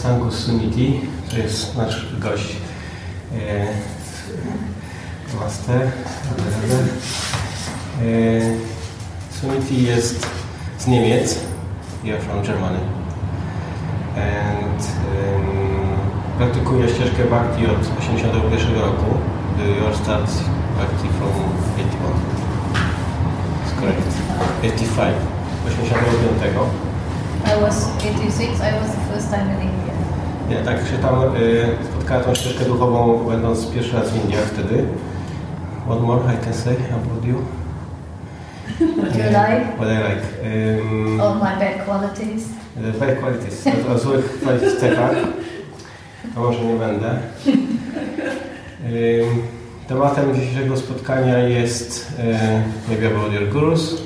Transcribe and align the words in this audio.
Satsangu 0.00 0.30
Suniti. 0.32 1.00
To 1.30 1.36
jest 1.36 1.76
nasz 1.76 2.06
gość 2.18 2.56
e, 3.34 3.66
master. 5.40 5.80
E, 5.82 5.90
Suniti 9.30 9.82
jest 9.82 10.26
z 10.78 10.86
Niemiec. 10.86 11.38
Yeah, 12.04 12.22
from 12.22 12.42
Germany. 12.42 12.78
And 14.16 14.82
um, 14.82 15.46
praktykuje 16.38 16.88
ścieżkę 16.88 17.24
Bhakti 17.24 17.66
od 17.66 17.98
81 17.98 18.74
roku. 18.74 19.06
Do 19.58 19.64
your 19.64 19.96
start 19.96 20.30
Bhakti 20.76 21.08
from 21.18 21.28
81. 21.74 22.12
That's 23.64 23.80
correct. 23.80 24.06
85. 24.62 25.14
85. 25.66 26.80
I 27.44 27.56
was 27.56 27.96
86, 27.96 28.60
I 28.60 28.72
was 28.80 28.94
the 28.94 29.00
first 29.12 29.30
time 29.30 29.50
in 29.50 29.60
India. 29.60 29.79
Nie, 30.50 30.56
tak 30.56 30.76
się 30.76 30.98
tam 31.02 31.36
y, 31.36 31.66
spotkała 31.92 32.20
tą 32.24 32.34
ścieżkę 32.34 32.64
duchową, 32.64 33.24
będąc 33.30 33.66
pierwszy 33.66 33.96
raz 33.96 34.10
w 34.10 34.24
Indiach 34.24 34.44
wtedy. 34.44 34.84
What 35.86 36.00
more 36.02 36.20
I 36.34 36.44
can 36.44 36.54
say 36.54 36.74
about 36.90 37.24
you? 37.24 37.34
What 38.98 39.16
you 39.16 39.22
like? 39.24 39.66
What 39.76 39.88
I 39.88 39.98
like. 40.08 40.24
Um, 40.42 41.20
All 41.20 41.34
my 41.34 41.40
bad 41.40 41.84
qualities. 41.86 42.44
Bad 43.00 43.18
qualities. 43.20 43.66
O, 43.88 43.92
o 43.94 43.98
złych 43.98 44.38
cechach. 44.80 45.14
To 46.34 46.40
może 46.40 46.64
nie 46.64 46.74
będę. 46.74 47.08
Um, 47.46 49.42
tematem 49.88 50.34
dzisiejszego 50.34 50.76
spotkania 50.76 51.38
jest 51.38 52.12
uh, 52.18 52.24
maybe 52.88 53.06
about 53.16 53.32
your 53.32 53.48
gurus, 53.52 54.02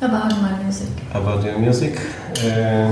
About 0.00 0.32
my 0.42 0.64
music. 0.66 0.86
about 1.14 1.44
your 1.44 1.58
music. 1.58 1.94
E, 2.44 2.88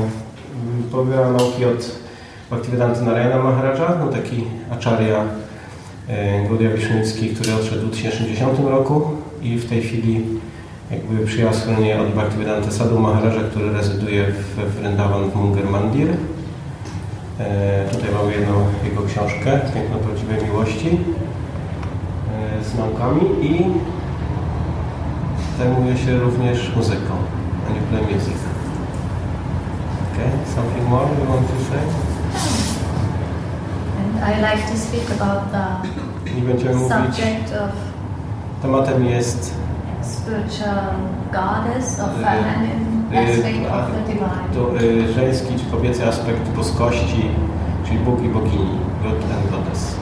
Pobieram 0.92 1.36
nauki 1.36 1.64
od 1.64 2.03
Bhaktivedanta 2.50 3.00
Narayana 3.00 3.42
Maharaja, 3.42 3.94
no 4.00 4.08
taki 4.08 4.44
acharya 4.70 5.24
e, 6.08 6.48
Gaudiya 6.48 6.70
Wisznicki, 6.70 7.28
który 7.28 7.54
odszedł 7.54 7.80
w 7.80 7.84
2010 7.84 8.58
roku 8.58 9.10
i 9.42 9.58
w 9.58 9.68
tej 9.68 9.82
chwili 9.82 10.24
jakby 10.90 11.26
przyjął 11.26 11.54
schronienie 11.54 12.00
od 12.00 12.14
Bhaktivedanta 12.14 12.70
Sadhu 12.70 12.98
Maharaja, 12.98 13.42
który 13.50 13.72
rezyduje 13.72 14.24
w 14.26 14.80
Vrindavan 14.80 15.30
w 15.30 15.34
Munger 15.34 15.70
Mandir. 15.70 16.08
E, 17.40 17.84
tutaj 17.90 18.08
mamy 18.14 18.32
jedną 18.32 18.54
jego 18.84 19.02
książkę, 19.02 19.60
Piękno 19.74 19.96
Prawdziwej 19.96 20.44
Miłości 20.44 20.88
e, 22.60 22.64
z 22.64 22.78
naukami 22.78 23.22
i 23.42 23.64
zajmuje 25.58 25.98
się 25.98 26.18
również 26.18 26.72
muzyką, 26.76 27.14
a 27.68 27.72
nie 27.74 27.80
play 27.80 28.14
music. 28.14 28.38
Okay, 30.12 30.30
something 30.54 30.88
more 30.88 31.08
you 31.20 31.32
want 31.32 31.48
to 31.48 31.64
say? 31.64 32.13
I 34.22 34.40
like 34.40 34.62
to 34.72 34.78
speak 34.78 35.20
about 35.20 35.50
the 35.52 35.64
I 36.38 36.42
będziemy 36.42 36.74
mówić, 36.74 37.22
tematem 38.62 39.04
jest 39.04 39.54
spiritual 40.02 40.84
goddess 41.32 42.00
or 42.00 42.08
Y, 42.20 42.24
feminine 42.24 42.84
y, 43.12 43.18
aspect 43.18 43.72
of 43.72 43.84
the 43.94 44.12
divine. 44.12 44.82
y, 45.08 45.12
żeński 45.12 45.54
czy 45.58 45.64
kobiecy 45.70 46.06
aspekt 46.08 46.48
boskości, 46.48 47.28
czyli 47.86 47.98
Bóg 47.98 48.22
i 48.22 48.28
bogini, 48.28 48.78
God 49.02 49.12
and 49.12 49.50
Goddess. 49.50 49.94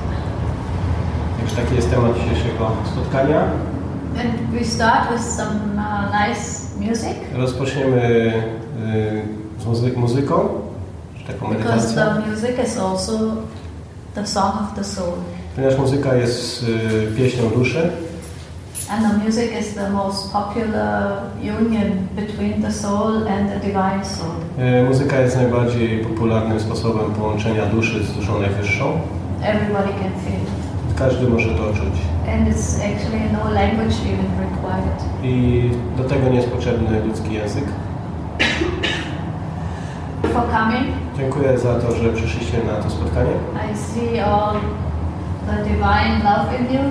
Także 1.39 1.57
taki 1.57 1.75
jest 1.75 1.91
temat 1.91 2.13
dzisiejszego 2.15 2.71
spotkania. 2.93 3.41
And 4.21 4.51
we 4.59 4.65
start 4.65 5.11
with 5.13 5.23
some 5.25 5.51
uh, 5.77 6.29
nice 6.29 6.63
music 6.81 7.17
Rozpoczniemy 7.37 8.03
y, 9.59 9.63
z 9.63 9.67
muzy 9.67 9.93
muzyką, 9.97 10.49
czy 11.19 11.33
taką 11.33 11.49
because 11.49 11.95
medytacją. 11.95 12.23
the 12.23 12.31
music 12.31 12.69
is 12.69 12.79
also 12.79 13.13
the 14.15 14.27
song 14.27 14.53
of 14.61 14.75
the 14.77 14.85
soul. 14.85 15.13
Ponieważ 15.57 15.79
muzyka 15.79 16.15
jest 16.15 16.63
y, 16.63 17.17
pieśnią 17.17 17.51
duszy, 17.51 17.91
And 18.91 19.03
the 19.13 19.25
music 19.25 19.61
is 19.61 19.75
the 19.75 19.91
most 19.91 20.33
popular 20.33 21.13
union 21.41 21.93
between 22.17 22.63
the 22.63 22.73
soul 22.73 23.17
and 23.29 23.49
the 23.51 23.61
divine 23.61 24.05
soul. 24.05 24.35
y, 24.81 24.89
muzyka 24.89 25.21
jest 25.21 25.37
najbardziej 25.37 25.99
popularnym 26.05 26.61
sposobem 26.61 27.13
połączenia 27.15 27.67
duszy 27.67 28.05
z 28.05 28.13
duszą 28.13 28.41
najwyższą. 28.41 29.01
Everybody 29.43 29.89
can 29.89 30.13
feel 30.25 30.43
it. 30.43 30.99
Każdy 30.99 31.29
może 31.29 31.49
to 31.49 31.67
czuć. 31.75 31.95
And 32.35 32.49
it's 32.49 32.77
actually 32.77 33.33
no 33.33 33.51
language 33.51 33.95
even 34.13 34.31
required. 34.41 35.05
I 35.23 35.71
do 35.97 36.05
tego 36.05 36.29
nie 36.29 36.37
jest 36.37 36.49
potrzebny 36.51 37.01
ludzki 37.07 37.35
język. 37.35 37.65
For 40.23 40.43
coming, 40.51 40.87
Dziękuję 41.17 41.59
za 41.59 41.75
to, 41.75 41.97
że 41.97 42.13
przyszliście 42.13 42.59
na 42.65 42.83
to 42.83 42.91
spotkanie. 42.91 43.31
I 43.73 43.77
see 43.77 44.21
all 44.21 44.55
the 45.47 45.57
divine 45.65 46.17
love 46.25 46.47
in 46.61 46.75
you, 46.77 46.85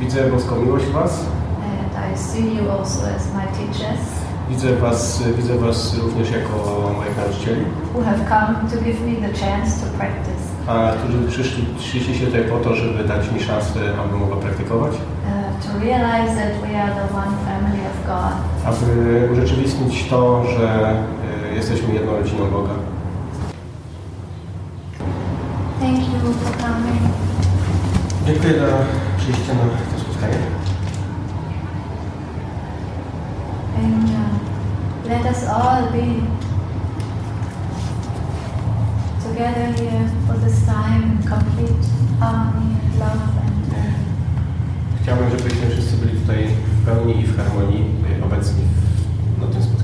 Widzę 0.00 0.30
boską 0.30 0.56
miłość 0.56 0.84
w 0.84 0.92
Was. 0.92 1.24
and 1.62 2.14
I 2.14 2.18
see 2.18 2.54
you 2.56 2.70
also 2.70 3.00
as 3.16 3.34
my 3.34 3.42
teachers 3.58 4.00
Widzę 4.50 4.76
Was, 4.76 5.22
widzę 5.36 5.54
was 5.58 5.98
również 5.98 6.30
jako 6.30 6.54
moich 6.98 7.16
nauczycieli, 7.16 7.64
who 7.94 8.02
have 8.04 8.18
come 8.28 8.70
to 8.70 8.76
give 8.84 9.00
me 9.00 9.28
the 9.28 9.32
chance 9.46 9.70
to 9.86 9.98
practice, 9.98 10.42
a 10.66 10.92
którzy 10.92 11.28
przyszli, 11.28 11.64
przyszliście 11.78 12.26
tutaj 12.26 12.44
po 12.44 12.56
to, 12.58 12.74
żeby 12.76 13.04
dać 13.04 13.32
mi 13.32 13.40
szansę, 13.40 13.80
abym 14.04 14.18
mogła 14.20 14.36
praktykować, 14.36 14.92
uh, 14.92 14.98
to 15.66 15.78
realize 15.84 16.34
that 16.36 16.52
we 16.70 16.82
are 16.82 16.92
the 16.94 17.14
one 17.16 17.32
family 17.48 17.82
of 17.92 17.96
God. 18.06 18.32
aby 18.64 19.28
urzeczywistnić 19.32 20.08
to, 20.08 20.44
że 20.58 20.92
y, 21.52 21.54
jesteśmy 21.54 21.94
jedną 21.94 22.12
rodziną 22.16 22.50
Boga. 22.50 22.74
Coming. 26.18 27.00
Dziękuję 28.26 28.54
za 28.58 28.66
przyjście 29.18 29.54
na 29.54 29.60
to 29.60 30.00
spotkanie. 30.00 30.36
And 33.76 34.04
uh, 34.04 35.08
let 35.08 35.26
us 35.32 35.44
all 35.48 35.82
be 35.92 36.06
together 39.22 39.66
here 39.76 40.10
for 40.26 40.36
this 40.44 40.66
time 40.66 41.02
in 41.02 41.22
complete 41.28 41.86
harmony 42.20 42.76
and 42.82 42.98
love 42.98 43.22
and 43.46 43.72
uh, 43.72 45.02
Chciałbym, 45.02 45.30
żebyśmy 45.30 45.70
wszyscy 45.70 45.96
byli 45.96 46.20
tutaj 46.20 46.46
w 46.46 46.84
pełni 46.84 47.20
i 47.20 47.26
w 47.26 47.36
harmonii 47.36 47.84
obecni 48.24 48.62
w, 49.36 49.40
na 49.40 49.46
tym 49.46 49.62
spotkaniu. 49.62 49.77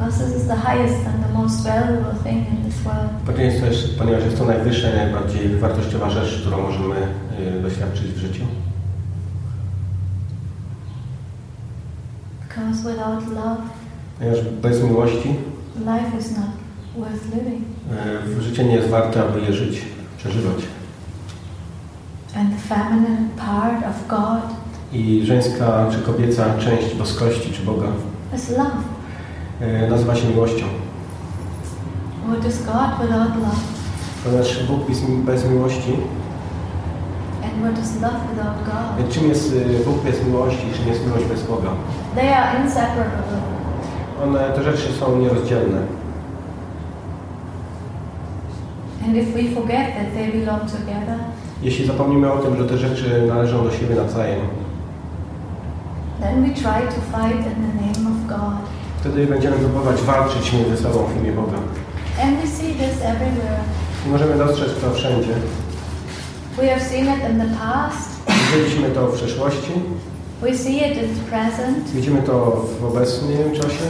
Because 0.00 0.18
this 0.18 0.34
is 0.34 0.46
the 0.48 0.56
highest 0.56 1.06
and 1.06 1.22
the 1.24 1.28
most 1.28 1.62
valuable 1.62 2.14
thing 2.22 2.46
in 2.46 2.64
this 2.64 2.84
world. 2.84 3.10
Ponieważ 3.98 4.22
jest, 4.24 4.38
to 4.38 4.44
najwyższa 4.44 4.90
i 4.90 4.96
najbardziej 4.96 5.48
wartościowa 5.48 6.10
rzecz, 6.10 6.40
którą 6.40 6.62
możemy 6.62 6.96
y, 7.58 7.62
doświadczyć 7.62 8.06
w 8.06 8.18
życiu. 8.18 8.44
Because 12.48 12.82
without 12.90 13.28
love, 13.34 13.62
Ponieważ 14.18 14.40
bez 14.62 14.82
miłości 14.82 15.28
life 15.78 16.18
is 16.20 16.30
not 16.30 16.50
worth 16.96 17.24
living. 17.34 17.62
y, 18.38 18.42
życie 18.42 18.64
nie 18.64 18.74
jest 18.74 18.88
warte, 18.88 19.22
aby 19.22 19.40
je 19.40 19.52
żyć, 19.52 19.82
przeżywać. 20.18 20.56
And 22.36 22.50
the 22.50 22.74
feminine 22.74 23.28
part 23.36 23.86
of 23.86 24.08
God 24.08 24.56
I 24.92 25.22
żeńska 25.26 25.86
czy 25.92 25.98
kobieca 25.98 26.58
część 26.58 26.94
boskości 26.94 27.52
czy 27.52 27.62
Boga 27.62 27.86
is 28.34 28.50
love. 28.50 28.99
Y, 29.62 29.90
nazywa 29.90 30.14
się 30.16 30.28
miłością. 30.28 30.66
What 32.28 32.46
is 32.48 32.58
God 32.66 32.90
without 33.08 33.34
love? 33.42 33.56
Ponieważ 34.24 34.62
Bóg 34.66 34.80
bez 35.24 35.44
miłości, 35.50 35.92
And 37.44 37.52
what 37.62 37.84
is 37.84 38.00
love 38.02 38.16
without 38.30 38.64
God? 38.64 38.98
więc 38.98 39.14
czym 39.14 39.28
jest 39.28 39.52
y, 39.52 39.84
Bóg 39.84 40.02
bez 40.04 40.26
miłości, 40.26 40.66
czym 40.76 40.88
jest 40.88 41.06
miłość 41.06 41.24
bez 41.24 41.42
Boga? 41.46 41.70
They 42.14 42.36
are 42.36 42.64
inseparable. 42.64 43.40
One, 44.24 44.40
te 44.54 44.62
rzeczy 44.62 44.92
są 45.00 45.16
nierozdzielne. 45.18 45.80
And 49.06 49.16
if 49.16 49.32
we 49.32 49.54
forget 49.54 49.94
that 49.96 50.14
they 50.14 50.32
belong 50.32 50.60
together, 50.70 51.18
Jeśli 51.62 51.86
zapomnimy 51.86 52.32
o 52.32 52.38
tym, 52.38 52.56
że 52.56 52.64
te 52.64 52.78
rzeczy 52.78 53.24
należą 53.28 53.64
do 53.64 53.70
siebie 53.70 53.94
nawzajem, 53.94 54.40
then 56.20 56.42
we 56.42 56.48
try 56.54 56.86
to 56.86 57.00
fight 57.12 57.46
in 57.46 57.54
the 57.54 57.74
name 57.80 58.10
of 58.10 58.26
God. 58.28 58.58
Wtedy 59.00 59.26
będziemy 59.26 59.56
próbować 59.56 60.02
walczyć 60.02 60.52
między 60.52 60.82
sobą 60.82 61.04
w 61.04 61.22
imię 61.22 61.32
Boga. 61.32 61.58
And 62.22 62.40
we 62.40 62.46
see 62.46 62.74
this 62.74 63.02
everywhere. 63.04 63.60
I 64.06 64.08
możemy 64.10 64.38
dostrzec 64.38 64.68
to 64.80 64.94
wszędzie. 64.94 65.34
We 66.56 66.68
have 66.68 66.80
seen 66.80 67.04
it 67.04 67.30
in 67.30 67.40
the 67.40 67.56
past, 67.58 68.10
Widzieliśmy 68.28 68.90
to 68.90 69.06
w 69.06 69.14
przeszłości, 69.14 69.72
we 70.40 70.58
see 70.58 70.76
it 70.76 71.02
in 71.02 71.14
the 71.14 71.30
present, 71.30 71.90
widzimy 71.94 72.22
to 72.22 72.64
w 72.80 72.84
obecnym 72.84 73.52
czasie 73.54 73.84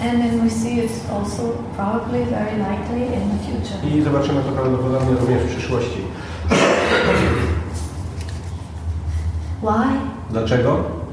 and 0.00 0.22
then 0.22 0.40
we 0.44 0.50
see 0.50 0.78
it 0.80 0.90
also 1.12 1.42
probably 1.76 2.24
very 2.24 2.56
likely 2.58 3.04
in 3.16 3.30
the 3.30 3.38
future. 3.44 3.88
i 3.98 4.02
zobaczymy 4.02 4.42
to 4.42 4.52
prawdopodobnie 4.52 5.16
również 5.20 5.42
w 5.42 5.56
przyszłości. 5.56 5.98
Why? 9.62 9.88
Dlaczego? 10.30 11.03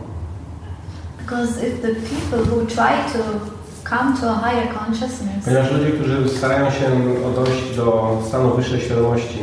Because 1.31 1.63
if 1.63 1.81
the 1.81 1.93
people 1.93 2.43
who 2.43 2.67
try 2.67 2.93
to 3.13 3.21
come 3.85 4.17
to 4.19 4.29
a 4.29 4.35
higher 4.35 4.67
consciousness 4.73 5.45
Ponieważ 5.45 5.71
ludzie, 5.71 5.91
którzy 5.91 6.29
starają 6.29 6.71
się 6.71 6.85
dojść 7.35 7.75
do 7.75 8.17
stanu 8.27 8.55
wyższej 8.55 8.81
świadomości, 8.81 9.39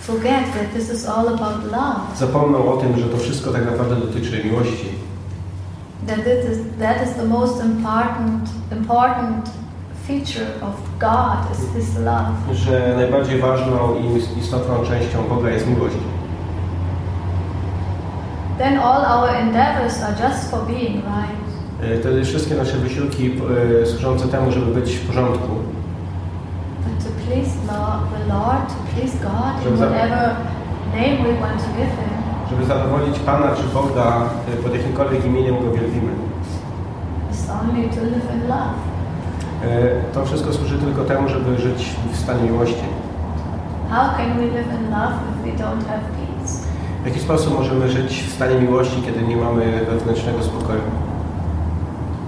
forget 0.00 0.44
that 0.52 0.74
this 0.74 0.92
is 0.94 1.08
all 1.08 1.28
about 1.28 1.64
love, 1.64 2.00
zapomną 2.16 2.72
o 2.72 2.76
tym, 2.76 2.98
że 2.98 3.04
to 3.04 3.18
wszystko 3.18 3.52
tak 3.52 3.64
naprawdę 3.64 3.96
dotyczy 3.96 4.44
miłości. 4.44 4.88
that 6.06 6.18
is, 6.18 6.58
that 6.78 7.08
is 7.08 7.14
the 7.14 7.24
most 7.24 7.64
important, 7.64 8.48
important 8.72 9.50
feature 10.06 10.50
of 10.62 10.74
God 10.98 11.38
is 11.52 11.58
His 11.76 11.98
love. 11.98 12.54
Że 12.54 12.94
najbardziej 12.96 13.40
ważną 13.40 13.94
i 13.94 14.38
istotną 14.40 14.74
częścią 14.86 15.22
Boga 15.28 15.50
jest 15.50 15.66
miłość. 15.66 15.96
Then 18.58 18.78
all 18.78 19.04
our 19.04 19.28
endeavors 19.40 20.02
are 20.02 20.14
just 20.28 20.50
for 20.50 20.66
being 20.66 20.96
right. 21.04 21.38
E, 21.82 22.00
Wtedy 22.00 22.24
wszystkie 22.24 22.54
nasze 22.54 22.76
wysiłki 22.76 23.32
e, 23.82 23.86
służące 23.86 24.28
temu, 24.28 24.52
żeby 24.52 24.66
być 24.80 24.96
w 24.96 25.06
porządku, 25.06 25.48
But 26.84 27.04
to 27.04 27.10
please 27.26 27.50
Lord, 27.72 28.02
the 28.14 28.34
Lord, 28.34 28.68
to 28.68 28.74
please 28.94 29.18
God, 29.18 29.54
in 29.58 29.64
Żeby 29.64 29.76
za- 29.76 29.86
whatever 29.86 30.36
name 30.94 31.16
we 31.16 31.40
want 31.40 31.58
to 31.64 31.68
give 31.78 31.92
Him, 31.98 32.10
żeby 32.50 32.64
zadowolić 32.64 33.18
Pana 33.18 33.46
czy 33.56 33.62
Boga 33.74 34.20
e, 34.54 34.62
pod 34.62 34.74
jakimkolwiek 34.74 35.24
imieniem 35.24 35.54
Go 35.54 35.70
wielbimy. 35.72 36.12
only 37.62 37.88
to 37.88 38.00
live 38.04 38.28
in 38.34 38.48
love. 38.48 38.74
To 40.14 40.24
wszystko 40.26 40.52
służy 40.52 40.78
tylko 40.78 41.04
temu, 41.04 41.28
żeby 41.28 41.58
żyć 41.58 41.90
w 42.12 42.16
stanie 42.16 42.42
miłości. 42.42 42.84
How 43.90 44.04
can 44.16 44.36
we 44.36 44.42
live 44.42 44.66
in 44.80 44.90
love 44.90 45.14
if 45.30 45.36
we 45.52 45.58
don't 45.64 45.84
have 45.88 46.02
jaki 47.08 47.20
sposób 47.20 47.54
możemy 47.54 47.90
żyć 47.90 48.22
w 48.22 48.32
stanie 48.32 48.60
miłości, 48.60 49.02
kiedy 49.02 49.22
nie 49.22 49.36
mamy 49.36 49.86
wewnętrznego 49.90 50.42
spokoju? 50.42 50.80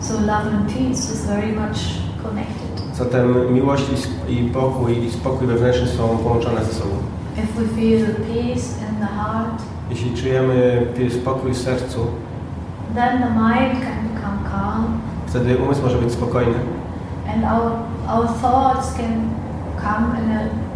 So 0.01 0.15
love 0.15 0.51
and 0.57 0.73
peace 0.73 1.13
is 1.15 1.27
very 1.27 1.53
much 1.53 1.79
connected. 2.23 2.95
Zatem 2.95 3.55
miłość 3.55 3.85
i 4.29 4.33
i 4.33 4.51
pokój 4.51 5.05
i 5.05 5.11
spokój 5.11 5.47
wewnętrzny 5.47 5.87
są 5.87 6.19
połączone 6.19 6.65
ze 6.65 6.73
sobą. 6.73 6.95
If 7.37 7.63
we 7.63 7.69
feel 7.69 8.15
peace 8.15 8.67
in 8.91 8.97
the 9.01 9.07
heart, 9.07 9.63
Jeśli 9.91 10.17
czujemy 10.17 10.87
spokój 11.21 11.53
w 11.53 11.59
sercu, 11.59 12.07
then 12.95 13.23
the 13.23 13.31
mind 13.31 13.85
can 13.85 14.09
become 14.15 14.51
calm 14.51 15.01
wtedy 15.27 15.59
umysł 15.59 15.83
może 15.83 15.99
być 15.99 16.13
spokojny, 16.13 16.55
and 17.35 17.45
our, 17.45 17.73
our 18.09 18.29
thoughts 18.43 18.95
can 18.97 19.31
come 19.83 20.25
in 20.25 20.31
a. 20.31 20.70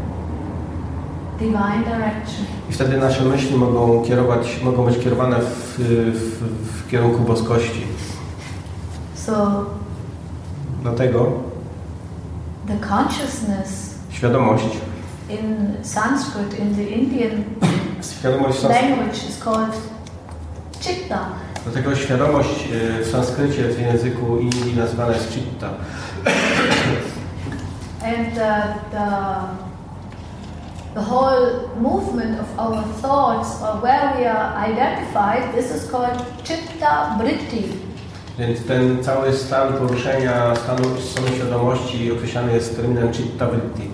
I 2.71 2.73
wtedy 2.73 2.97
nasze 2.97 3.25
myśli 3.25 3.57
mogą 3.57 4.05
kierować, 4.05 4.61
mogą 4.65 4.85
być 4.85 4.99
kierowane 4.99 5.37
w, 5.41 5.79
w, 5.79 6.85
w 6.85 6.91
kierunku 6.91 7.25
boskości. 7.25 7.83
So 9.15 9.65
Dlatego 10.83 11.33
the 12.67 12.77
consciousness 12.89 13.95
świadomość, 14.11 14.65
in 15.31 15.77
Sanskrit, 15.83 16.59
in 16.59 16.75
the 16.75 16.83
Indian 16.83 17.45
świadomość, 18.03 18.63
language 18.63 19.29
is 19.29 19.41
called 19.45 19.77
chitta. 20.81 21.19
dlatego 21.65 21.97
świadomość 21.97 22.69
e, 23.01 23.05
w 23.05 23.07
sanskrycie, 23.11 23.69
w 23.69 23.81
języku 23.81 24.39
Indii 24.39 24.77
nazywana 24.77 25.13
jest 25.13 25.33
chitta. 25.33 25.69
And 28.05 28.37
uh, 28.37 28.91
the, 28.91 29.64
the 30.95 31.01
whole 31.03 31.69
movement 31.81 32.41
of 32.41 32.59
our 32.59 32.83
thoughts 33.03 33.63
or 33.63 33.81
where 33.83 34.15
we 34.19 34.27
are 34.27 34.55
identified, 34.73 35.55
this 35.55 35.71
is 35.77 35.91
called 35.91 36.19
chitta 36.45 37.17
vritti. 37.19 37.63
Więc 38.39 38.65
ten 38.67 39.05
cały 39.05 39.33
stan 39.33 39.73
poruszenia 39.73 40.57
stanu, 40.57 40.85
stanu 41.01 41.27
świadomości 41.37 42.13
określany 42.13 42.53
jest 42.53 42.77
terminem 42.77 43.13
chitta 43.13 43.47
vritti. 43.47 43.91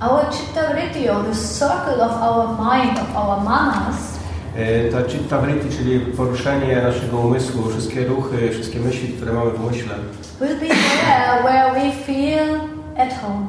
Our 0.00 0.20
chitta 0.30 0.60
vritti 0.72 1.10
or 1.10 1.24
the 1.24 1.34
circle 1.34 2.04
of 2.04 2.12
our 2.22 2.48
mind, 2.48 2.98
of 2.98 3.16
our 3.16 3.44
manas, 3.44 4.14
E, 4.56 4.90
Ta 4.90 5.02
chitta 5.08 5.38
vritti, 5.38 5.76
czyli 5.76 6.00
poruszenie 6.00 6.82
naszego 6.82 7.18
umysłu, 7.18 7.70
wszystkie 7.70 8.04
ruchy, 8.04 8.50
wszystkie 8.50 8.80
myśli, 8.80 9.08
które 9.08 9.32
mamy 9.32 9.50
w 9.50 9.64
umyśle, 9.64 9.94
will 10.40 10.60
be 10.60 10.66
there 10.66 11.42
where 11.42 11.72
we 11.74 11.92
feel 12.06 12.60
at 12.98 13.14
home. 13.22 13.46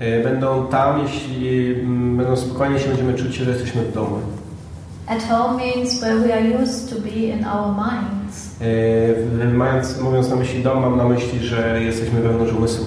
E, 0.00 0.22
będą 0.24 0.66
tam, 0.66 1.00
jeśli 1.02 1.72
mm, 1.74 2.16
będą 2.16 2.36
spokojnie 2.36 2.78
się 2.78 2.88
będziemy 2.88 3.14
czuć, 3.14 3.34
że 3.34 3.50
jesteśmy 3.50 3.82
w 3.82 3.94
domu. 3.94 4.16
At 5.06 5.22
home 5.28 5.56
means 5.56 6.00
where 6.00 6.16
we 6.18 6.34
are 6.34 6.62
used 6.62 6.90
to 6.90 7.00
be 7.00 7.10
in 7.10 7.44
our 7.44 7.74
minds. 7.76 8.56
E, 9.42 9.46
Mając, 9.52 10.00
mówiąc 10.00 10.30
na 10.30 10.36
myśli 10.36 10.62
dom, 10.62 10.80
mam 10.82 10.96
na 10.96 11.04
myśli, 11.04 11.38
że 11.38 11.82
jesteśmy 11.82 12.20
wewnątrz 12.20 12.52
umysłu. 12.52 12.86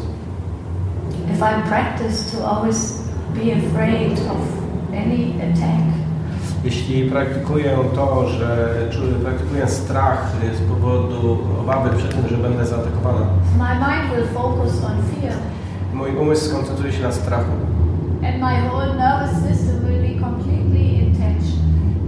If 1.35 1.45
I 1.45 1.69
practice 1.69 2.37
to 2.37 2.47
always 2.47 3.03
be 3.35 3.41
afraid 3.41 4.11
of 4.11 4.37
any 4.91 5.33
attack, 5.43 5.93
Jeśli 6.63 7.09
praktykuję 7.11 7.77
to, 7.95 8.29
że 8.29 8.73
czuję, 8.91 9.13
praktykuję 9.13 9.67
strach 9.67 10.31
z 10.57 10.69
powodu 10.69 11.37
obawy 11.61 11.97
przed 11.97 12.15
tym, 12.15 12.27
że 12.27 12.37
będę 12.37 12.65
zaatakowana, 12.65 13.25
my 13.57 13.63
mind 13.63 14.15
will 14.15 14.27
focus 14.33 14.83
on 14.83 14.91
fear. 15.21 15.33
Mój 16.03 16.15
umysł 16.15 16.49
skoncentruje 16.49 16.93
się 16.93 17.01
na 17.01 17.11
strachu 17.11 17.51
And 18.27 18.39
my 18.39 18.69
whole 18.69 18.95
nervous 18.95 19.31
system 19.47 19.85
will 19.85 20.01
be 20.01 20.21
completely 20.21 20.83
in 20.83 21.15
tension. 21.15 21.59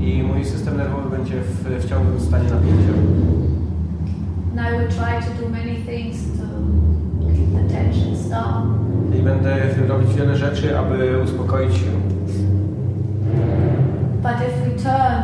i 0.01 0.23
mój 0.23 0.45
system 0.45 0.77
nerwowy 0.77 1.17
będzie 1.17 1.41
w, 1.41 1.83
w 1.85 1.89
ciągłym 1.89 2.19
stanie 2.19 2.43
napięcia. 2.43 2.93
And 4.51 4.59
I 4.67 4.79
will 4.79 4.87
try 4.87 5.21
to 5.25 5.43
do 5.43 5.49
many 5.49 5.75
things 5.75 6.17
to 6.37 6.45
keep 7.33 7.49
the 7.55 7.73
tensions 7.75 8.29
down. 8.29 8.77
I 9.19 9.21
będę 9.21 9.57
robić 9.87 10.13
wiele 10.13 10.35
rzeczy, 10.35 10.79
aby 10.79 11.21
uspokoić 11.23 11.73
się. 11.73 11.91
But 14.23 14.35
if 14.47 14.69
we 14.69 14.83
turn 14.83 15.23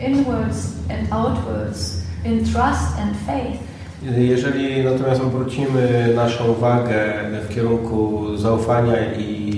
inwards 0.00 0.72
and 0.90 1.12
outwards 1.12 2.02
in 2.24 2.44
trust 2.44 2.98
and 3.02 3.16
faith, 3.26 3.71
Jeżeli 4.16 4.84
natomiast 4.84 5.20
obrócimy 5.22 6.12
naszą 6.16 6.44
uwagę 6.48 7.04
w 7.48 7.54
kierunku 7.54 8.22
zaufania 8.36 9.12
i 9.18 9.52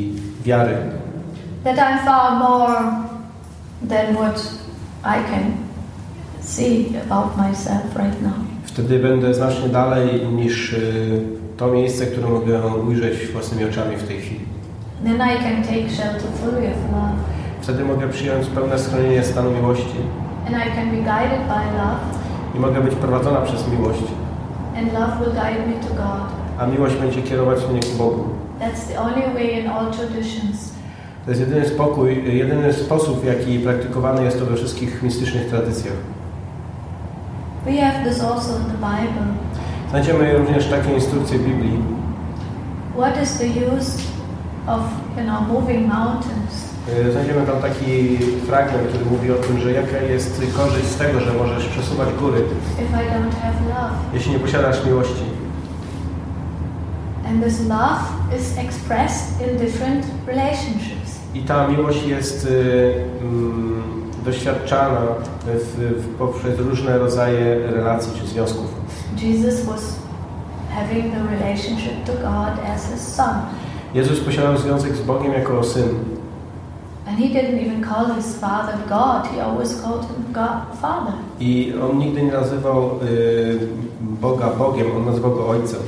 wiary, 0.45 0.77
that 1.65 1.77
I'm 1.77 2.05
far 2.05 2.39
more 2.39 2.75
than 3.89 4.15
what 4.17 4.49
I 5.05 5.31
can 5.31 5.45
see 6.41 6.87
about 7.11 7.37
myself 7.37 7.97
right 7.97 8.23
now. 8.23 8.33
wtedy 8.65 8.99
będę 8.99 9.35
znacznie 9.35 9.69
dalej 9.69 10.27
niż 10.29 10.73
y, 10.73 11.23
to 11.57 11.67
miejsce, 11.67 12.07
które 12.07 12.29
mogę 12.29 12.61
ujrzeć 12.89 13.27
własnymi 13.33 13.65
oczami 13.71 13.97
w 13.97 14.09
tej 14.09 14.19
chwili. 14.21 14.41
Then 15.05 15.17
I 15.17 15.43
can 15.43 15.63
take 15.63 15.91
shelter 15.91 16.31
fully 16.41 16.67
of 16.67 16.93
love. 16.93 17.15
Wtedy 17.61 17.85
mogę 17.85 18.09
przyjąć 18.09 18.47
pełne 18.47 18.79
schronienie 18.79 19.23
stanu 19.25 19.51
miłości 19.51 19.97
And 20.47 20.57
I 20.57 20.77
can 20.77 20.91
be 20.91 20.97
guided 20.97 21.41
by 21.49 21.79
love. 21.79 22.01
i 22.57 22.59
mogę 22.61 22.81
być 22.81 22.95
prowadzona 22.95 23.41
przez 23.41 23.69
miłość, 23.69 24.03
And 24.77 24.93
love 24.93 25.21
will 25.21 25.33
guide 25.33 25.67
me 25.67 25.75
to 25.89 25.95
God. 25.95 26.31
a 26.59 26.67
miłość 26.67 26.95
będzie 26.97 27.23
kierować 27.23 27.59
mnie 27.71 27.81
ku 27.81 27.99
Bogu. 27.99 28.25
That's 28.61 28.87
the 28.93 29.01
only 29.01 29.35
way 29.35 29.61
in 29.61 29.67
all 29.71 29.93
traditions. 29.93 30.73
To 31.25 31.31
jest 31.31 31.41
jedyny 31.41 31.69
spokój, 31.69 32.37
jedyny 32.37 32.73
sposób, 32.73 33.21
w 33.21 33.25
jaki 33.25 33.59
praktykowany 33.59 34.25
jest 34.25 34.39
to 34.39 34.47
we 34.47 34.57
wszystkich 34.57 35.03
mistycznych 35.03 35.49
tradycjach. 35.49 35.95
We 37.67 37.73
have 37.73 38.05
this 38.05 38.23
also 38.25 38.57
in 38.57 38.65
the 38.65 38.79
Bible. 38.79 39.27
Znajdziemy 39.91 40.39
również 40.39 40.69
takie 40.69 40.95
instrukcje 40.95 41.39
w 41.39 41.43
Biblii. 41.45 41.79
What 42.97 43.23
is 43.23 43.39
the 43.39 43.47
use 43.47 43.99
of 44.67 44.81
you 45.17 45.23
know 45.25 45.41
moving 45.49 45.89
mountains? 45.89 46.74
Y, 46.89 47.13
Znajdziemy 47.13 47.47
tam 47.47 47.63
taki 47.63 48.19
fragment, 48.47 48.89
który 48.89 49.05
mówi 49.05 49.31
o 49.33 49.35
tym, 49.35 49.59
że 49.61 49.73
jaka 49.73 49.99
jest 49.99 50.43
korzyść 50.57 50.87
z 50.87 50.97
tego, 50.97 51.21
że 51.21 51.33
możesz 51.33 51.67
przesuwać 51.69 52.09
góry, 52.21 52.41
if 52.73 52.83
I 52.83 53.07
don't 53.07 53.35
have 53.43 53.69
love? 53.69 53.95
jeśli 54.15 54.33
nie 54.33 54.39
posiadasz 54.39 54.85
miłości. 54.87 55.25
And 57.29 57.45
this 57.45 57.61
love 57.69 58.03
is 58.39 58.59
expressed 58.59 59.41
in 59.49 59.59
different 59.59 60.07
relationships. 60.27 61.19
I 61.35 61.41
ta 61.43 61.69
miłość 61.69 62.07
jest 62.07 62.45
y, 62.47 62.95
mm, 63.23 63.83
doświadczana 64.25 65.01
w, 65.47 66.03
w, 66.03 66.15
poprzez 66.19 66.59
różne 66.59 66.99
rodzaje 66.99 67.59
relacji 67.71 68.13
czy 68.21 68.27
związków. 68.27 68.67
Jesus 69.23 69.65
was 69.65 69.97
having 70.75 71.15
a 71.15 71.31
relationship 71.31 72.05
to 72.07 72.13
God 72.13 72.75
as 72.75 72.93
his 72.93 73.15
son. 73.15 73.35
Jezus 73.95 74.21
posiadał 74.21 74.57
związek 74.59 74.97
z 74.97 75.01
Bogiem 75.03 75.33
jako 75.33 75.65
syn. 75.65 75.89
I 81.41 81.73
on 81.91 81.99
nigdy 81.99 82.23
nie 82.23 82.33
nazywał 82.33 82.91
y, 83.03 83.59
Boga 84.01 84.47
Bogiem, 84.51 84.87
on 84.97 85.05
nazywał 85.07 85.31
go 85.35 85.49
Ojcem. 85.49 85.81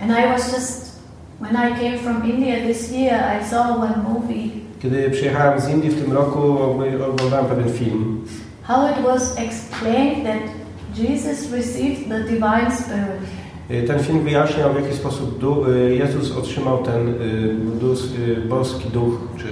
And 0.00 0.10
I 0.10 0.26
was 0.32 0.52
just, 0.52 0.98
when 1.40 1.56
I 1.56 1.74
came 1.80 1.98
from 1.98 2.30
India 2.30 2.66
this 2.66 2.92
year, 2.92 3.20
I 3.40 3.44
saw 3.50 3.76
one 3.76 3.94
movie, 4.08 4.50
Kiedy 4.82 5.10
przyjechałem 5.10 5.60
z 5.60 5.68
Indii 5.68 5.90
w 5.90 6.02
tym 6.02 6.12
roku, 6.12 6.58
oglądałem 7.12 7.46
pewien 7.46 7.68
film. 7.72 8.20
how 8.62 8.88
it 8.90 9.04
was 9.06 9.36
explained 9.38 10.24
that 10.24 10.42
Jesus 10.98 11.50
received 11.52 12.08
the 12.08 12.20
divine 12.24 12.70
spirit. 12.70 13.20
Y, 13.70 13.82
Ten 13.86 13.98
film 13.98 14.20
wyjaśniał, 14.20 14.72
w 14.72 14.76
jaki 14.82 14.96
sposób 14.96 15.44
y, 15.68 15.94
Jezus 15.94 16.36
otrzymał 16.36 16.78
ten 16.82 17.08
y, 17.08 18.46
boski 18.48 18.88
duch, 18.90 19.14
czy, 19.38 19.44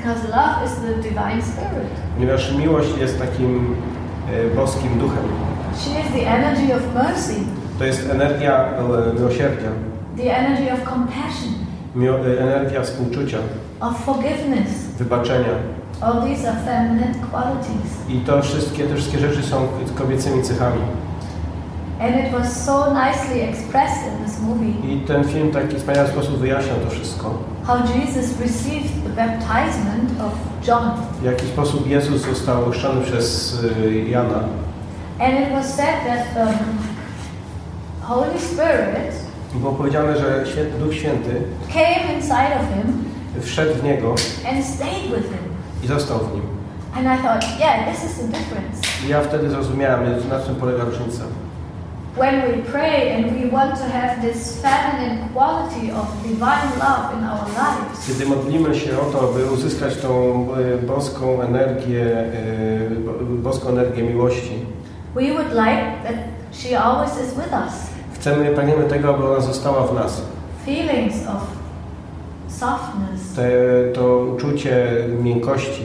Because 0.00 0.28
love 0.28 0.64
is 0.66 0.72
the 0.80 1.08
divine 1.08 1.42
spirit. 1.42 1.86
ponieważ 2.14 2.52
miłość 2.52 2.88
jest 2.98 3.18
takim 3.18 3.74
y, 4.52 4.56
boskim 4.56 4.98
duchem. 4.98 5.24
She 5.76 5.90
is 6.00 6.12
the 6.12 6.30
energy 6.30 6.72
of 6.74 6.82
mercy, 6.94 7.34
To 7.78 7.84
jest 7.84 8.10
energia 8.10 8.64
y, 9.10 9.14
miłosierdzia, 9.18 9.68
the 10.16 10.36
energy 10.36 10.72
of 10.72 10.80
compassion, 10.90 11.52
mio, 11.94 12.26
y, 12.26 12.40
energia 12.40 12.82
współczucia, 12.82 13.38
of 13.80 13.96
forgiveness. 14.04 14.68
wybaczenia. 14.98 15.48
All 16.00 16.22
these 16.22 16.48
are 16.50 16.56
feminine 16.64 17.14
qualities. 17.30 17.90
I 18.08 18.20
to 18.20 18.42
wszystkie, 18.42 18.84
te 18.84 18.94
wszystkie 18.94 19.18
rzeczy 19.18 19.42
są 19.42 19.56
kobiecymi 19.94 20.42
cechami. 20.42 20.80
And 22.00 22.14
it 22.26 22.32
was 22.32 22.64
so 22.64 22.94
nicely 22.94 23.42
expressed 23.42 24.06
in 24.06 24.24
this 24.24 24.40
movie 24.40 24.72
I 24.94 25.00
ten 25.06 25.24
film 25.24 25.50
w 25.50 25.52
taki 25.54 25.76
wspaniały 25.76 26.08
sposób 26.08 26.38
wyjaśniał 26.38 26.76
to 26.84 26.90
wszystko. 26.90 27.34
how 27.66 27.76
Jesus 27.76 28.40
received 28.40 28.90
the 29.04 29.10
baptizement 29.10 30.20
of 30.20 30.32
John. 30.68 30.90
W 31.20 31.24
jaki 31.24 31.46
sposób 31.46 31.86
Jezus 31.86 32.22
został 32.22 32.64
ochrzczony 32.64 33.00
przez 33.00 33.54
y, 33.64 34.08
Jana. 34.08 34.38
And 35.18 35.32
it 35.40 35.52
was 35.52 35.74
said 35.74 35.94
that 36.06 36.34
the 36.34 36.46
Holy 38.06 38.38
Spirit 38.38 39.14
I 39.56 39.58
było 39.58 39.72
powiedziane, 39.72 40.16
że 40.16 40.44
Duch 40.80 40.94
Święty 40.94 41.42
came 41.68 42.14
inside 42.16 42.50
of 42.60 42.66
him 42.74 43.04
wszedł 43.42 43.74
w 43.74 43.82
niego 43.82 44.10
and 44.50 44.64
stayed 44.64 45.02
with 45.16 45.28
him. 45.28 45.44
i 45.82 45.86
został 45.86 46.18
w 46.18 46.34
nim. 46.34 46.42
And 46.96 47.06
I 47.20 47.22
thought, 47.22 47.58
yeah, 47.60 47.92
this 47.94 48.04
is 48.10 48.16
the 48.18 48.24
difference. 48.26 48.80
I 49.06 49.08
ja 49.08 49.20
wtedy 49.22 49.50
zrozumiałem, 49.50 50.28
na 50.28 50.40
czym 50.40 50.54
polega 50.56 50.84
różnica. 50.84 51.22
When 52.16 52.42
we 52.42 52.62
pray 52.72 53.12
and 53.14 53.40
we 53.40 53.50
want 53.50 53.76
to 53.78 53.84
have 53.84 54.20
this 54.22 54.60
feminine 54.62 55.28
quality 55.34 55.90
of 55.92 56.06
divine 56.28 56.70
love 56.78 57.14
in 57.18 57.24
our 57.24 57.46
lives, 57.48 58.06
Kiedy 58.08 58.26
modlimy 58.26 58.74
się 58.74 58.90
o 59.00 59.04
to, 59.18 59.32
by 59.32 59.50
uzyskać 59.52 59.96
tą 59.96 60.46
y, 60.82 60.86
boską 60.86 61.42
energię, 61.42 62.06
bo- 63.06 63.12
boską 63.50 63.68
energię 63.68 64.02
miłości, 64.02 64.52
we 65.14 65.22
would 65.22 65.50
like 65.50 65.82
that 66.04 66.14
she 66.52 66.80
always 66.80 67.10
is 67.12 67.34
with 67.34 67.52
us. 67.66 67.72
chcemy, 68.14 68.50
pragniemy 68.54 68.84
tego, 68.84 69.14
aby 69.14 69.26
ona 69.30 69.40
została 69.40 69.86
w 69.86 69.94
nas. 69.94 70.22
Feelings 70.66 71.14
of 71.28 71.46
softness, 72.48 73.34
Te, 73.36 73.50
to 73.94 74.18
uczucie 74.36 74.86
miękkości, 75.22 75.82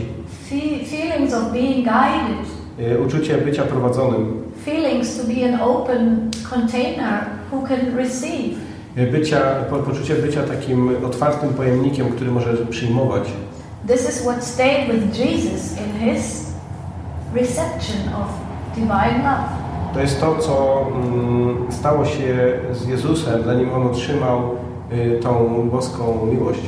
fe- 0.49 0.85
feelings 0.85 1.33
of 1.33 1.51
being 1.53 1.75
guided, 1.85 2.45
y, 2.97 3.01
uczucie 3.01 3.37
bycia 3.37 3.63
prowadzonym, 3.63 4.44
feelings 4.65 5.17
to 5.17 5.23
be 5.23 5.43
an 5.43 5.61
open 5.61 6.31
container 6.49 7.27
who 7.51 7.67
can 7.67 7.95
receive. 7.95 8.57
bycia, 9.11 9.39
po, 9.69 9.77
poczucie 9.77 10.15
bycia 10.15 10.43
takim 10.43 11.05
otwartym 11.05 11.53
pojemnikiem, 11.53 12.09
który 12.09 12.31
może 12.31 12.57
przyjmować. 12.69 13.23
This 13.87 14.09
is 14.09 14.21
what 14.21 14.43
stayed 14.43 14.91
with 14.91 15.19
Jesus 15.19 15.77
in 15.77 16.09
his 16.09 16.53
reception 17.33 18.13
of 18.13 18.27
divine 18.75 19.23
love. 19.23 19.49
To 19.93 20.01
jest 20.01 20.19
to, 20.19 20.35
co 20.37 20.85
mm, 20.95 21.71
stało 21.71 22.05
się 22.05 22.59
z 22.71 22.87
Jezusem, 22.87 23.43
zanim 23.45 23.73
On 23.73 23.87
otrzymał 23.87 24.41
y, 24.91 25.19
tą 25.23 25.69
boską 25.71 26.27
miłość. 26.31 26.61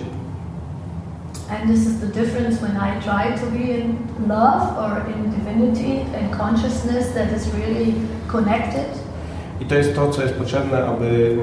And 1.50 1.70
this 1.70 1.88
is 1.88 2.00
the 2.00 2.08
difference 2.08 2.62
when 2.62 2.76
I 2.76 3.00
try 3.00 3.36
to 3.38 3.46
be 3.52 3.72
in 3.80 3.98
love 4.28 4.78
or 4.78 5.10
in 5.14 5.32
divinity 5.32 6.02
and 6.14 6.32
consciousness 6.32 7.14
that 7.14 7.32
is 7.32 7.48
really 7.54 7.94
connected. 8.28 8.88
I 9.62 9.66
to 9.66 9.76
jest 9.76 9.96
to, 9.96 10.10
co 10.10 10.22
jest 10.22 10.34
potrzebne, 10.34 10.86
aby 10.86 11.38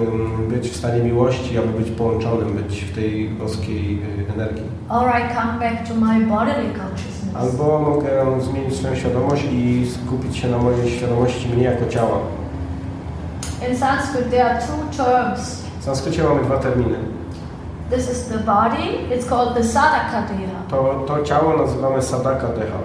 być 0.49 0.70
w 0.70 0.76
stanie 0.76 1.02
miłości, 1.02 1.58
aby 1.58 1.68
być 1.78 1.90
połączonym, 1.90 2.52
być 2.52 2.80
w 2.80 2.94
tej 2.94 3.28
boskiej 3.28 4.02
y, 4.28 4.32
energii. 4.32 4.62
Or 4.88 5.08
I 5.08 5.34
come 5.34 5.58
back 5.58 5.88
to 5.88 5.94
my 5.94 6.26
bodily 6.26 6.70
consciousness. 6.78 7.34
Albo 7.34 7.78
mogę 7.78 8.40
zmienić 8.40 8.76
swoją 8.76 8.94
świadomość 8.94 9.44
i 9.52 9.87
skupić 9.90 10.37
się 10.37 10.49
na 10.49 10.58
mojej 10.58 10.90
świadomości 10.90 11.49
mnie 11.49 11.64
jako 11.64 11.87
ciała. 11.87 12.18
In 13.70 13.76
Sanskrit, 13.76 14.30
there 14.30 14.44
are 14.44 14.61
two 14.66 15.04
terms. 15.04 15.62
W 15.80 15.84
sanskrycie 15.84 16.25
mamy 16.25 16.42
dwa 16.42 16.58
terminy. 16.58 17.13
This 17.94 18.10
is 18.10 18.28
the 18.28 18.38
body, 18.38 19.06
it's 19.14 19.24
called 19.28 19.54
the 19.54 19.62
sadhaka 19.62 20.26
deha. 20.28 20.68
To, 20.70 21.04
to 21.06 21.22
ciało 21.24 21.56
nazywamy 21.56 22.02
sadaka 22.02 22.48
deha. 22.48 22.78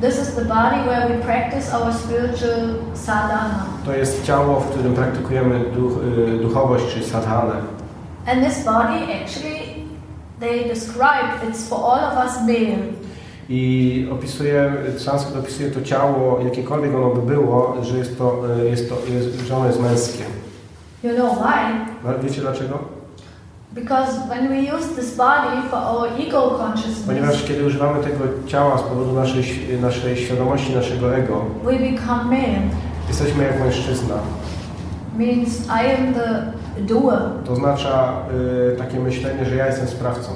This 0.00 0.18
is 0.18 0.34
the 0.34 0.44
body 0.44 0.88
where 0.88 1.08
we 1.08 1.24
practice 1.24 1.74
our 1.74 1.92
spiritual 1.92 2.74
sadhana. 2.94 3.64
To 3.84 3.94
jest 3.96 4.24
ciało, 4.24 4.60
w 4.60 4.70
którym 4.70 4.94
praktykujemy 4.94 5.60
duch, 5.60 5.92
y, 6.28 6.38
duchowość, 6.38 6.84
czy 6.94 7.04
sadhanę. 7.04 7.54
And 8.26 8.44
this 8.44 8.64
body 8.64 8.98
actually, 9.22 9.84
they 10.40 10.68
describe 10.68 11.50
it's 11.50 11.68
for 11.68 11.78
all 11.78 12.04
of 12.04 12.26
us 12.26 12.40
male. 12.40 12.78
I 13.48 14.08
opisuje, 14.12 14.72
sanskryt 14.98 15.36
opisuje 15.36 15.70
to 15.70 15.82
ciało, 15.82 16.40
jakiekolwiek 16.44 16.94
ono 16.94 17.10
by 17.10 17.34
było, 17.34 17.76
że 17.82 17.98
jest 17.98 18.18
to, 18.18 18.56
y, 18.60 18.68
jest 18.68 18.88
to 18.88 18.96
jest, 19.12 19.40
że 19.40 19.56
ono 19.56 19.66
jest 19.66 19.80
męskie. 19.80 20.24
You 21.04 21.14
know 21.14 21.38
why? 21.38 22.22
Wiecie 22.22 22.40
dlaczego? 22.40 22.78
Ponieważ 27.06 27.42
kiedy 27.44 27.66
używamy 27.66 28.02
tego 28.04 28.24
ciała 28.46 28.78
z 28.78 28.82
powodu 28.82 29.12
naszej, 29.12 29.44
naszej 29.82 30.16
świadomości, 30.16 30.74
naszego 30.74 31.16
ego, 31.16 31.44
we 31.64 31.72
become 31.72 32.24
male. 32.24 32.62
jesteśmy 33.08 33.44
jak 33.44 33.60
mężczyzna. 33.60 34.14
Means 35.18 35.66
I 35.66 35.70
am 35.98 36.14
the 36.14 36.52
doer. 36.80 37.18
To 37.44 37.52
oznacza 37.52 38.12
y, 38.74 38.76
takie 38.76 39.00
myślenie, 39.00 39.44
że 39.44 39.56
ja 39.56 39.66
jestem 39.66 39.88
sprawcą. 39.88 40.30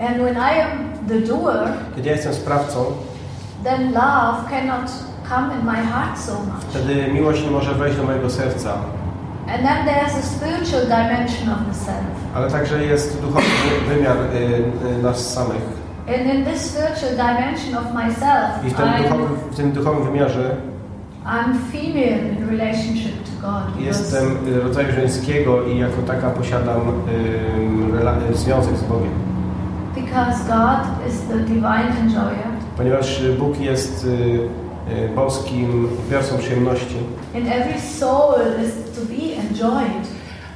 And 0.00 0.16
when 0.16 0.34
I 0.36 0.60
am 0.60 0.68
the 1.08 1.20
doer, 1.20 1.68
Kiedy 1.96 2.08
ja 2.08 2.14
jestem 2.14 2.34
sprawcą, 2.34 2.84
then 3.64 3.92
love 3.92 4.50
cannot 4.50 4.90
come 5.28 5.54
in 5.60 5.66
my 5.66 5.76
heart 5.92 6.18
so 6.20 6.32
much. 6.32 6.62
wtedy 6.68 7.12
miłość 7.12 7.44
nie 7.44 7.50
może 7.50 7.74
wejść 7.74 7.96
do 7.96 8.04
mojego 8.04 8.30
serca. 8.30 8.72
And 9.48 9.66
then 9.66 9.86
there's 9.86 10.14
a 10.14 10.22
spiritual 10.22 10.80
dimension 10.82 11.48
of 11.48 11.58
the 11.68 11.74
self. 11.74 12.04
Ale 12.34 12.50
także 12.50 12.84
jest 12.84 13.20
duchowy 13.22 13.44
wymiar 13.88 14.16
y, 14.16 14.98
y, 14.98 15.02
nas 15.02 15.32
samych. 15.34 15.62
And 16.08 16.34
in 16.34 16.44
this 16.44 16.70
spiritual 16.70 17.10
dimension 17.10 17.74
of 17.76 17.94
myself, 17.94 18.64
I 18.66 18.70
w 18.70 18.74
tym, 18.74 18.86
duchowym, 19.02 19.28
w 19.52 19.56
tym 19.56 19.72
duchowym 19.72 20.04
wymiarze 20.04 20.56
I'm 21.26 21.54
female 21.72 22.18
in 22.32 22.48
relationship 22.50 23.12
to 23.24 23.46
God. 23.48 23.80
jestem 23.80 24.24
rodzaju 24.62 24.92
żeńskiego 24.92 25.62
i 25.66 25.78
jako 25.78 26.02
taka 26.06 26.30
posiadam 26.30 26.80
y, 28.32 28.36
związek 28.36 28.76
z 28.76 28.82
Bogiem. 28.82 29.10
Because 29.94 30.38
God 30.48 31.08
is 31.08 31.20
the 31.28 31.38
divine 31.38 31.92
enjoyer, 32.00 32.48
Ponieważ 32.76 33.22
Bóg 33.38 33.60
jest 33.60 34.04
y, 34.04 34.08
y, 34.08 35.08
boskim 35.14 35.88
odbiorcą 36.00 36.38
przyjemności, 36.38 36.96
and 37.36 37.46
every 37.46 37.80
soul 37.80 38.34
is 38.66 38.72
to 38.94 39.00
be 39.06 39.37
enjoyed. 39.58 40.06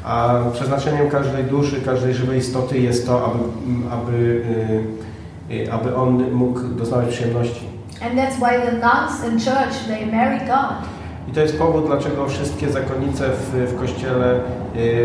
a 0.04 0.34
przeznaczeniem 0.52 1.10
każdej 1.10 1.44
duszy, 1.44 1.80
każdej 1.80 2.14
żywej 2.14 2.38
istoty 2.38 2.78
jest 2.78 3.06
to, 3.06 3.26
aby, 3.26 3.38
aby, 3.92 4.42
y, 5.50 5.54
y, 5.54 5.72
aby 5.72 5.96
on 5.96 6.30
mógł 6.32 6.60
doznawać 6.60 7.08
przyjemności. 7.08 7.64
And 8.04 8.14
that's 8.14 8.36
why 8.36 8.66
the 8.66 8.72
nuns 8.72 9.24
in 9.28 9.38
church 9.38 9.86
they 9.86 10.06
marry 10.06 10.38
God. 10.38 10.88
I 11.28 11.32
to 11.32 11.40
jest 11.40 11.58
powód, 11.58 11.86
dlaczego 11.86 12.28
wszystkie 12.28 12.70
zakonnice 12.70 13.28
w, 13.28 13.72
w 13.72 13.80
kościele 13.80 14.40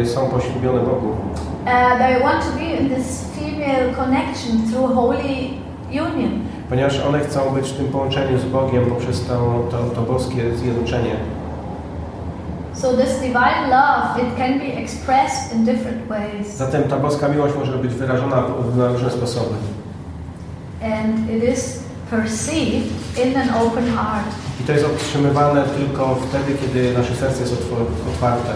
y, 0.01 0.05
są 0.05 0.27
poślubione 0.27 0.79
Bogu. 0.79 1.09
Uh, 1.09 1.97
they 1.97 2.19
want 2.23 2.45
to 2.45 2.51
be 2.59 2.65
in 2.65 2.89
this 2.89 3.25
female 3.39 3.93
connection 3.95 4.71
through 4.71 4.93
holy 4.93 5.49
union. 5.91 6.31
Ponieważ 6.69 6.99
one 6.99 7.19
chcą 7.19 7.39
być 7.49 7.69
w 7.69 7.77
tym 7.77 7.87
połączeniu 7.87 8.39
z 8.39 8.45
Bogiem 8.45 8.85
poprzez 8.85 9.25
to, 9.25 9.63
to, 9.71 9.77
to 9.95 10.01
boskie 10.01 10.55
zjednoczenie. 10.55 11.15
So 12.81 12.95
this 12.95 13.19
divine 13.19 13.69
love, 13.69 14.19
it 14.19 14.37
can 14.37 14.59
be 14.59 14.77
expressed 14.83 15.51
in 15.53 15.65
different 15.65 16.07
ways. 16.07 16.57
Zatem 16.57 16.83
ta 16.83 16.97
boska 16.97 17.27
miłość 17.27 17.55
może 17.55 17.71
być 17.71 17.93
wyrażona 17.93 18.43
na 18.77 18.87
różne 18.87 19.09
sposoby. 19.09 19.55
And 20.81 21.29
it 21.29 21.43
is 21.43 21.79
perceived 22.09 22.87
in 23.25 23.37
an 23.37 23.49
open 23.49 23.85
heart. 23.95 24.27
I 24.61 24.63
to 24.63 24.71
jest 24.71 24.85
otrzymywane 24.85 25.63
tylko 25.63 26.15
wtedy, 26.15 26.57
kiedy 26.61 26.93
nasze 26.93 27.15
serce 27.15 27.41
jest 27.41 27.53
otwarte. 28.13 28.53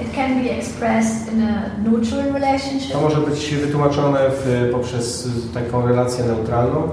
It 0.00 0.14
can 0.14 0.44
be 0.44 0.50
expressed 0.50 1.32
in 1.32 1.42
a 1.42 1.70
neutral 1.90 2.32
relationship. 2.32 2.92
To 2.92 3.00
może 3.00 3.20
być 3.20 3.54
wytłumaczone 3.54 4.18
w, 4.30 4.68
poprzez 4.72 5.28
taką 5.54 5.86
relację 5.86 6.24
neutralną. 6.24 6.88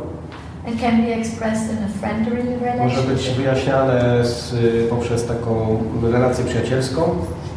Może 2.84 3.02
być 3.02 3.30
wyjaśniane 3.30 4.26
z, 4.26 4.56
poprzez 4.90 5.26
taką 5.28 5.84
relację 6.12 6.46
przyjacielską, 6.46 7.02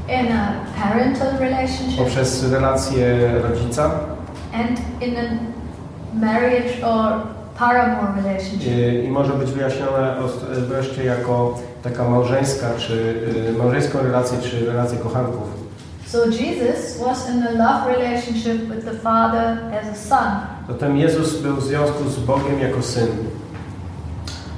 In 0.08 0.32
a 0.32 0.52
parental 0.82 1.28
relationship. 1.38 1.98
poprzez 1.98 2.52
relację 2.52 3.30
rodzica 3.42 3.90
And 4.54 4.80
in 5.02 5.14
a 5.16 5.22
marriage 6.26 6.86
or 6.86 7.12
paramour 7.58 8.08
relationship. 8.24 8.72
i, 8.72 9.04
i 9.04 9.08
może 9.08 9.32
być 9.32 9.50
wyjaśnione 9.50 10.14
ost- 10.24 10.44
wreszcie 10.68 11.04
jako 11.04 11.58
taka 11.82 12.08
małżeńska, 12.08 12.66
czy 12.78 12.94
y, 13.54 13.58
małżeńską 13.58 13.98
relację, 14.02 14.38
czy 14.42 14.66
relację 14.66 14.98
kochanków. 14.98 15.64
So 16.06 16.18
Jesus 16.26 17.00
was 17.06 17.30
in 17.30 17.42
a 17.42 17.50
love 17.50 17.96
relationship 17.98 18.74
with 18.74 18.84
the 18.84 18.94
Father 18.94 19.58
as 19.82 19.88
a 19.92 20.08
son. 20.08 20.53
Zatem 20.68 20.96
Jezus 20.96 21.42
był 21.42 21.56
w 21.56 21.64
związku 21.64 22.08
z 22.08 22.20
Bogiem 22.20 22.60
jako 22.60 22.82
syn. 22.82 23.06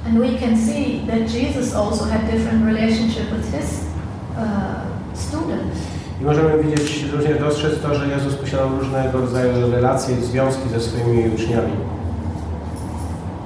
And 0.07 0.19
we 0.19 0.39
can 0.39 0.57
see 0.57 1.01
that 1.07 1.33
Jesus 1.33 1.75
also 1.75 2.05
had 2.05 2.31
different 2.31 2.65
relationship 2.65 3.25
with 3.31 3.59
his 3.59 3.83
uh, 4.37 4.43
students. 5.13 5.77
I 6.21 6.23
możemy 6.23 6.63
widzieć, 6.63 7.05
również 7.13 7.39
dostrzec 7.39 7.81
to, 7.81 7.95
że 7.95 8.07
Jezus 8.07 8.35
posiadał 8.35 8.69
różnego 8.79 9.21
rodzaju 9.21 9.71
relacje 9.71 10.15
i 10.17 10.21
związki 10.21 10.69
ze 10.69 10.81
swoimi 10.81 11.29
uczniami. 11.35 11.71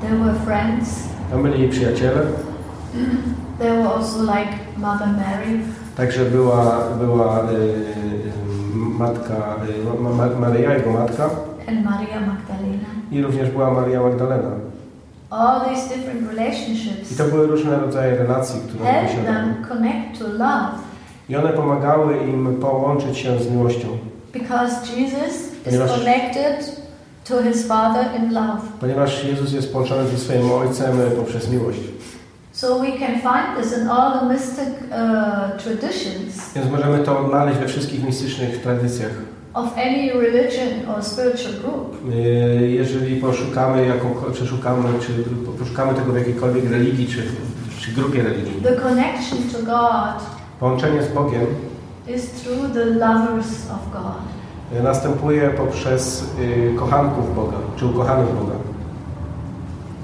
They 0.01 0.20
were 0.20 0.34
friends. 0.46 1.00
Tam 1.32 1.44
byli 1.44 1.70
przyjaciele, 1.70 2.22
They 3.60 3.70
were 3.72 3.89
also 3.96 4.22
like 4.22 4.51
Mother 4.77 5.08
Mary. 5.08 5.60
także 5.98 6.25
była, 6.25 6.77
była 7.00 7.39
y, 7.39 7.53
y, 7.53 8.32
matka, 8.75 9.56
y, 10.00 10.03
ma, 10.03 10.10
ma, 10.10 10.39
Maryja, 10.39 10.74
jego 10.74 10.91
matka 10.91 11.30
and 11.71 11.85
Maria 11.85 12.19
Magdalena. 12.19 12.89
i 13.11 13.21
również 13.21 13.49
była 13.49 13.71
Maria 13.71 14.01
Magdalena. 14.01 14.49
All 15.29 15.61
these 15.61 15.95
different 15.95 16.21
I 16.21 16.35
relationships 16.35 17.17
to 17.17 17.23
były 17.23 17.47
różne 17.47 17.79
rodzaje 17.79 18.15
relacji, 18.15 18.59
które 18.67 18.85
help 18.91 19.25
them 19.25 19.65
connect 19.69 20.19
to 20.19 20.27
love 20.27 20.71
I 21.29 21.35
one 21.35 21.49
pomagały 21.49 22.17
im 22.17 22.55
połączyć 22.61 23.17
się 23.17 23.39
z 23.39 23.51
miłością, 23.51 23.87
because 24.33 24.75
Jesus 24.97 25.33
is 25.37 25.63
Ponieważ- 25.65 25.91
connected 25.99 26.81
to 27.29 27.43
his 27.43 27.67
Father 27.67 28.05
in 28.19 28.33
love. 28.33 28.61
ponieważ 28.79 29.23
Jezus 29.23 29.53
jest 29.53 29.71
połączony 29.73 30.07
ze 30.07 30.17
swoim 30.17 30.51
Ojcem 30.51 31.01
y, 31.01 31.11
poprzez 31.11 31.49
miłość. 31.49 31.79
So 32.51 32.79
we 32.79 32.87
can 32.91 33.15
find 33.15 33.63
this 33.63 33.77
in 33.77 33.87
all 33.87 34.19
the 34.19 34.25
mystic 34.25 34.69
uh, 34.69 35.61
traditions 35.63 36.53
Więc 36.55 36.71
możemy 36.71 36.99
to 36.99 37.19
odnaleźć 37.19 37.59
we 37.59 37.67
wszystkich 37.67 38.03
mistycznych 38.03 38.61
tradycjach. 38.61 39.11
Of 39.53 39.77
any 39.77 40.12
religion 40.13 40.89
or 40.96 41.03
spiritual 41.03 41.53
group. 41.62 41.96
Y, 42.15 42.70
Jeżeli 42.72 43.22
poszukamy, 43.22 43.86
jaką, 43.86 44.31
przeszukamy, 44.34 44.84
czy 45.00 45.13
poszukamy 45.60 45.93
tego 45.93 46.13
w 46.13 46.17
jakiejkolwiek 46.17 46.70
religii, 46.72 47.08
czy, 47.08 47.24
czy 47.79 47.91
grupie 47.91 48.24
religii, 48.24 48.62
The 48.63 48.75
connection 48.75 49.38
to 49.53 49.58
God 49.60 50.24
połączenie 50.60 51.03
z 51.03 51.08
Bogiem 51.13 51.46
is 52.15 52.31
through 52.31 52.74
the 52.74 52.86
lovers 52.86 53.48
of 53.72 53.91
God. 53.93 54.22
y, 54.79 54.84
następuje 54.84 55.50
poprzez 55.50 56.24
y, 56.39 56.74
kochanków 56.79 57.36
Boga, 57.36 57.58
czy 57.75 57.86
ukochanych 57.86 58.27
Boga. 58.27 58.53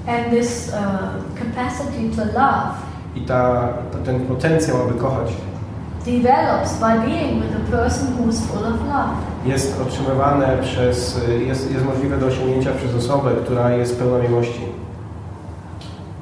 And 0.06 0.30
this 0.30 0.68
uh, 0.72 1.38
capacity 1.38 2.16
to 2.16 2.24
love 2.24 2.74
I 3.16 3.20
ta, 3.20 3.68
ta, 3.92 3.98
ten 4.04 4.20
potencjał, 4.20 4.76
aby 4.82 4.94
kochać, 5.00 5.32
develops 6.10 6.72
by 6.80 6.98
being 7.06 7.40
with 7.40 7.52
a 7.56 7.64
person 7.70 8.06
who 8.16 8.30
is 8.30 8.40
full 8.46 8.64
of 8.64 8.80
love. 8.86 9.14
jest 9.46 9.80
otrzymywane 9.80 10.58
przez, 10.62 11.20
jest, 11.46 11.72
jest 11.72 11.84
możliwe 11.84 12.18
do 12.18 12.26
osiągnięcia 12.26 12.70
przez 12.72 12.94
osobę, 12.94 13.30
która 13.44 13.70
jest 13.70 13.98
pełna 13.98 14.28
miłości. 14.28 14.60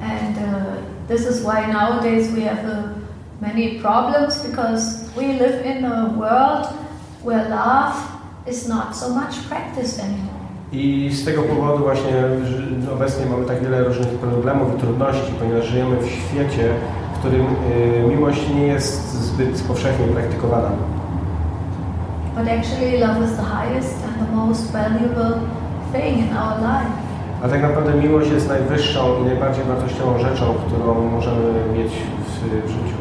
And 0.03 0.37
uh, 0.37 1.09
this 1.09 1.31
is 1.31 1.41
why 1.41 1.73
nowadays 1.73 2.31
we 2.31 2.41
have 2.41 2.65
uh, 2.65 2.85
many 3.41 3.81
problems 3.81 4.47
because 4.47 5.05
we 5.17 5.23
live 5.23 5.67
in 5.67 5.85
a 5.85 6.09
world 6.09 6.69
where 7.25 7.49
love 7.49 7.97
is 8.47 8.69
not 8.69 8.97
so 8.97 9.09
much 9.09 9.49
practiced 9.49 10.01
anymore. 10.01 10.37
I 10.73 11.11
z 11.13 11.25
tego 11.25 11.43
powodu 11.43 11.85
właśnie 11.85 12.13
obecnie 12.93 13.27
mamy 13.27 13.47
tak 13.47 13.63
wiele 13.63 13.85
różnych 13.85 14.09
problemów 14.09 14.75
i 14.75 14.81
trudności, 14.81 15.33
ponieważ 15.39 15.67
żyjemy 15.67 15.97
w 15.97 16.07
świecie, 16.07 16.75
którym 17.27 17.47
y, 17.47 18.09
miłość 18.09 18.49
nie 18.55 18.67
jest 18.67 19.13
zbyt 19.13 19.63
powszechnie 19.63 20.07
praktykowana. 20.07 20.71
But 22.37 22.49
actually, 22.49 22.99
love 22.99 23.25
is 23.25 23.37
the 23.37 23.47
highest 23.57 23.95
and 24.07 24.29
the 24.29 24.37
most 24.37 24.73
valuable 24.73 25.33
thing 25.93 26.19
in 26.19 26.37
our 26.37 26.59
life. 26.61 26.93
A 27.43 27.49
tak 27.49 27.63
naprawdę 27.63 27.95
miłość 27.95 28.31
jest 28.31 28.49
najwyższą 28.49 29.01
i 29.21 29.25
najbardziej 29.25 29.65
wartościową 29.65 30.19
rzeczą, 30.19 30.45
którą 30.67 31.11
możemy 31.11 31.53
mieć 31.75 31.93
w, 31.93 32.67
w 32.67 32.71
życiu. 32.71 32.99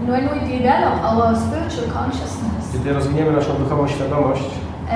And 0.00 0.08
when 0.10 0.28
we 0.28 0.40
develop 0.58 0.94
our 1.04 1.36
spiritual 1.36 2.02
consciousness 2.02 2.72
Kiedy 2.72 2.92
rozwiniemy 2.92 3.32
naszą 3.32 3.54
duchową 3.54 3.88
świadomość 3.88 4.50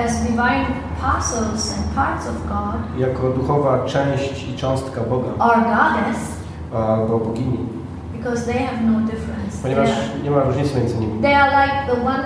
as 0.05 0.23
divine 0.23 0.65
parcels 1.01 1.77
and 1.77 1.95
parts 1.95 2.27
of 2.27 2.35
God, 2.47 2.99
jako 2.99 3.29
duchowa 3.29 3.85
część 3.85 4.49
i 4.49 4.57
cząstka 4.57 5.01
Boga 5.01 5.29
or 5.39 5.55
goddess, 5.55 6.19
albo 6.73 7.19
bogini, 7.19 7.80
because 8.21 8.45
they 8.45 8.59
have 8.65 8.81
no 8.83 8.99
difference. 8.99 9.57
Ponieważ 9.61 9.89
nie 10.23 10.31
ma 10.31 10.43
różnicy 10.43 10.77
między 10.79 10.95
nimi. 10.95 11.21
they 11.21 11.35
are 11.35 11.51
like 11.65 11.95
the 11.95 12.01
one 12.05 12.23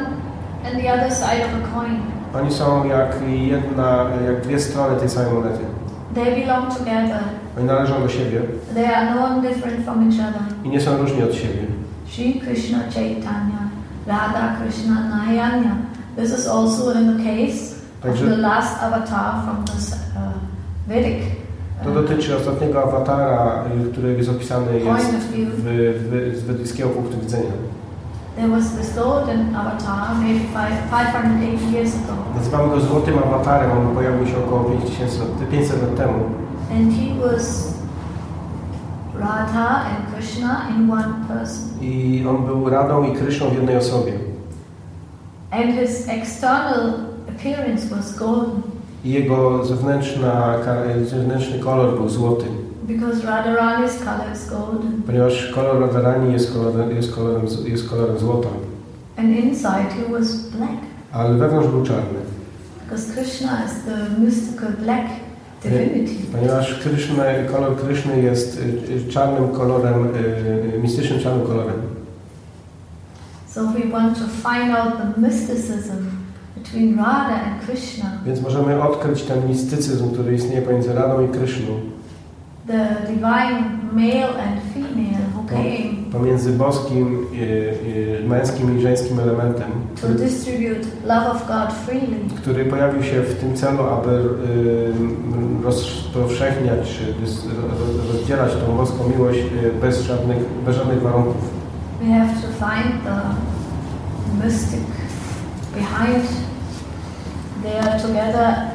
and 0.66 0.82
the 0.82 0.94
other 0.94 1.12
side 1.12 1.42
of 1.46 1.52
a 1.64 1.80
coin. 1.80 2.02
Oni 2.34 2.52
są 2.54 2.86
jak 2.86 3.16
jedna, 3.30 4.06
jak 4.26 4.42
dwie 4.42 4.60
strony 4.60 5.00
tej 5.00 5.10
samej 5.10 5.34
monety. 5.34 5.66
They 6.16 6.46
belong 6.46 6.74
together. 6.78 7.20
Oni 7.58 7.66
należą 7.66 8.02
do 8.02 8.10
siebie 8.10 8.42
They 8.74 8.96
are 8.96 9.16
no 9.16 9.42
different 9.42 9.86
from 9.86 10.12
each 10.12 10.30
other. 10.30 10.42
i 10.64 10.70
nie 10.70 10.82
są 10.82 10.98
różni 10.98 11.24
od 11.24 11.34
siebie. 11.34 11.66
Sri 12.08 12.42
Krishna 12.42 12.80
Chaitanya, 12.94 13.60
Radha 14.08 14.56
Krishna 14.62 14.96
Nayanya. 15.10 15.76
This 16.18 16.40
is 16.40 16.48
also 16.48 16.92
in 16.92 17.18
the 17.18 17.24
case 17.24 17.76
of 18.04 18.10
Także- 18.10 18.30
the 18.30 18.38
last 18.38 18.84
avatar 18.84 19.34
from 19.44 19.66
the 19.66 19.96
uh, 20.20 20.34
Vedic. 20.88 21.45
To 21.84 21.92
dotyczy 21.92 22.36
ostatniego 22.38 22.84
awatara, 22.84 23.64
y, 23.88 23.92
który 23.92 24.14
jest 24.14 24.30
opisany 24.30 24.80
jest 24.80 25.10
w, 25.10 25.64
w, 25.64 26.38
z 26.38 26.44
wedyjskiego 26.44 26.90
punktu 26.90 27.18
widzenia. 27.20 27.52
There 28.36 28.50
was 28.50 28.76
bestowed 28.78 29.30
an 29.30 29.56
avatar 29.56 30.16
five, 30.54 30.90
580 30.92 31.74
years 31.74 31.92
ago, 31.96 32.14
Nazywamy 32.36 32.70
go 32.70 32.80
złotym 32.82 33.18
awatarem, 33.20 33.72
on 33.72 33.96
pojawił 33.96 34.28
się 34.28 34.38
około 34.38 34.64
5000 34.64 35.20
lat, 35.20 35.50
500 35.52 35.82
lat 35.82 35.96
temu. 35.96 36.14
and 36.72 36.94
he 36.94 37.30
was 37.30 37.74
Radha 39.20 39.86
and 39.86 40.14
Krishna 40.16 40.68
in 40.76 40.92
one 40.92 41.14
person. 41.28 41.70
I 41.82 42.26
on 42.30 42.46
był 42.46 42.70
Radą 42.70 43.04
i 43.04 43.16
Kryszną 43.16 43.50
w 43.50 43.54
jednej 43.54 43.78
osobie. 43.78 44.14
And 45.52 45.66
his 45.76 46.10
external 46.10 46.94
appearance 47.30 47.86
was 47.96 48.16
golden 48.20 48.62
I 49.06 49.12
jego 49.12 49.66
zewnętrzna, 49.66 50.58
zewnętrzny 51.06 51.60
kolor 51.60 51.96
był 51.98 52.10
złoty, 52.10 52.46
because 52.88 53.22
Radharani's 53.22 53.98
color 54.06 54.34
is 54.34 54.50
golden. 54.50 55.02
ponieważ 55.06 55.52
kolor 55.56 55.82
Radharani 55.82 56.34
jest 56.34 56.54
kolorem, 56.54 56.96
jest 56.96 57.16
kolorem, 57.16 57.46
jest 57.66 57.90
kolorem 57.90 58.20
złota, 58.20 58.50
And 59.18 59.28
inside 59.30 59.90
he 59.90 60.12
was 60.14 60.36
black 60.36 60.72
ale 61.12 61.34
wewnątrz 61.38 61.68
był 61.68 61.84
czarny. 61.84 62.20
because 62.86 63.14
Krishna 63.14 63.66
is 63.66 63.72
the 63.86 64.22
mystical 64.22 64.72
black 64.84 65.06
divinity. 65.64 66.14
Ponieważ 66.32 66.80
Kryszna, 66.80 67.24
kolor 67.52 67.76
Kryszny 67.78 68.22
jest 68.22 68.60
y, 68.60 68.94
y, 69.08 69.12
czarnym 69.12 69.50
kolorem, 69.50 70.08
y, 70.76 70.80
mistycznym 70.82 71.20
czarnym 71.20 71.48
kolorem. 71.48 71.76
So 73.48 73.62
we 73.64 73.92
want 73.92 74.18
to 74.20 74.26
find 74.50 74.76
out 74.78 74.94
the 74.98 75.22
mysticism 75.22 76.06
between 76.58 76.98
Radha 76.98 77.42
and 77.42 77.66
Krishna, 77.66 78.06
Więc 78.26 78.42
możemy 78.42 78.84
odkryć 78.84 79.24
ten 79.24 79.48
mistycyzm, 79.50 80.12
który 80.12 80.36
istnieje 80.36 80.62
pomiędzy 80.62 80.94
Radą 80.94 81.26
i 81.26 81.28
Kryszną, 81.28 81.74
the 82.68 82.96
divine 83.08 83.64
male 83.94 84.30
and 84.30 84.62
female 84.74 85.26
who 85.36 85.44
came 85.50 85.96
pomiędzy 86.12 86.52
boskim, 86.52 87.28
męskim 88.28 88.78
i 88.78 88.82
żeńskim 88.82 89.20
elementem, 89.20 89.72
to 89.96 90.08
który, 90.08 90.14
distribute 90.14 90.88
love 91.06 91.32
of 91.32 91.48
God 91.48 91.74
freely. 91.86 92.18
który 92.38 92.66
pojawił 92.66 93.04
się 93.04 93.22
w 93.22 93.40
tym 93.40 93.56
celu, 93.56 93.84
aby 93.84 94.12
y, 94.12 94.94
rozpowszechniać 95.64 96.98
czy 96.98 97.14
rozdzielać 98.14 98.52
tą 98.52 98.76
boską 98.76 99.10
miłość 99.10 99.40
y, 99.40 99.82
bez 99.82 100.02
żadnych, 100.02 100.38
bez 100.66 100.76
żadnych 100.76 101.02
warunków. 101.02 101.36
we 102.00 102.06
have 102.06 102.34
to 102.42 102.48
find 102.66 103.04
the 103.04 104.46
mystic 104.46 105.05
behind 105.76 106.24
their 107.64 108.00
together 108.02 108.72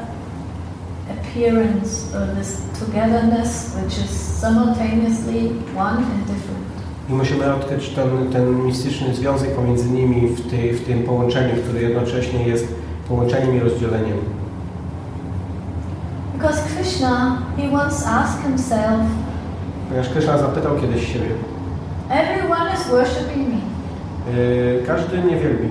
appearance, 1.10 2.14
or 2.14 2.26
this 2.34 2.62
togetherness 2.78 3.74
which 3.76 3.98
is 3.98 4.10
simultaneously 4.10 5.48
one 5.76 5.96
and 5.96 6.26
different. 6.26 6.60
I 7.08 7.12
musimy 7.12 7.54
odkryć 7.54 7.88
ten, 7.88 8.32
ten 8.32 8.64
mistyczny 8.64 9.14
związek 9.14 9.54
pomiędzy 9.56 9.90
nimi 9.90 10.28
w, 10.28 10.50
tej, 10.50 10.72
w 10.72 10.86
tym 10.86 11.02
połączeniu, 11.02 11.62
które 11.62 11.82
jednocześnie 11.82 12.48
jest 12.48 12.68
połączeniem 13.08 13.56
i 13.56 13.60
rozdzieleniem. 13.60 14.16
Because 16.34 16.62
Krishna, 16.76 17.42
he 17.56 17.62
once 17.72 18.06
asked 18.06 18.42
himself, 18.42 19.00
Ponieważ 19.88 20.08
Krishna 20.08 20.38
zapytał 20.38 20.76
kiedyś 20.76 21.12
siebie, 21.12 21.28
everyone 22.10 22.74
is 22.74 22.88
worshipping 22.88 23.48
me. 23.48 23.60
yy, 24.36 24.82
każdy 24.86 25.18
nie 25.18 25.36
wielbi. 25.36 25.68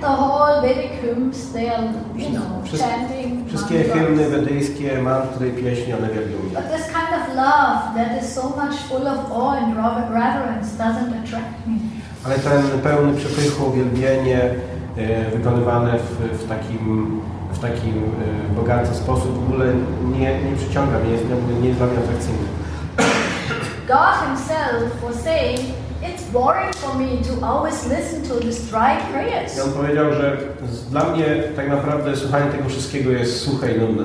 The 0.00 0.06
whole 0.06 0.62
Vedic 0.62 0.92
hymns, 1.02 1.52
they 1.52 1.68
are, 1.68 1.82
you 2.16 2.30
know, 2.30 2.62
chanting. 2.78 3.48
Wszystkie 3.48 3.78
hymny 3.84 4.28
wedyjskie, 4.28 5.02
mantry, 5.02 5.50
pieśni, 5.50 5.94
one 5.94 6.08
wielbią 6.08 6.38
mnie. 6.38 6.54
But 6.54 6.70
this 6.76 6.86
kind 6.86 7.12
of 7.22 7.34
love 7.36 7.94
that 7.96 8.22
is 8.22 8.32
so 8.34 8.42
much 8.42 8.76
full 8.88 9.06
of 9.08 9.18
awe 9.32 9.58
and 9.58 9.76
rever- 9.76 10.10
reverence 10.12 10.76
doesn't 10.78 11.12
attract 11.24 11.66
me. 11.66 11.74
Ale 12.26 12.38
ten 12.38 12.80
pełny 12.82 13.12
przepychu, 13.16 13.64
uwielbienie 13.66 14.40
e, 14.96 15.30
wykonywane 15.30 15.98
w, 15.98 16.42
w 16.44 16.48
takim, 16.48 17.20
w 17.52 17.58
takim 17.58 17.94
e, 18.50 18.54
bogaty 18.54 18.94
sposób 18.94 19.34
w 19.34 19.48
ogóle 19.48 19.66
nie, 20.18 20.42
nie 20.50 20.56
przyciąga 20.56 20.98
mnie, 20.98 21.10
nie, 21.10 21.60
nie 21.60 21.68
jest 21.68 21.78
dla 21.78 21.86
mnie 21.86 21.98
atrakcyjny. 21.98 22.38
God 23.88 24.14
Himself 24.26 25.02
was 25.02 25.22
saying, 25.24 25.60
It's 26.02 26.22
boring 26.32 26.72
for 26.74 26.94
me 26.98 27.18
to 27.24 27.46
always 27.46 27.86
listen 27.88 28.22
to 28.22 28.34
these 28.40 28.60
dry 28.70 28.92
I 28.98 29.12
prayers. 29.12 29.58
on 29.64 29.72
powiedział, 29.72 30.12
że 30.12 30.36
dla 30.90 31.04
mnie 31.04 31.24
tak 31.56 31.68
naprawdę 31.68 32.16
słuchanie 32.16 32.52
tego 32.52 32.68
wszystkiego 32.68 33.10
jest 33.10 33.40
suche 33.40 33.74
i 33.76 33.80
nudne. 33.80 34.04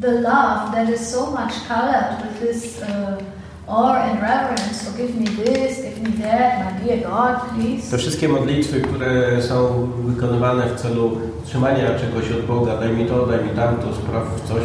The 0.00 0.12
love 0.12 0.72
that 0.74 0.88
is 0.94 1.08
so 1.14 1.20
much 1.30 1.52
colored 1.68 2.22
with 2.22 2.40
this 2.40 2.82
uh, 2.82 3.74
awe 3.74 3.98
and 4.02 4.20
reverence. 4.22 4.74
So 4.84 4.90
give 4.96 5.14
me 5.20 5.26
this, 5.26 5.76
give 5.76 6.00
me 6.02 6.28
that, 6.28 6.64
my 6.64 6.86
dear 6.86 6.98
God, 7.10 7.40
Te 7.40 7.54
please. 7.62 7.98
wszystkie 7.98 8.28
modlitwy, 8.28 8.80
które 8.80 9.42
są 9.42 9.86
wykonywane 10.04 10.66
w 10.66 10.80
celu 10.80 11.10
trzymania 11.44 11.98
czegoś 11.98 12.32
od 12.32 12.46
Boga, 12.46 12.76
daj 12.76 12.88
mi 12.92 13.06
to, 13.06 13.26
daj 13.26 13.44
mi 13.44 13.50
tamto, 13.50 13.94
spraw 13.94 14.24
coś, 14.48 14.62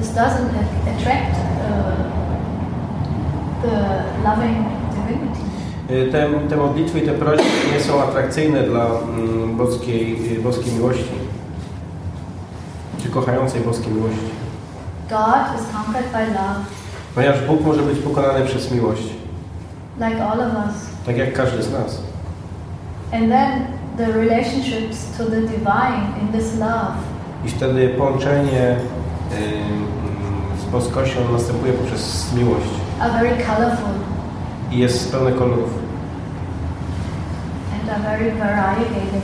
This 0.00 0.10
doesn't 0.10 0.50
attract 0.98 1.36
uh, 1.36 1.38
the 1.68 1.74
loving 1.74 2.26
divinity. 2.28 3.46
e, 3.46 3.47
te, 6.12 6.28
te 6.48 6.56
modlitwy 6.56 6.98
i 6.98 7.02
te 7.02 7.12
prośby 7.12 7.44
nie 7.74 7.80
są 7.80 8.02
atrakcyjne 8.02 8.62
dla 8.62 8.86
mm, 8.86 9.56
boskiej, 9.56 10.36
e, 10.38 10.40
boskiej 10.42 10.72
miłości, 10.72 11.04
czy 13.02 13.08
kochającej 13.10 13.60
boskiej 13.60 13.92
miłości. 13.92 14.28
God 15.10 15.60
is 15.60 15.66
conquered 15.76 16.12
by 16.12 16.18
love, 16.34 16.60
Ponieważ 17.14 17.46
Bóg 17.46 17.60
może 17.60 17.82
być 17.82 17.98
pokonany 17.98 18.44
przez 18.46 18.72
miłość, 18.72 19.02
like 20.00 20.24
all 20.26 20.40
of 20.40 20.52
us. 20.66 20.74
tak 21.06 21.16
jak 21.16 21.32
każdy 21.32 21.62
z 21.62 21.72
nas. 21.72 22.02
And 23.12 23.28
then 23.30 23.62
the 23.96 24.12
relationships 24.12 25.18
to 25.18 25.24
the 25.24 25.40
divine 25.40 26.06
in 26.22 26.28
this 26.32 26.58
love 26.58 26.92
I 27.44 27.48
wtedy 27.48 27.88
połączenie 27.88 28.76
ym, 29.32 29.86
z 30.60 30.64
boskością 30.64 31.20
następuje 31.32 31.72
poprzez 31.72 32.32
miłość 32.34 32.70
are 33.00 33.12
very 33.12 33.44
colorful. 33.44 33.94
I 34.70 34.78
jest 34.78 35.12
pełne 35.12 35.32
kolorów. 35.32 35.70
And 37.72 37.90
are 37.90 38.18
very 38.18 38.30
variegated 38.30 39.22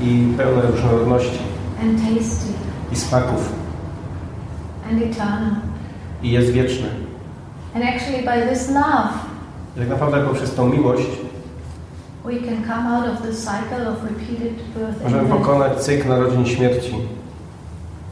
i 0.00 0.34
pełne 0.36 0.62
różnorodności. 0.62 1.38
And 1.82 1.98
tasty. 2.00 2.52
I 2.92 2.96
smaków. 2.96 3.52
And 4.90 5.02
eternal. 5.02 5.50
i 6.22 6.30
jest 6.30 6.50
wieczne. 6.50 6.88
And 7.74 7.84
actually, 7.84 8.22
by 8.22 8.54
this 8.54 8.68
love, 8.68 9.12
I 9.76 9.80
tak 9.80 9.88
naprawdę 9.88 10.26
poprzez 10.26 10.54
tą 10.54 10.68
miłość 10.68 11.08
we 12.24 12.40
can 12.40 12.64
come 12.64 12.86
out 12.86 13.06
of 13.08 13.22
the 13.22 13.32
cycle 13.32 13.88
of 13.88 14.04
repeated 14.04 14.52
birth 14.74 15.04
możemy 15.04 15.28
pokonać 15.28 15.78
cykl 15.78 16.08
narodzin 16.08 16.46
śmierci 16.46 16.94
And 16.94 16.96
by 16.96 17.06
taking 17.06 17.06
shelter 17.06 17.06
in 17.06 17.06
this 17.06 17.76
love, 17.88 18.07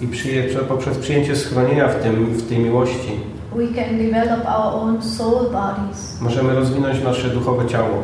i 0.00 0.06
przyje, 0.08 0.42
prze- 0.44 0.58
poprzez 0.58 0.98
przyjęcie 0.98 1.36
schronienia 1.36 1.88
w, 1.88 2.02
tym, 2.02 2.24
w 2.26 2.48
tej 2.48 2.58
miłości 2.58 3.20
we 3.56 3.66
can 3.68 3.98
develop 3.98 4.46
our 4.46 4.74
own 4.82 5.02
soul 5.02 5.50
bodies 5.52 6.20
możemy 6.20 6.54
rozwinąć 6.54 7.02
nasze 7.04 7.28
duchowe 7.28 7.66
ciało. 7.66 7.96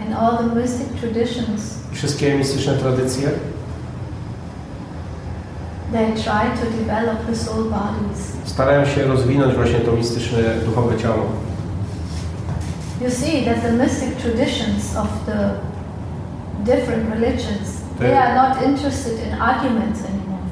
and 0.00 0.14
all 0.18 0.38
the 0.38 0.54
mystic 0.60 0.86
traditions. 1.00 1.74
Wszystkie 1.92 2.34
mistyczne 2.38 2.72
tradycje 2.72 3.28
They 5.92 6.06
try 6.12 6.50
to 6.60 6.66
develop 6.78 7.26
the 7.26 7.36
soul 7.36 7.64
bodies. 7.64 8.32
starają 8.44 8.84
się 8.86 9.02
rozwinąć 9.04 9.54
właśnie 9.54 9.80
to 9.80 9.92
mistyczne 9.92 10.38
duchowe 10.66 10.98
ciało. 10.98 11.26
You 13.04 13.10
see 13.10 13.44
that 13.44 13.62
the 13.62 13.72
mystic 13.72 14.08
traditions 14.22 14.96
of 14.96 15.08
the 15.26 15.50
different 16.64 17.10
religions, 17.14 17.82
they 17.98 18.16
are 18.16 18.34
not 18.34 18.62
interested 18.62 19.18
in 19.26 19.32
arguments 19.34 20.00
anymore. 20.04 20.42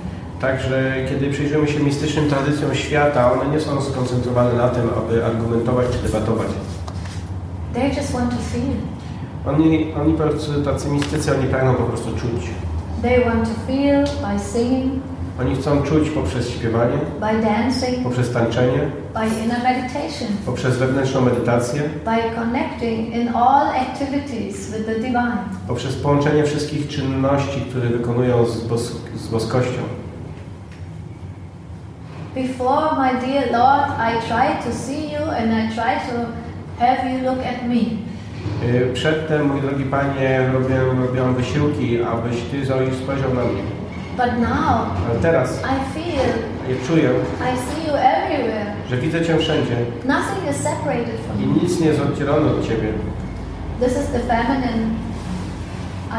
Także 0.40 0.94
kiedy 1.08 1.30
przyjrzymy 1.30 1.68
się 1.68 1.80
mistycznym 1.80 2.28
tradycjom 2.28 2.74
świata, 2.74 3.32
one 3.32 3.50
nie 3.50 3.60
są 3.60 3.82
skoncentrowane 3.82 4.52
na 4.54 4.68
tym, 4.68 4.90
aby 4.98 5.24
argumentować 5.24 5.86
czy 5.92 6.08
debatować. 6.08 6.48
They 7.74 7.88
just 7.88 8.12
want 8.12 8.30
to 8.30 8.36
feel. 8.36 8.76
Oni, 9.46 9.92
oni 9.94 10.12
po 10.12 10.22
prostu, 10.22 10.62
tacy 10.62 10.88
mistycy, 10.88 11.36
oni 11.38 11.46
pragną 11.46 11.74
po 11.74 11.82
prostu 11.82 12.10
czuć. 12.10 12.50
They 13.02 13.24
want 13.24 13.44
to 13.44 13.54
feel 13.66 14.04
by 14.04 14.38
singing, 14.40 15.02
Oni 15.40 15.56
chcą 15.56 15.82
czuć 15.82 16.10
poprzez 16.10 16.50
śpiewanie, 16.50 16.98
by 17.20 17.42
dancing, 17.42 17.98
poprzez 18.04 18.32
tańczenie, 18.32 18.78
by 19.14 19.44
inner 19.44 19.62
meditation, 19.62 20.28
poprzez 20.46 20.76
wewnętrzną 20.76 21.20
medytację, 21.20 21.82
by 22.04 22.34
connecting 22.36 23.14
in 23.14 23.28
all 23.28 23.66
activities 23.68 24.70
with 24.70 24.86
the 24.86 24.94
divine. 24.94 25.38
poprzez 25.68 25.94
połączenie 25.96 26.44
wszystkich 26.44 26.88
czynności, 26.88 27.60
które 27.60 27.88
wykonują 27.88 28.46
z, 28.46 28.64
bos 28.64 28.92
z 29.16 29.28
boskością. 29.28 29.82
Before, 32.34 32.96
my 32.96 33.20
dear 33.20 33.50
Lord, 33.52 33.92
I 33.98 34.20
try 34.28 34.70
to 34.70 34.78
see 34.78 35.12
you 35.12 35.22
and 35.30 35.52
I 35.52 35.74
try 35.74 35.94
to 36.08 36.14
have 36.78 37.10
you 37.10 37.24
look 37.30 37.38
at 37.46 37.68
me. 37.68 37.82
Yy, 38.72 38.92
Przedtem, 38.94 39.46
mój 39.46 39.60
drogi 39.60 39.84
Panie, 39.84 40.40
robię, 40.52 40.76
robię 41.06 41.34
wysiłki, 41.36 42.02
abyś 42.02 42.36
Ty 42.50 42.64
Zoe, 42.66 42.94
spojrzał 43.02 43.34
na 43.34 43.40
mnie. 43.44 43.62
But 44.16 44.38
now 44.40 44.86
Ale 45.10 45.18
teraz 45.22 45.60
I 45.60 45.94
feel, 45.94 46.28
ja 46.68 46.86
czuję, 46.86 47.10
I 47.40 47.56
see 47.58 47.88
you 47.88 47.94
everywhere. 47.96 48.66
że 48.90 48.96
widzę 48.96 49.24
Cię 49.24 49.38
wszędzie 49.38 49.76
Nothing 50.04 50.50
is 50.50 50.56
separated 50.56 51.20
from 51.26 51.42
i 51.42 51.62
nic 51.62 51.80
nie 51.80 51.86
jest 51.86 52.00
oddzielone 52.00 52.50
od 52.50 52.68
Ciebie. 52.68 52.92
This 53.80 53.92
is 53.92 54.06
the 54.12 54.18
feminine 54.20 54.90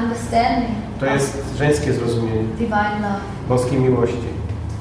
understanding 0.02 0.76
To 1.00 1.06
jest 1.06 1.44
żeńskie 1.58 1.94
zrozumienie 1.94 2.44
divine 2.58 3.00
love. 3.02 3.20
boskiej 3.50 3.80
miłości. 3.80 4.18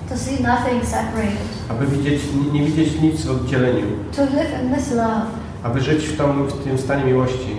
To 0.09 0.16
see 0.18 0.42
nothing 0.42 0.85
separated. 0.85 1.48
Aby 1.68 1.87
widzieć, 1.87 2.22
nie 2.53 2.62
widzieć 2.64 3.01
nic 3.01 3.25
w 3.25 3.31
oddzieleniu. 3.31 3.87
To 4.16 4.22
live 4.22 4.62
in 4.62 4.75
this 4.75 4.90
love. 4.90 5.27
Aby 5.62 5.81
żyć 5.81 6.05
w, 6.09 6.16
tą, 6.16 6.42
w 6.46 6.64
tym 6.64 6.79
stanie 6.79 7.05
miłości. 7.05 7.57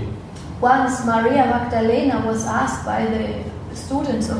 Once 0.62 1.06
Maria 1.06 1.46
Magdalena 1.46 2.20
was 2.26 2.48
asked 2.48 2.86
by 2.86 3.18
the 3.72 3.78
students 3.78 4.30
of 4.30 4.38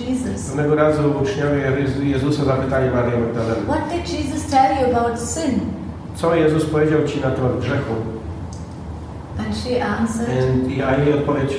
Jesus, 0.00 0.46
Pewnego 0.50 0.74
razu 0.74 1.02
uczniowie 1.22 1.72
Jezu- 1.82 2.02
Jezusa 2.04 2.44
zapytali 2.44 2.90
Marię 2.90 3.18
Magdalenę. 3.20 3.54
What 3.68 3.88
did 3.92 4.12
Jesus 4.20 4.46
tell 4.50 4.76
you 4.90 4.96
about 4.96 5.20
sin? 5.20 5.60
Co 6.14 6.34
Jezus 6.34 6.64
powiedział 6.64 7.04
Ci 7.06 7.20
na 7.20 7.30
temat 7.30 7.58
grzechu? 7.60 7.94
And 9.38 9.56
she 9.56 9.84
answered, 9.86 10.68
I 10.68 10.82
a 10.82 10.96
jej 10.96 11.12
odpowiedź, 11.14 11.54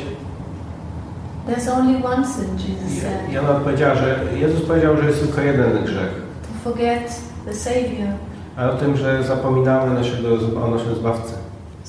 There's 1.48 1.68
only 1.80 2.04
one 2.06 2.26
sin, 2.28 2.46
Jesus 2.58 3.02
said, 3.02 3.34
i 3.34 3.38
ona 3.38 3.50
odpowiedziała, 3.50 3.96
że 3.96 4.20
Jezus 4.36 4.62
powiedział, 4.62 4.98
że 4.98 5.06
jest 5.06 5.20
tylko 5.20 5.42
jeden 5.42 5.84
grzech. 5.84 6.12
to 6.64 6.70
forget 6.70 7.22
the 7.46 7.54
Savior. 7.54 8.10
A 8.58 8.70
o 8.70 8.74
tym, 8.74 8.98
że 8.98 9.24
zapominamy 9.24 9.94
naszego, 9.94 10.28
o 10.66 10.68
naszym 10.72 10.96
Zbawcy. 10.96 11.34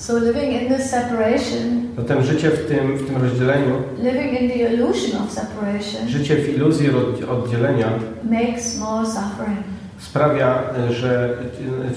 So 0.01 0.19
living 0.19 0.53
in 0.63 0.69
this 0.77 0.91
separation, 0.91 1.81
Zatem 1.97 2.23
życie 2.23 2.51
w 2.51 2.69
tym, 2.69 2.97
w 2.97 3.07
tym 3.07 3.23
rozdzieleniu, 3.23 3.75
living 3.99 4.41
in 4.41 4.49
the 4.51 4.75
illusion 4.75 5.23
of 5.23 5.33
separation, 5.33 6.09
życie 6.09 6.37
w 6.37 6.49
iluzji 6.57 6.89
od- 6.91 7.29
oddzielenia 7.31 7.87
makes 8.31 8.79
more 8.79 9.07
suffering. 9.07 9.59
sprawia, 9.99 10.63
że 10.91 11.37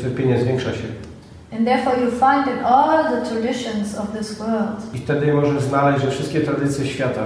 cierpienie 0.01 0.41
zwiększa 0.41 0.71
się. 0.71 0.83
And 1.57 1.65
therefore 1.67 1.95
you 2.01 2.11
find 2.11 2.47
in 2.57 2.65
all 2.65 3.03
the 3.03 3.29
traditions 3.29 3.97
of 3.99 4.05
this 4.19 4.37
world, 4.39 4.77
I 4.93 4.97
wtedy 4.97 5.33
możesz 5.33 5.63
znaleźć, 5.63 6.01
że 6.05 6.11
wszystkie 6.11 6.41
tradycje 6.41 6.85
świata 6.85 7.21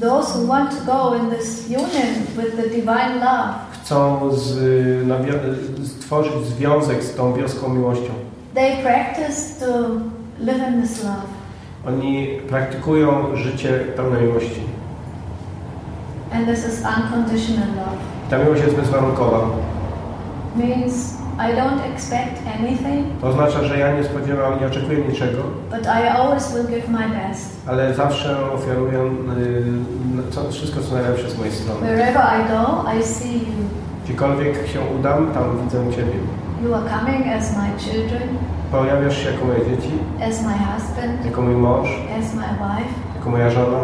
Those 0.00 0.38
who 0.38 0.46
want 0.46 0.70
to 0.70 0.92
go 0.92 1.16
in 1.16 1.30
this 1.38 1.64
union 1.68 2.14
with 2.36 2.56
the 2.56 2.62
divine 2.68 3.14
love, 3.14 3.54
chcą 3.72 4.30
z, 4.36 4.56
nawio- 5.06 5.84
stworzyć 5.84 6.32
związek 6.56 7.02
z 7.04 7.14
tą 7.14 7.34
wioską 7.34 7.74
miłością. 7.74 8.10
They 8.54 8.82
practice 8.82 9.58
to 9.60 9.88
live 10.40 10.62
in 10.68 10.82
this 10.82 11.04
love. 11.04 11.26
Oni 11.86 12.28
praktykują 12.48 13.36
życie 13.36 13.68
pełne 13.96 14.20
miłości. 14.20 14.60
And 16.32 16.46
this 16.46 16.58
is 16.68 16.82
unconditional 16.96 17.68
love. 17.68 17.98
Ta 18.30 18.38
miłość 18.38 18.62
jest 18.62 18.76
bezwarunkowa. 18.76 19.40
Means 20.56 21.18
I 21.38 21.54
don't 21.54 21.80
expect 21.94 22.42
anything, 22.58 23.06
To 23.20 23.26
oznacza, 23.28 23.64
że 23.64 23.78
ja 23.78 23.96
nie 23.96 24.04
spodziewam, 24.04 24.60
nie 24.60 24.66
oczekuję 24.66 24.98
niczego, 24.98 25.38
but 25.70 25.86
I 25.86 26.08
always 26.08 26.54
will 26.54 26.66
give 26.66 26.88
my 26.88 27.08
best. 27.08 27.56
ale 27.66 27.94
zawsze 27.94 28.52
ofiaruję 28.52 28.98
y, 28.98 30.32
co, 30.32 30.50
wszystko, 30.50 30.80
co 30.80 30.94
najlepsze 30.94 31.30
z 31.30 31.38
mojej 31.38 31.52
strony. 31.52 31.80
Wherever 31.80 32.22
I 32.22 32.48
go, 32.48 32.84
I 32.98 33.02
see 33.04 33.32
you. 33.38 33.64
Gdziekolwiek 34.04 34.54
się 34.68 34.80
udam, 34.98 35.30
tam 35.34 35.44
widzę 35.64 35.96
Ciebie. 35.96 36.12
You 36.62 36.74
are 36.74 36.84
coming 36.90 37.28
as 37.28 37.56
my 37.56 37.68
children, 37.78 38.28
Pojawiasz 38.70 39.16
się 39.18 39.30
jako 39.32 39.44
moje 39.44 39.58
dzieci, 39.58 39.92
as 40.28 40.42
my 40.42 40.52
husband, 40.52 41.24
jako 41.24 41.42
mój 41.42 41.54
mąż, 41.54 41.88
as 42.18 42.34
my 42.34 42.42
wife. 42.42 42.94
jako 43.16 43.30
moja 43.30 43.50
żona. 43.50 43.78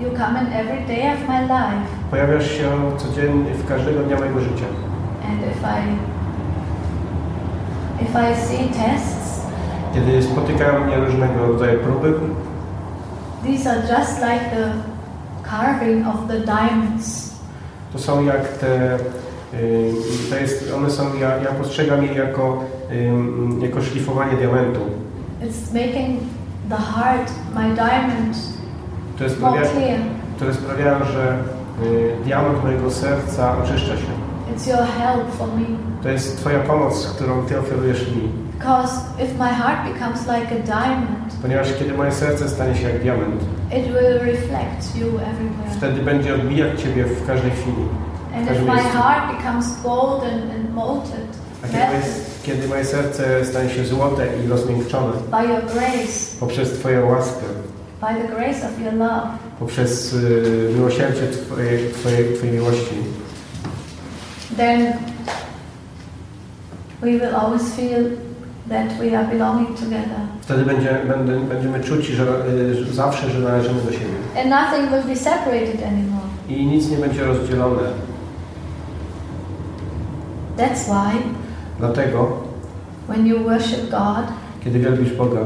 You 0.00 0.10
come 0.18 0.40
in 0.40 0.52
every 0.52 0.80
day 0.86 1.12
of 1.14 1.28
my 1.28 1.40
life. 1.42 1.86
Pojawiasz 2.10 2.50
się 2.50 2.70
codziennie 2.96 3.54
w 3.54 3.68
każdego 3.68 4.00
dnia 4.00 4.16
mojego 4.18 4.40
życia. 4.40 4.64
And 5.28 5.40
if 5.42 5.64
I 5.64 5.96
if 8.04 8.30
I 8.30 8.34
see 8.46 8.68
tests, 8.68 9.46
Kiedy 9.94 10.22
spotykają 10.22 10.84
mnie 10.86 10.96
różnego 10.96 11.46
rodzaju 11.46 11.80
próby, 11.80 12.12
these 13.44 13.70
are 13.70 13.80
just 13.98 14.18
like 14.18 14.44
the 14.56 14.70
carving 15.50 16.06
of 16.08 16.14
the 16.28 16.40
diamonds. 16.40 17.34
to 17.92 17.98
są 17.98 18.24
jak 18.24 18.48
te, 18.48 18.98
to 20.30 20.36
jest, 20.36 20.74
one 20.76 20.90
są, 20.90 21.02
ja, 21.20 21.28
ja 21.36 21.52
postrzegam 21.52 22.04
je 22.04 22.14
jako, 22.14 22.64
jako 23.60 23.82
szlifowanie 23.82 24.36
diamentu. 24.36 24.80
It's 25.42 25.74
making 25.74 26.20
the 26.68 26.76
heart, 26.76 27.32
my 27.54 27.74
diamond, 27.74 28.36
które, 29.14 29.30
more 29.40 29.66
sprawia, 29.66 29.96
które 30.36 30.54
sprawiają, 30.54 30.98
że 31.12 31.38
y, 31.86 32.12
diament 32.24 32.64
mojego 32.64 32.90
serca 32.90 33.56
oczyszcza 33.58 33.96
się. 33.96 34.06
It's 34.56 34.68
your 34.68 34.86
help 34.98 35.30
for 35.38 35.48
me. 35.48 35.66
To 36.02 36.08
jest 36.08 36.36
Twoja 36.40 36.58
pomoc, 36.60 37.06
którą 37.16 37.46
Ty 37.46 37.58
oferujesz 37.58 38.08
mi. 38.16 38.28
Because 38.58 39.00
if 39.24 39.38
my 39.38 39.48
heart 39.54 39.92
becomes 39.92 40.20
like 40.26 40.46
a 40.54 40.66
diamond, 40.66 41.34
Ponieważ 41.42 41.68
kiedy 41.78 41.94
moje 41.94 42.12
serce 42.12 42.48
stanie 42.48 42.74
się 42.76 42.88
jak 42.88 43.02
diament, 43.02 43.42
it 43.78 43.84
will 43.86 44.18
reflect 44.32 44.96
you 44.96 45.06
everywhere. 45.06 45.70
wtedy 45.76 46.00
będzie 46.02 46.34
odbijać 46.34 46.80
Ciebie 46.82 47.04
w 47.04 47.26
każdej 47.26 47.50
chwili. 47.50 47.84
And 48.34 48.50
if 48.50 48.66
my 48.66 48.80
heart 48.80 49.36
becomes 49.36 49.82
gold 49.82 50.22
and, 50.24 50.50
and 50.50 50.74
molted, 50.74 51.28
A 51.64 51.66
kiedy 51.66 51.86
moje, 51.86 52.02
kiedy 52.42 52.68
moje 52.68 52.84
serce 52.84 53.44
stanie 53.44 53.70
się 53.70 53.84
złote 53.84 54.26
i 54.44 54.48
rozmiękczone 54.48 55.12
by 55.30 55.48
your 55.48 55.62
grace, 55.62 56.36
poprzez 56.40 56.72
Twoją 56.72 57.10
łaskę, 57.10 57.44
by 58.00 58.22
the 58.22 58.28
grace 58.34 58.66
of 58.66 58.80
your 58.84 58.92
love, 58.94 59.28
poprzez 59.58 60.12
y, 60.12 60.70
miłosierdzie 60.76 61.22
Twojej, 61.46 61.90
twojej, 61.92 62.34
twojej 62.34 62.54
miłości, 62.54 62.94
then 64.56 64.92
we 67.00 67.10
will 67.10 67.36
always 67.36 67.74
feel 67.74 68.04
that 68.68 68.98
we 68.98 69.18
are 69.18 69.28
belonging 69.28 69.68
together. 69.78 70.20
wtedy 70.40 70.64
będzie, 70.64 70.98
będę, 71.08 71.40
będziemy 71.40 71.80
czuć, 71.80 72.06
że, 72.06 72.24
y, 72.48 72.84
że 72.84 72.92
zawsze, 72.92 73.30
że 73.30 73.38
należymy 73.38 73.82
do 73.82 73.92
siebie. 73.92 74.14
And 74.36 74.50
nothing 74.50 74.90
will 74.90 75.14
be 75.14 75.16
separated 75.16 75.82
anymore. 75.86 76.24
I 76.48 76.66
nic 76.66 76.90
nie 76.90 76.96
będzie 76.96 77.24
rozdzielone. 77.24 77.82
That's 80.56 80.88
why 80.88 81.22
Dlatego, 81.78 82.26
when 83.08 83.26
you 83.26 83.44
worship 83.44 83.90
God, 83.90 84.26
kiedy 84.64 84.78
wielbisz 84.78 85.12
Boga, 85.12 85.40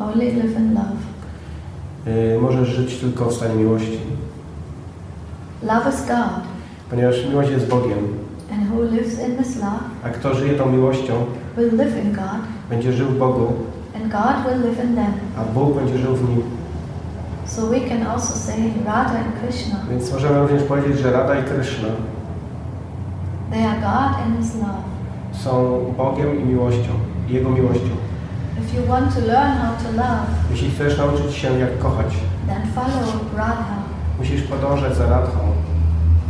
only 0.00 0.24
live 0.32 0.56
in 0.58 0.74
love. 0.74 0.96
y, 2.06 2.38
możesz 2.40 2.68
żyć 2.68 2.98
tylko 2.98 3.24
w 3.26 3.34
stanie 3.34 3.54
miłości. 3.54 3.98
Love 5.62 5.90
is 5.90 6.06
God, 6.06 6.40
Ponieważ 6.90 7.26
miłość 7.28 7.50
jest 7.50 7.68
Bogiem, 7.68 7.98
and 8.52 8.70
who 8.70 8.82
lives 8.82 9.28
in 9.28 9.36
this 9.36 9.56
love 9.56 9.80
a 10.04 10.08
kto 10.08 10.34
żyje 10.34 10.54
tą 10.54 10.72
miłością, 10.72 11.12
will 11.56 11.76
live 11.76 12.04
in 12.04 12.12
God, 12.12 12.40
będzie 12.70 12.92
żył 12.92 13.06
w 13.08 13.18
Bogu, 13.18 13.52
and 13.96 14.12
God 14.12 14.36
will 14.52 14.62
live 14.62 14.84
in 14.84 14.94
them. 14.94 15.12
a 15.38 15.44
Bóg 15.54 15.74
będzie 15.74 15.98
żył 15.98 16.14
w 16.16 16.28
nim. 16.28 16.42
So 17.46 17.66
we 17.66 17.80
can 17.80 18.06
also 18.06 18.38
say 18.38 18.56
Radha 18.86 19.18
and 19.18 19.40
Krishna, 19.42 19.76
Więc 19.90 20.12
możemy 20.12 20.38
również 20.40 20.62
powiedzieć, 20.62 20.98
że 20.98 21.12
Rada 21.12 21.40
i 21.40 21.44
Kryszna 21.44 21.88
they 23.50 23.64
are 23.64 23.80
God 23.80 24.20
and 24.22 24.38
His 24.44 24.54
love. 24.54 24.82
są 25.32 25.84
Bogiem 25.96 26.40
i 26.40 26.44
miłością, 26.44 26.92
Jego 27.28 27.50
miłością. 27.50 27.94
If 28.64 28.76
you 28.80 28.86
want 28.88 29.14
to 29.14 29.20
learn 29.20 29.52
how 29.58 29.72
to 29.84 29.90
love, 29.96 30.26
Jeśli 30.50 30.70
chcesz 30.70 30.98
nauczyć 30.98 31.34
się 31.36 31.58
jak 31.58 31.78
kochać, 31.78 32.06
then 32.48 32.62
follow 32.74 33.14
Radha. 33.36 33.76
musisz 34.18 34.42
podążać 34.42 34.96
za 34.96 35.06
Radhą. 35.06 35.38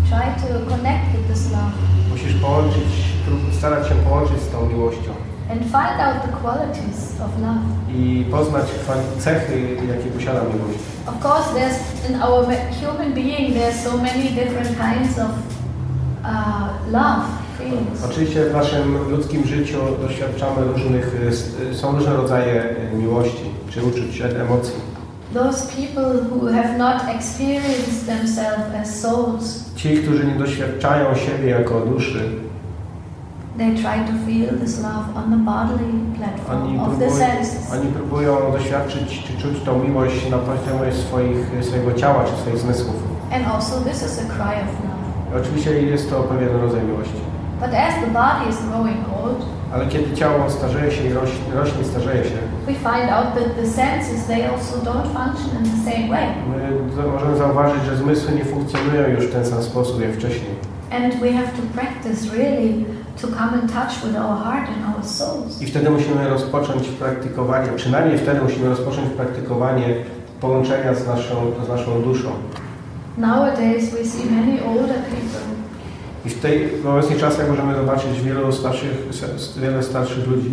Try 0.09 0.27
to 0.43 0.71
connect 0.71 1.07
with 1.13 1.27
this 1.33 1.51
love 1.53 1.73
Musisz 2.11 2.35
połączyć, 2.35 2.91
starać 3.59 3.89
się 3.89 3.95
połączyć 3.95 4.41
z 4.41 4.49
tą 4.51 4.67
miłością 4.67 5.11
and 5.51 5.63
find 5.63 6.01
out 6.01 6.17
the 6.23 6.33
qualities 6.43 7.21
of 7.25 7.31
love. 7.41 7.61
i 7.95 8.25
poznać 8.31 8.67
cechy, 9.19 9.77
jakie 9.89 10.11
posiada 10.11 10.41
miłość. 10.41 10.79
Of 11.07 11.25
course, 11.27 11.49
there's 11.55 12.11
in 12.11 12.23
our 12.23 12.47
ma- 12.47 12.71
human 12.83 13.13
being 13.15 13.55
there's 13.55 13.81
so 13.85 13.97
many 13.97 14.23
different 14.23 14.69
kinds 14.69 15.19
of. 15.19 15.29
Oczywiście 18.11 18.45
w 18.45 18.53
naszym 18.53 19.11
ludzkim 19.11 19.45
życiu 19.47 19.79
doświadczamy 20.03 20.65
różnych, 20.73 21.17
s- 21.29 21.55
y, 21.73 21.75
są 21.75 21.93
różne 21.93 22.17
rodzaje 22.17 22.65
miłości, 22.95 23.45
czy 23.71 23.83
uczuć, 23.85 24.21
e- 24.21 24.43
emocji. 24.43 24.75
Those 25.35 25.67
people 25.77 26.13
who 26.31 26.47
have 26.53 26.79
not 26.79 26.97
experienced 27.17 28.07
themselves 28.07 28.75
as 28.83 29.01
souls, 29.01 29.65
Ci, 29.77 29.97
którzy 29.99 30.25
nie 30.27 30.35
doświadczają 30.35 31.15
siebie 31.15 31.51
jako 31.51 31.81
duszy, 31.81 32.31
they 33.59 33.71
try 33.75 33.99
to 34.07 34.13
feel 34.27 34.59
this 34.61 34.77
love 34.83 35.07
on 35.17 35.25
the 35.31 35.37
bodily 35.37 35.91
oni 35.91 36.17
platform 36.19 36.81
of 36.81 36.99
the 36.99 37.11
senses. 37.11 37.73
oni 37.73 37.93
próbują 37.93 38.37
doświadczyć 38.53 39.23
czy 39.27 39.43
czuć 39.43 39.63
tą 39.65 39.85
miłość 39.85 40.31
na 40.31 40.39
poziomie 40.39 40.93
swoich, 40.93 41.47
swojego 41.65 41.93
ciała 41.93 42.25
czy 42.25 42.37
swoich 42.43 42.59
zmysłów. 42.59 42.95
And 43.33 43.47
also, 43.55 43.81
this 43.81 44.03
is 44.03 44.19
a 44.19 44.33
cry 44.35 44.55
of 44.63 44.71
love. 44.85 44.96
Oczywiście 45.41 45.83
jest 45.83 46.11
to 46.11 46.23
pewien 46.23 46.61
rodzaj 46.61 46.81
miłości. 46.83 47.21
But 47.61 47.71
as 47.75 47.95
the 48.05 48.11
body 48.11 48.51
is 48.51 48.57
growing 48.69 48.97
old, 49.23 49.39
Ale 49.75 49.87
kiedy 49.87 50.17
ciało 50.17 50.51
starzeje 50.51 50.91
się 50.91 51.05
i 51.05 51.13
rośnie, 51.13 51.55
rośnie 51.55 51.85
starzeje 51.85 52.25
się, 52.25 52.39
we 52.67 52.73
find 52.73 53.11
out 53.11 53.27
that 53.35 53.57
the 53.57 53.67
senses 53.67 54.27
they 54.27 54.51
also 54.51 54.77
don't 54.79 55.07
function 55.19 55.51
in 55.61 55.65
the 55.71 55.91
same 55.91 56.09
way. 56.09 56.27
my 56.97 57.07
możemy 57.13 57.37
zauważyć, 57.37 57.85
że 57.85 57.97
zmysły 57.97 58.33
nie 58.35 58.45
funkcjonują 58.45 59.09
już 59.09 59.25
w 59.27 59.33
ten 59.33 59.47
sam 59.47 59.63
sposób 59.63 60.01
jak 60.01 60.13
wcześniej. 60.13 60.51
And 60.91 61.15
we 61.21 61.33
have 61.33 61.47
to 61.47 61.63
practice 61.75 62.37
really 62.37 62.85
to 63.23 63.27
come 63.29 63.53
in 63.63 63.69
touch 63.69 63.95
with 64.05 64.17
our 64.23 64.37
heart 64.45 64.69
and 64.69 64.97
our 64.97 65.05
souls. 65.05 65.63
I 65.63 65.67
wtedy 65.67 65.91
musimy 65.91 66.29
rozpocząć 66.29 66.89
praktykowanie, 66.89 67.69
przynajmniej 67.77 68.19
wtedy 68.19 68.41
musimy 68.41 68.69
rozpocząć 68.69 69.09
praktykowanie 69.11 69.95
połączenia 70.41 70.95
z 70.95 71.07
naszą, 71.07 71.35
z 71.67 71.69
naszą 71.69 72.03
duszą. 72.03 72.29
Nowadays, 73.19 73.91
we 73.91 74.05
see 74.05 74.31
many 74.31 74.63
older 74.65 74.97
people 75.03 75.41
I 76.27 76.29
w 76.31 76.41
tej 76.41 76.69
w 76.69 76.87
obecnych 76.87 77.19
czasach 77.21 77.49
możemy 77.51 77.75
zobaczyć 77.75 78.21
wielu 78.21 78.53
starszych, 78.53 79.09
wiele 79.61 79.83
starszych 79.83 80.27
ludzi, 80.29 80.51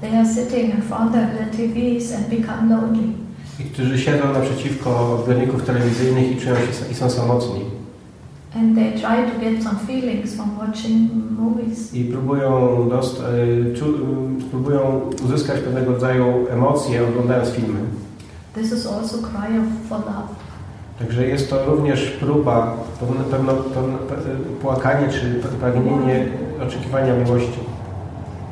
They 0.00 0.18
are 0.18 0.26
sitting 0.34 0.74
in 0.74 0.82
front 0.82 1.14
of 1.14 1.22
the 1.38 1.56
TVs 1.56 2.14
and 2.14 2.28
become 2.28 2.68
lonely. 2.74 3.12
i 3.60 3.64
którzy 3.64 3.98
siedzą 3.98 4.32
naprzeciwko 4.32 5.14
odbiorników 5.14 5.62
telewizyjnych 5.64 6.30
i 6.32 6.36
czują 6.40 6.54
się 6.54 6.90
i 6.92 6.94
są 6.94 7.10
samotni. 7.10 7.60
And 8.56 8.74
they 8.74 8.92
try 8.92 9.32
to 9.32 9.40
get 9.40 9.62
some 9.64 9.76
feelings 9.86 10.34
from 10.34 10.50
watching 10.58 11.10
movies. 11.38 11.94
I 11.94 12.04
próbują, 12.04 12.88
dost, 12.90 13.22
y, 13.70 13.74
czu, 13.74 13.84
y, 13.86 14.50
próbują 14.50 15.00
uzyskać 15.24 15.60
pewnego 15.60 15.92
rodzaju 15.92 16.24
emocje 16.50 17.08
oglądając 17.08 17.48
filmy. 17.48 17.78
This 18.54 18.72
is 18.72 18.86
also 18.86 19.18
cry 19.18 19.48
for 19.88 19.98
love. 19.98 20.28
Także 20.98 21.26
jest 21.26 21.50
to 21.50 21.64
również 21.66 22.10
próba, 22.10 22.74
pewno, 23.00 23.24
pewne, 23.24 23.52
pe- 23.92 24.36
płakanie 24.62 25.08
czy 25.08 25.34
pragnienie 25.60 26.24
oczekiwania 26.66 27.14
miłości. 27.16 27.58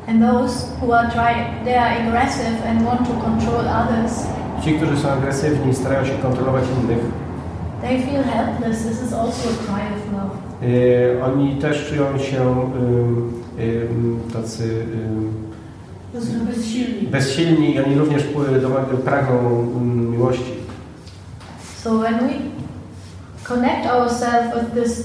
And 0.07 0.21
those 0.21 0.65
who 0.81 0.97
are 0.99 1.09
trying, 1.09 1.63
they 1.65 1.79
are 1.79 1.95
aggressive 2.07 2.65
and 2.69 2.83
want 2.85 3.07
to 3.07 3.13
control 3.13 3.65
others. 3.67 4.23
Ci, 4.63 4.73
którzy 4.73 4.97
są 4.97 5.09
agresywni, 5.09 5.73
starają 5.73 6.05
się 6.05 6.13
kontrolować 6.21 6.63
innych, 6.83 6.99
They 7.81 7.99
feel 8.01 8.23
helpless. 8.23 8.83
This 8.83 9.03
is 9.07 9.13
also 9.13 9.49
a 9.49 9.53
cry 9.65 9.81
of 9.95 10.13
love. 10.13 10.35
y, 10.63 11.23
oni 11.23 11.55
też 11.55 11.89
czują 11.89 12.17
się 12.17 12.41
ym, 12.41 13.33
ym, 13.59 14.19
tacy 14.33 14.85
bezsilni. 16.13 17.07
bezsilni 17.07 17.75
i 17.75 17.79
oni 17.79 17.95
również 17.95 18.23
pragną 19.05 19.39
mm, 19.39 20.11
miłości. 20.11 20.53
So 21.83 21.99
when 21.99 22.13
we 22.19 22.33
connect 23.43 23.87
ourselves 23.87 24.53
with 24.61 24.83
these 24.83 25.03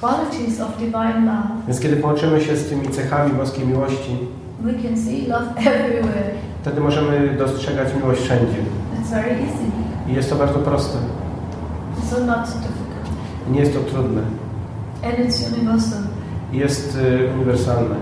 qualities 0.00 0.60
of 0.60 0.78
divine 0.78 1.26
love, 1.26 1.48
Więc 1.66 1.80
kiedy 1.80 1.96
połączymy 1.96 2.40
się 2.40 2.56
z 2.56 2.68
tymi 2.68 2.88
cechami 2.88 3.32
boskiej 3.32 3.66
miłości, 3.66 4.16
we 4.60 4.72
can 4.72 4.96
see 4.96 5.26
love 5.26 5.46
everywhere. 5.56 6.30
wtedy 6.62 6.80
możemy 6.80 7.36
dostrzegać 7.38 7.94
miłość 7.94 8.20
wszędzie. 8.22 8.58
It's 9.02 9.10
very 9.10 9.30
easy. 9.30 9.64
I 10.08 10.14
jest 10.14 10.30
to 10.30 10.36
bardzo 10.36 10.58
proste. 10.58 10.98
So 12.10 12.20
not 12.20 12.48
so 12.48 12.54
difficult. 12.54 13.50
Nie 13.50 13.60
jest 13.60 13.72
to 13.74 13.80
trudne. 13.80 14.20
And 15.04 15.14
it's 15.18 15.54
universal. 15.54 15.98
Jest 16.52 16.96
y, 16.96 17.28
uniwersalne. 17.34 17.94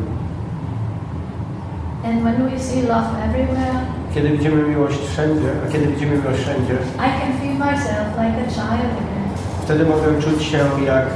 And 2.05 2.25
when 2.25 2.45
we 2.53 2.59
see 2.59 2.83
love 2.83 3.07
everywhere, 3.25 3.81
Kiedy 4.15 4.29
widzimy 4.31 4.63
miłość 4.69 4.99
wszędzie, 5.07 5.49
a 5.69 5.73
kiedy 5.73 5.87
widzimy 5.87 6.17
miłość 6.17 6.41
wszędzie, 6.41 6.75
I 6.75 7.21
can 7.21 7.33
feel 7.41 7.55
myself 7.59 8.09
like 8.19 8.37
a 8.47 8.51
child 8.51 8.91
again. 8.93 9.29
wtedy 9.63 9.85
mogę 9.85 10.23
czuć 10.23 10.43
się 10.43 10.59
jak, 10.87 11.07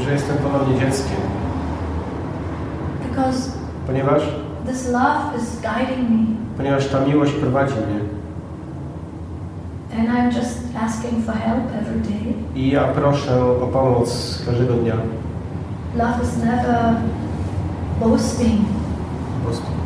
y, 0.00 0.04
że 0.04 0.12
jestem 0.12 0.36
ponownie 0.36 0.80
dzieckiem. 0.80 1.16
Because 3.08 3.50
Ponieważ, 3.86 4.22
this 4.66 4.88
love 4.92 5.36
is 5.38 5.60
guiding 5.62 6.10
me. 6.10 6.26
ponieważ 6.56 6.86
ta 6.88 7.00
miłość 7.00 7.32
prowadzi 7.32 7.74
mnie. 7.74 8.00
And 9.98 10.08
I'm 10.08 10.36
just 10.38 10.58
asking 10.84 11.24
for 11.26 11.34
help 11.34 11.64
every 11.80 12.00
day. 12.00 12.34
I 12.54 12.70
ja 12.70 12.84
proszę 12.84 13.44
o 13.62 13.66
pomoc 13.66 14.42
każdego 14.46 14.74
dnia. 14.74 14.94
Love 15.96 16.22
is 16.22 16.36
never 16.36 16.94
boasting. 18.00 18.60
Y, 18.60 19.77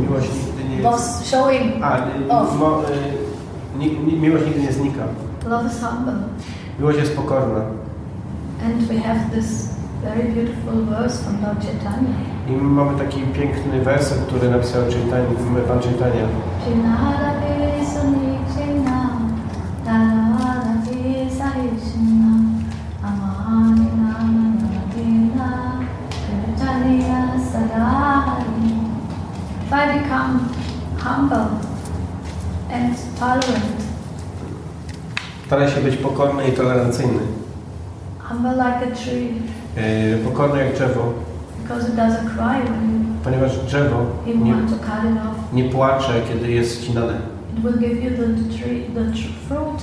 miłość 0.00 0.28
nigdy 0.46 0.64
nie 0.68 0.76
jest... 0.76 1.30
showing. 1.30 1.84
A, 1.84 1.96
y, 1.96 2.30
off. 2.32 2.58
mo, 2.58 2.82
y, 3.80 4.16
miłość 4.20 4.44
nigdy 4.46 4.60
nie 4.62 4.72
znika. 4.72 5.02
Love 5.48 5.66
is 5.68 5.80
humble. 5.80 6.14
Miłość 6.78 6.98
jest 6.98 7.16
pokorna. 7.16 7.60
And 8.66 8.82
we 8.88 8.98
have 8.98 9.30
this 9.30 9.68
very 10.02 10.28
beautiful 10.32 10.84
verse 10.90 11.22
from 11.24 11.42
Lord 11.42 11.60
Chaitanya. 11.60 12.14
I 12.48 12.52
my 12.52 12.62
mamy 12.62 12.98
taki 12.98 13.20
piękny 13.20 13.80
werset, 13.84 14.18
który 14.18 14.50
napisał 14.50 14.82
Chaitanya, 14.82 15.26
Pan 15.68 15.80
Chaitanya. 15.80 16.26
Chinada 16.64 17.37
I 29.78 29.98
become 29.98 30.38
humble 31.04 31.48
and 32.72 32.96
tolerant, 33.20 33.78
Staraj 35.46 35.70
się 35.70 35.80
być 35.80 35.96
pokorny 35.96 36.48
i 36.48 36.52
tolerancyjny. 36.52 37.20
humble 38.18 38.52
like 38.52 38.92
a 38.92 38.96
tree, 38.96 39.28
Yy, 39.76 40.18
pokorny 40.24 40.64
jak 40.64 40.74
drzewo, 40.74 41.12
because 41.62 41.88
it 41.88 41.94
doesn't 41.94 42.26
cry 42.36 42.62
when 42.70 42.98
ponieważ 43.24 43.58
drzewo 43.58 43.96
you, 44.26 44.32
you 44.34 44.44
nie, 44.44 44.52
want 44.54 44.70
to 44.70 44.76
cut 44.76 45.04
it 45.12 45.18
off. 45.18 45.52
nie 45.52 45.64
płacze, 45.64 46.12
kiedy 46.28 46.50
jest 46.50 46.82
ścinane. 46.84 47.14
It 47.56 47.62
will 47.64 47.78
give 47.78 48.02
you 48.04 48.10
the 48.10 48.58
tree, 48.58 48.82
the 48.94 49.12
fruit. 49.48 49.82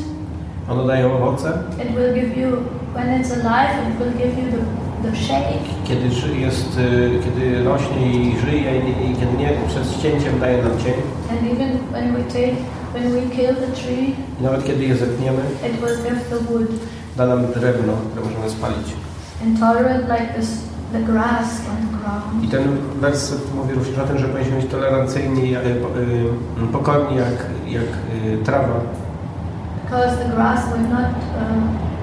Ono 0.70 0.84
daje 0.88 1.08
owoce, 1.14 1.50
It 1.84 1.96
will 1.96 2.14
give 2.16 2.38
you, 2.42 2.48
when 2.96 3.22
it's 3.22 3.32
alive, 3.32 3.90
it 3.90 4.00
will 4.00 4.14
give 4.18 4.44
you 4.44 4.52
the. 4.52 4.85
Kiedy 5.88 6.06
jest, 6.40 6.78
yy, 6.80 7.20
kiedy 7.24 7.64
rośnie 7.64 8.12
i 8.12 8.36
żyje 8.40 8.78
i, 8.80 9.16
kiedy 9.20 9.38
nie, 9.38 9.50
przed 9.68 9.92
ścięciem 9.92 10.40
daje 10.40 10.64
nam 10.64 10.72
cień. 10.78 10.94
And 11.32 11.52
even 11.52 11.78
when 11.92 12.14
we 12.14 12.24
take, 12.24 12.56
when 12.94 13.12
we 13.12 13.22
kill 13.36 13.56
the 13.56 13.68
tree, 13.82 14.16
I 14.40 14.44
nawet 14.44 14.64
kiedy 14.66 14.84
je 14.84 14.96
zetniemy, 14.96 15.42
it 15.68 15.82
will 15.82 15.98
give 16.04 16.30
the 16.30 16.54
wood. 16.54 16.68
da 17.18 17.26
nam 17.26 17.46
drewno, 17.46 17.94
które 18.12 18.26
możemy 18.26 18.50
spalić. 18.50 18.88
And 19.44 19.60
tolerant 19.60 20.04
like 20.10 20.34
this, 20.40 20.50
the 20.94 21.00
grass 21.00 21.62
on 21.72 21.78
the 21.88 21.98
ground. 21.98 22.44
I 22.44 22.48
ten 22.48 22.64
werset 23.02 23.56
mówi 23.56 23.74
również 23.74 24.00
o 24.00 24.08
tym, 24.08 24.18
że 24.18 24.28
powinniśmy 24.28 24.62
być 24.62 24.72
tolerancyjni, 24.72 25.56
po- 25.82 26.00
yy, 26.62 26.68
pokorni 26.72 27.18
jak, 27.18 27.36
jak 27.68 27.90
trawa, 28.46 28.80
Because 29.86 30.18
the 30.18 30.30
grass 30.36 30.60
will 30.74 30.90
not 30.90 31.12
uh, 31.12 31.95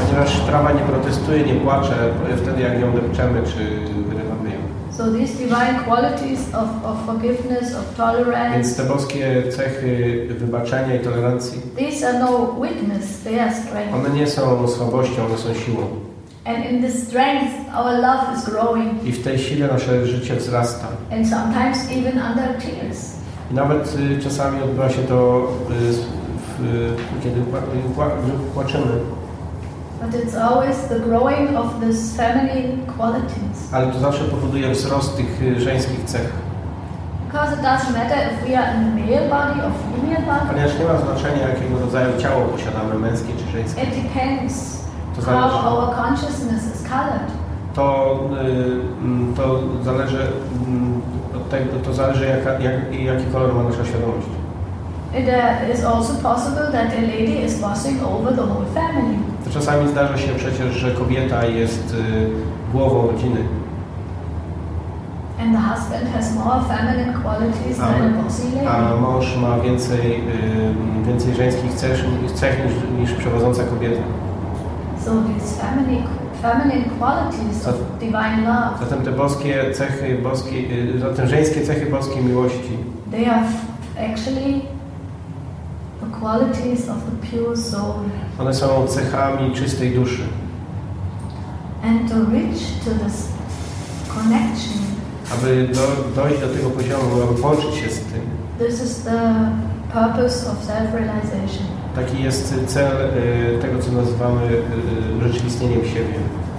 Ponieważ 0.00 0.40
trawa 0.40 0.72
nie 0.72 0.80
protestuje, 0.80 1.42
nie 1.44 1.54
płacze 1.54 1.94
wtedy, 2.36 2.62
jak 2.62 2.80
ją 2.80 2.92
depczemy 2.92 3.42
czy 3.42 3.64
wyrywamy 4.08 4.50
ją. 4.50 4.56
So 4.90 5.04
these 5.04 5.32
divine 5.38 5.78
qualities 5.86 6.54
of, 6.54 6.68
of 6.84 7.06
forgiveness, 7.06 7.74
of 7.74 7.84
Więc 7.84 7.96
tolerance, 7.96 8.82
te 8.82 8.88
boskie 8.88 9.42
cechy 9.50 10.26
wybaczenia 10.30 10.94
i 10.94 11.00
tolerancji, 11.00 11.60
these 11.76 12.08
are 12.08 12.18
no 12.18 12.54
weakness, 12.58 13.22
they 13.24 13.42
are 13.42 13.54
strength. 13.54 13.94
one 13.94 14.10
nie 14.10 14.26
są 14.26 14.68
słabością, 14.68 15.26
one 15.26 15.38
są 15.38 15.54
siłą. 15.54 15.82
And 16.44 16.70
in 16.70 16.82
this 16.82 17.08
strength, 17.08 17.54
our 17.74 17.92
love 17.92 18.38
is 18.38 18.44
growing. 18.44 19.04
I 19.04 19.12
w 19.12 19.24
tej 19.24 19.38
sile 19.38 19.68
nasze 19.68 20.06
życie 20.06 20.36
wzrasta. 20.36 20.86
And 21.12 21.28
sometimes 21.28 21.78
even 21.90 22.22
under 22.30 22.62
tears. 22.62 23.12
I 23.50 23.54
nawet 23.54 23.96
y, 24.18 24.22
czasami 24.22 24.62
odbywa 24.62 24.90
się 24.90 25.02
to, 25.02 25.48
y, 25.70 26.17
kiedy 27.22 27.40
pła- 27.40 27.94
pła- 27.96 28.10
płaczymy, 28.54 28.86
But 30.02 30.14
it's 30.24 30.34
always 30.36 30.76
the 30.88 31.00
growing 31.00 31.56
of 31.56 31.66
these 31.80 32.16
feminine 32.16 32.86
qualities. 32.96 33.72
ale 33.72 33.86
to 33.86 33.98
zawsze 33.98 34.24
powoduje 34.24 34.70
wzrost 34.70 35.16
tych 35.16 35.42
y, 35.42 35.60
żeńskich 35.60 36.04
cech. 36.04 36.32
Because 37.26 37.54
it 37.54 37.60
doesn't 37.60 37.92
matter 37.98 38.18
if 38.32 38.48
we 38.50 38.58
are 38.58 38.74
in 38.76 38.82
a 38.88 38.90
male 38.94 39.28
body 39.28 39.60
or 39.66 39.72
female 39.92 40.22
body. 40.26 40.46
Ponieważ 40.50 40.78
nie 40.78 40.84
ma 40.84 40.98
znaczenia, 40.98 41.48
jakiego 41.48 41.78
rodzaju 41.80 42.18
ciało 42.18 42.44
posiadamy, 42.44 42.94
męskie 42.94 43.32
czy 43.38 43.52
żeńskie. 43.52 43.82
It 43.82 43.90
depends 44.02 44.78
To 45.16 45.22
how 45.22 45.32
zależy. 45.34 45.68
our 45.68 45.94
consciousness 45.96 46.62
is 46.74 46.82
colored. 46.88 47.28
to, 47.74 48.18
y, 48.42 49.04
mm, 49.04 49.34
to 49.34 49.60
zależy 49.84 50.18
mm, 50.66 51.00
od 51.36 51.48
tego, 51.50 51.64
to 51.84 51.94
zależy 51.94 52.24
jaka, 52.26 52.50
jak, 52.52 52.74
jaki 53.04 53.24
kolor 53.32 53.54
ma 53.54 53.62
nasza 53.62 53.84
świadomość. 53.84 54.26
It 55.14 55.74
is 55.74 55.84
also 55.84 56.14
possible 56.14 56.70
that 56.72 56.92
a 56.92 57.00
lady 57.00 57.44
is 57.44 57.60
bossing 57.60 58.02
over 58.02 58.36
the 58.36 58.42
whole 58.42 58.66
family. 58.74 59.16
To 59.44 59.50
czasami 59.50 59.88
zdarza 59.88 60.18
się 60.18 60.32
przecież, 60.36 60.74
że 60.74 60.90
kobieta 60.90 61.44
jest 61.44 61.94
y, 61.94 62.26
głową 62.72 63.06
rodziny, 63.06 63.40
And 65.40 65.52
the 65.56 65.60
husband 65.60 66.08
has 66.14 66.34
more 66.34 66.60
feminine 66.68 67.14
qualities 67.22 67.76
than 67.76 68.02
a 68.18 68.22
bossy 68.22 68.42
a 68.68 68.80
lady. 68.80 69.00
mąż 69.00 69.36
ma 69.36 69.58
więcej, 69.58 70.20
y, 71.02 71.06
więcej 71.06 71.34
żeńskich 71.34 71.72
cech, 71.74 72.04
cech 72.34 72.56
niż, 72.64 73.00
niż 73.10 73.18
przewodząca 73.18 73.62
kobieta. 73.64 74.02
So 75.04 75.10
these 75.10 75.62
feminine, 75.62 76.02
feminine 76.42 76.84
qualities 76.98 77.68
of 77.68 77.74
divine 78.00 78.42
love, 78.44 78.78
Zatem 78.80 79.02
te 79.04 79.10
boskie 79.12 79.70
cechy, 79.74 80.18
boskie, 80.22 80.56
y, 80.94 80.98
zatem 80.98 81.26
żeńskie 81.28 81.60
cechy 81.60 81.86
boskiej 81.90 82.24
miłości, 82.24 82.76
they 83.10 83.26
are 83.30 83.46
actually 84.12 84.60
qualities 86.20 86.88
of 86.88 86.96
the 87.06 87.26
pure 87.30 87.56
soul. 87.56 87.94
one 88.38 88.54
są 88.54 88.86
cechami 88.86 89.54
czystej 89.54 89.90
duszy. 89.90 90.22
And 91.84 92.08
to 92.10 92.14
reach 92.14 92.60
to 92.84 92.90
this 93.04 93.28
connection, 94.08 94.78
Aby 95.34 95.68
do, 95.68 96.20
dojść 96.22 96.40
do 96.40 96.48
tego 96.48 96.70
poziomu, 96.70 97.22
aby 97.22 97.42
połączyć 97.42 97.74
się 97.74 97.90
z 97.90 97.98
tym, 97.98 98.20
this 98.58 98.82
is 98.82 99.02
the 99.04 99.50
purpose 99.92 100.50
of 100.50 100.64
self-realization. 100.66 101.66
Taki 101.94 102.22
jest 102.22 102.54
cel 102.66 102.92
y, 102.96 103.58
tego, 103.62 103.78
co 103.82 103.92
nazywamy 103.92 104.42
y, 104.46 105.16
urzeczywistnieniem 105.18 105.84
siebie. 105.84 106.14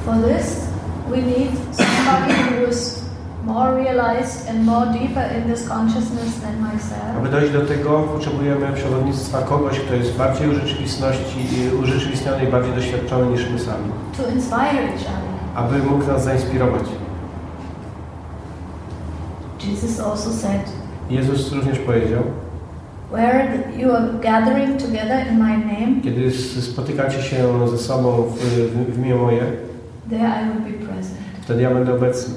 For 0.06 0.16
this, 0.16 0.56
we 1.10 1.18
need 1.18 1.52
somebody 1.72 2.34
who 2.34 2.72
is 2.72 3.00
more 3.46 3.76
realized 3.76 4.50
and 4.50 4.66
more 4.66 4.86
deeper 4.86 5.26
in 5.38 5.54
this 5.54 5.68
consciousness 5.68 6.40
than 6.42 6.62
myself. 6.62 7.18
Aby 7.18 7.30
dojść 7.30 7.54
do 7.54 7.62
tego, 7.62 8.00
potrzebujemy 8.00 8.74
przewodnictwa 8.74 9.42
kogoś, 9.42 9.80
kto 9.80 9.96
jest 9.96 10.18
bardziej 10.18 10.50
urzeczywistności, 10.50 11.48
urzeczywistniony 11.82 12.44
i 12.44 12.48
bardziej 12.48 12.74
doświadczony 12.74 13.32
niż 13.32 13.50
my 13.50 13.60
sami. 13.60 13.92
To 14.18 14.30
inspire 14.36 14.84
each 14.84 15.02
other. 15.02 15.30
Aby 15.56 15.78
mógł 15.78 16.08
nas 16.08 16.24
zainspirować. 16.24 16.84
Jesus 19.68 20.00
also 20.00 20.30
said, 20.32 20.62
Jezus 21.10 21.52
również 21.52 21.80
powiedział, 21.80 22.24
Where 23.12 23.64
you 23.78 23.92
are 23.92 24.08
gathering 24.22 24.82
together 24.82 25.28
in 25.32 25.40
my 25.40 25.58
name, 25.58 26.02
kiedy 26.04 26.32
spotykacie 26.62 27.22
się 27.22 27.70
ze 27.70 27.78
sobą 27.78 28.24
w, 28.24 28.40
w, 28.40 28.94
w 28.94 28.98
imię 28.98 29.16
moje, 29.16 29.42
there 30.10 30.30
I 30.30 30.46
will 30.50 30.74
be 30.74 30.86
present. 30.88 31.18
wtedy 31.42 31.62
ja 31.62 31.74
będę 31.74 31.96
obecny. 31.96 32.34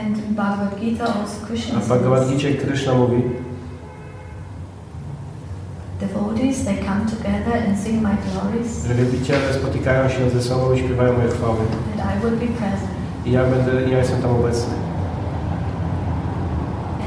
And 0.00 0.16
in 0.18 0.34
Bhagavad 0.34 0.80
Gita 0.80 1.04
also 1.04 1.46
Krishna 1.46 1.78
A 1.78 1.80
w 1.80 1.88
Bhagavad 1.88 2.28
Gicie 2.28 2.54
Krishna 2.54 2.94
mówi, 2.94 3.22
devotees, 6.00 6.64
they 6.64 6.76
come 6.76 7.06
together 7.06 7.52
and 7.68 7.78
sing 7.78 8.02
my 8.02 8.16
glories. 8.26 8.86
że 8.86 8.94
wielbiciele 8.94 9.54
spotykają 9.54 10.08
się 10.08 10.30
ze 10.30 10.42
sobą 10.42 10.72
i 10.72 10.78
śpiewają 10.78 11.12
moje 11.12 11.28
chwały. 11.28 11.56
And 11.92 12.00
I 12.16 12.20
will 12.24 12.36
be 12.38 12.46
present. 12.58 12.90
I 13.26 13.32
ja 13.32 13.44
będę, 13.44 13.90
ja 13.90 13.98
jestem 13.98 14.22
tam 14.22 14.30
obecny. 14.30 14.74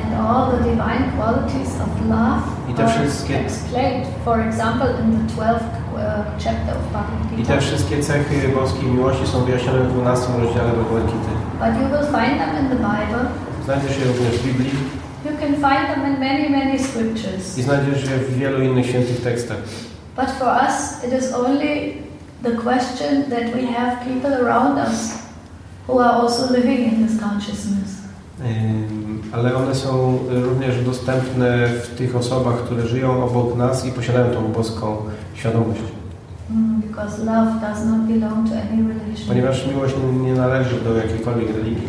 And 0.04 0.28
all 0.28 0.52
the 0.52 0.64
divine 0.64 1.12
qualities 1.18 1.70
of 1.82 1.89
love 2.10 2.41
I 2.70 2.74
te 2.74 2.84
are 2.84 2.91
wszystkie- 2.94 3.39
explained, 3.39 4.08
for 4.26 4.39
example, 4.39 4.88
in 5.04 5.12
the 5.28 5.34
12th 5.36 5.56
uh, 5.60 6.00
chapter 6.44 6.76
of 6.78 6.84
Bhagavad 6.94 7.26
I 7.34 7.36
te 7.36 7.41
Gita. 7.41 7.58
wszystkie 7.58 8.00
cechy 8.04 8.50
boskiej 8.56 8.89
miłości 8.91 9.28
są 9.28 9.44
wyjaśnione 9.46 9.80
w 9.80 9.94
12 9.94 10.28
rozdziale 10.41 10.70
Bhagavad 10.70 11.06
Gita. 11.06 11.43
But 11.64 11.80
you 11.80 11.88
will 11.88 12.07
find 12.18 12.39
them 12.41 12.55
in 12.61 12.70
the 12.70 12.76
Bible. 12.76 13.26
Znajdziesz 13.66 13.97
je 13.99 14.05
również 14.05 14.38
w 14.38 14.45
Biblii 14.45 14.72
You 15.26 15.32
can 15.39 15.53
find 15.53 15.88
them 15.88 16.14
in 16.14 16.20
many, 16.20 16.49
many 16.49 16.80
scriptures. 16.80 17.57
i 17.57 17.61
znajdziesz 17.64 18.03
je 18.03 18.18
w 18.18 18.38
wielu 18.38 18.61
innych 18.61 18.86
świętych 18.86 19.22
tekstach. 19.22 19.57
But 20.16 20.30
for 20.30 20.47
us, 20.47 21.03
it 21.07 21.24
is 21.24 21.34
only 21.34 21.93
the 22.43 22.51
question 22.51 23.24
that 23.30 23.53
we 23.55 23.68
have 23.68 23.97
people 24.05 24.47
around 24.47 24.78
us 24.78 25.14
who 25.88 25.99
are 25.99 26.14
also 26.22 26.53
living 26.53 26.93
in 26.93 27.07
this 27.07 27.20
consciousness. 27.22 27.89
Ale 29.32 29.55
one 29.55 29.76
są 29.76 30.20
również 30.30 30.84
dostępne 30.86 31.68
w 31.68 31.95
tych 31.97 32.16
osobach, 32.16 32.55
które 32.55 32.88
żyją 32.88 33.26
obok 33.26 33.55
nas 33.57 33.86
i 33.86 33.91
posiadają 33.91 34.34
tą 34.34 34.51
boską 34.51 34.97
świadomość. 35.34 35.82
Mm, 36.54 36.82
because 36.88 37.20
love 37.26 37.62
does 37.62 37.86
not 37.86 38.08
belong 38.08 38.49
to 38.49 38.56
any 38.56 38.82
religion. 38.84 39.28
Ponieważ 39.28 39.68
miłość 39.68 39.95
nie 40.24 40.34
należy 40.34 40.76
do 40.82 40.95
jakiejkolwiek 40.97 41.56
religii. 41.56 41.88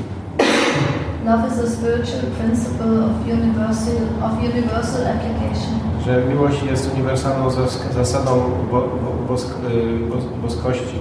Love 1.26 1.48
is 1.48 1.58
a 1.58 1.66
spiritual 1.70 2.22
principle 2.38 3.04
of 3.04 3.12
universal, 3.38 3.94
of 4.24 4.32
universal 4.54 5.06
application. 5.06 5.74
Że 6.06 6.22
miłość 6.28 6.62
jest 6.62 6.94
uniwersalną 6.94 7.50
zas- 7.50 7.92
zasadą 7.94 8.30
bo, 8.70 8.80
bo, 8.80 9.26
bosk, 9.28 9.54
y, 9.74 9.98
bos, 10.10 10.24
boskości. 10.42 10.96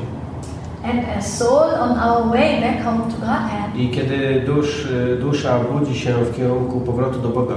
And 0.85 1.17
as 1.17 1.37
soul 1.37 1.69
on 1.81 1.91
our 1.99 2.31
way 2.31 2.61
back 2.61 2.83
home 2.85 2.99
to 3.11 3.17
Godhead, 3.19 3.75
I 3.75 3.89
kiedy 3.89 4.43
dusz, 4.45 4.85
y, 4.85 5.17
dusza 5.21 5.59
budzi 5.59 5.95
się 5.99 6.13
w 6.13 6.35
kierunku 6.35 6.79
powrotu 6.81 7.19
do 7.19 7.29
Boga, 7.29 7.55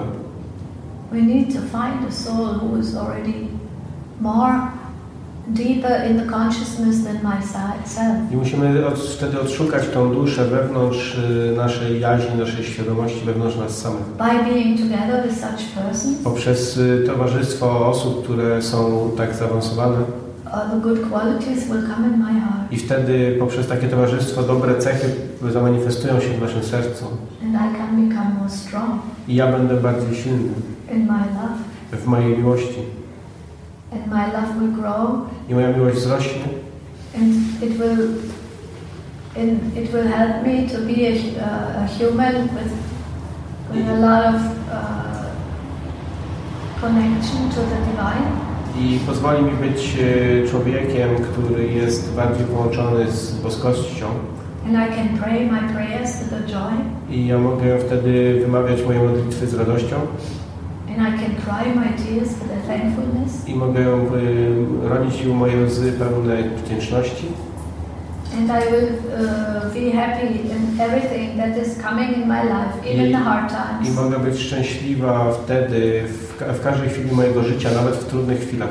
we 1.13 1.23
need 1.23 1.47
to 1.55 1.61
find 1.61 2.09
a 2.09 2.13
soul 2.13 2.47
who 2.47 2.79
is 2.81 2.97
already 2.97 3.35
more 4.21 4.55
deeper 5.49 6.05
in 6.11 6.17
the 6.21 6.27
consciousness 6.27 7.05
than 7.05 7.17
myself. 7.23 8.33
I 8.33 8.37
musimy 8.37 8.87
od, 8.87 8.99
wtedy 8.99 9.41
odszukać 9.41 9.89
tą 9.95 10.15
duszę 10.15 10.45
wewnątrz 10.45 11.19
y, 11.19 11.57
naszej 11.57 12.01
jaźni, 12.01 12.39
naszej 12.39 12.65
świadomości, 12.65 13.25
wewnątrz 13.27 13.57
nas 13.57 13.79
samych. 13.79 14.03
By 14.19 14.53
being 14.55 14.81
together 14.81 15.29
with 15.29 15.41
such 15.41 15.75
persons, 15.75 16.19
Poprzez 16.25 16.77
y, 16.77 17.05
towarzystwo 17.07 17.89
osób, 17.89 18.25
które 18.25 18.63
są 18.63 19.11
tak 19.17 19.35
zaawansowane 19.35 19.97
the 20.71 20.81
good 20.81 21.11
qualities 21.11 21.69
will 21.69 21.83
come 21.83 22.07
in 22.07 22.19
my 22.19 22.41
heart. 22.41 22.73
i 22.73 22.77
wtedy 22.77 23.37
poprzez 23.39 23.67
takie 23.69 23.89
towarzystwo 23.89 24.43
dobre 24.43 24.79
cechy 24.79 25.09
zamanifestują 25.53 26.21
się 26.21 26.29
w 26.29 26.41
naszym 26.41 26.63
sercu. 26.63 27.05
And 27.45 27.55
I 27.55 27.79
can 27.79 28.09
become 28.09 28.31
more 28.39 28.51
strong 28.51 29.03
I 29.29 29.35
ja 29.35 29.53
będę 29.53 29.75
bardziej 29.77 30.17
silny 30.23 30.49
in 30.93 31.01
my 31.01 31.13
love. 31.13 32.03
w 32.03 32.07
mojej 32.07 32.39
miłości. 32.39 32.79
And 33.93 34.07
my 34.07 34.32
love 34.32 34.61
will 34.61 34.72
grow. 34.80 35.26
I 35.49 35.55
moja 35.55 35.72
miłość 35.72 35.97
wzrośnie 35.97 36.43
and 37.16 37.62
it 37.62 37.78
will 37.78 38.09
and 39.37 39.76
it 39.76 39.93
will 39.93 40.09
help 40.09 40.47
me 40.47 40.68
to 40.68 40.78
be 40.78 41.09
a, 41.09 41.12
uh, 41.12 41.84
a 41.84 41.87
human 41.87 42.49
with, 42.55 42.72
with 43.72 43.89
a 43.89 43.99
lot 44.01 44.34
of 44.34 44.41
uh, 44.70 45.26
connection 46.80 47.51
to 47.51 47.61
the 47.61 47.78
divine. 47.91 48.47
I 48.80 48.99
pozwoli 49.07 49.43
mi 49.45 49.53
być 49.53 49.97
człowiekiem, 50.51 51.09
który 51.32 51.66
jest 51.66 52.14
bardziej 52.14 52.47
połączony 52.47 53.12
z 53.12 53.34
boskością. 53.34 54.07
and 54.66 54.76
I 54.76 54.89
can 54.89 55.16
pray 55.18 55.45
my 55.45 55.61
prayers 55.72 56.18
with 56.22 56.32
a 56.32 56.47
joy. 56.47 56.72
I 57.11 57.26
ja 57.26 57.39
mogę 57.39 57.78
wtedy 57.78 58.41
wymawiać 58.41 58.82
moje 58.82 59.03
modlitwy 59.03 59.47
z 59.47 59.55
radością 59.55 59.97
I 63.49 63.51
i 63.53 63.55
mogę 63.55 63.81
y, 63.81 64.89
rodzić 64.89 65.27
moje 65.27 65.65
łzy 65.67 65.93
pełne 65.93 66.37
wdzięczności 66.65 67.27
and 68.39 68.51
I 68.51 68.71
will 68.73 68.85
uh, 68.85 69.75
be 69.75 69.93
happy 69.99 70.27
in 70.27 70.81
everything 70.81 71.37
that 71.37 71.67
is 71.67 71.79
coming 71.83 72.17
in 72.17 72.29
my 72.29 72.43
life, 72.45 72.91
even 72.95 73.07
I- 73.07 73.13
the 73.13 73.19
hard 73.19 73.53
i 73.53 73.85
times. 73.85 73.97
mogę 74.05 74.19
być 74.19 74.39
szczęśliwa 74.41 75.33
wtedy, 75.33 76.03
w, 76.09 76.43
w 76.59 76.63
każdej 76.63 76.89
chwili 76.89 77.13
mojego 77.13 77.43
życia, 77.43 77.69
nawet 77.75 77.95
w 77.95 78.05
trudnych 78.05 78.41
chwilach, 78.41 78.69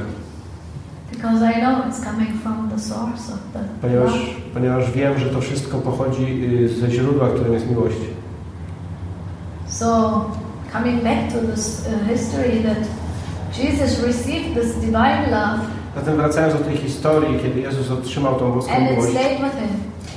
Because 1.12 1.52
I 1.52 1.62
know 1.62 1.86
it's 1.86 2.04
coming 2.12 2.42
from 2.44 2.70
the 2.70 2.80
source 2.80 3.34
of 3.34 3.40
the 3.54 3.60
ponieważ, 3.82 4.12
love. 4.12 4.26
ponieważ 4.54 4.92
wiem, 4.92 5.20
że 5.20 5.26
to 5.26 5.42
wszystko 5.42 5.78
pochodzi 5.78 6.44
y, 6.64 6.70
ze 6.70 6.92
źródła, 6.92 7.28
którym 7.30 7.54
jest 7.54 7.70
miłość. 7.70 7.98
So, 9.68 10.26
coming 10.78 11.00
back 11.04 11.32
to 11.32 11.40
this 11.40 11.88
uh, 11.88 11.98
history 12.04 12.60
that 12.60 12.88
Jesus 13.54 14.00
received 14.00 14.56
this 14.56 14.76
divine 14.76 15.32
love 15.32 15.60
Zatem 15.96 16.18
wracając 16.18 16.54
do 16.54 16.60
tej 16.60 16.78
historii, 16.78 17.40
kiedy 17.40 17.62
Jezus 17.62 17.92
otrzymał 17.92 18.36
tą 18.36 18.52
boską 18.52 18.82
miłość 18.82 19.14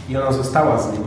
i 0.09 0.17
ona 0.17 0.33
została 0.33 0.79
z 0.79 0.93
nim, 0.93 1.03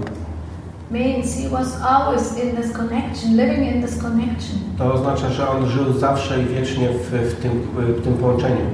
means 0.92 1.36
he 1.36 1.50
was 1.50 1.82
always 1.82 2.44
in 2.44 2.56
this 2.56 2.72
connection, 2.72 3.38
living 3.38 3.76
in 3.76 3.84
this 3.84 4.02
connection. 4.02 4.60
to 4.78 4.94
oznacza, 4.94 5.30
że 5.30 5.50
on 5.50 5.70
żył 5.70 5.94
zawsze 5.94 6.42
i 6.44 6.46
wiecznie 6.46 6.90
w, 6.90 7.12
w, 7.12 7.42
tym, 7.42 7.52
w 7.78 8.04
tym 8.04 8.14
połączeniu, 8.14 8.66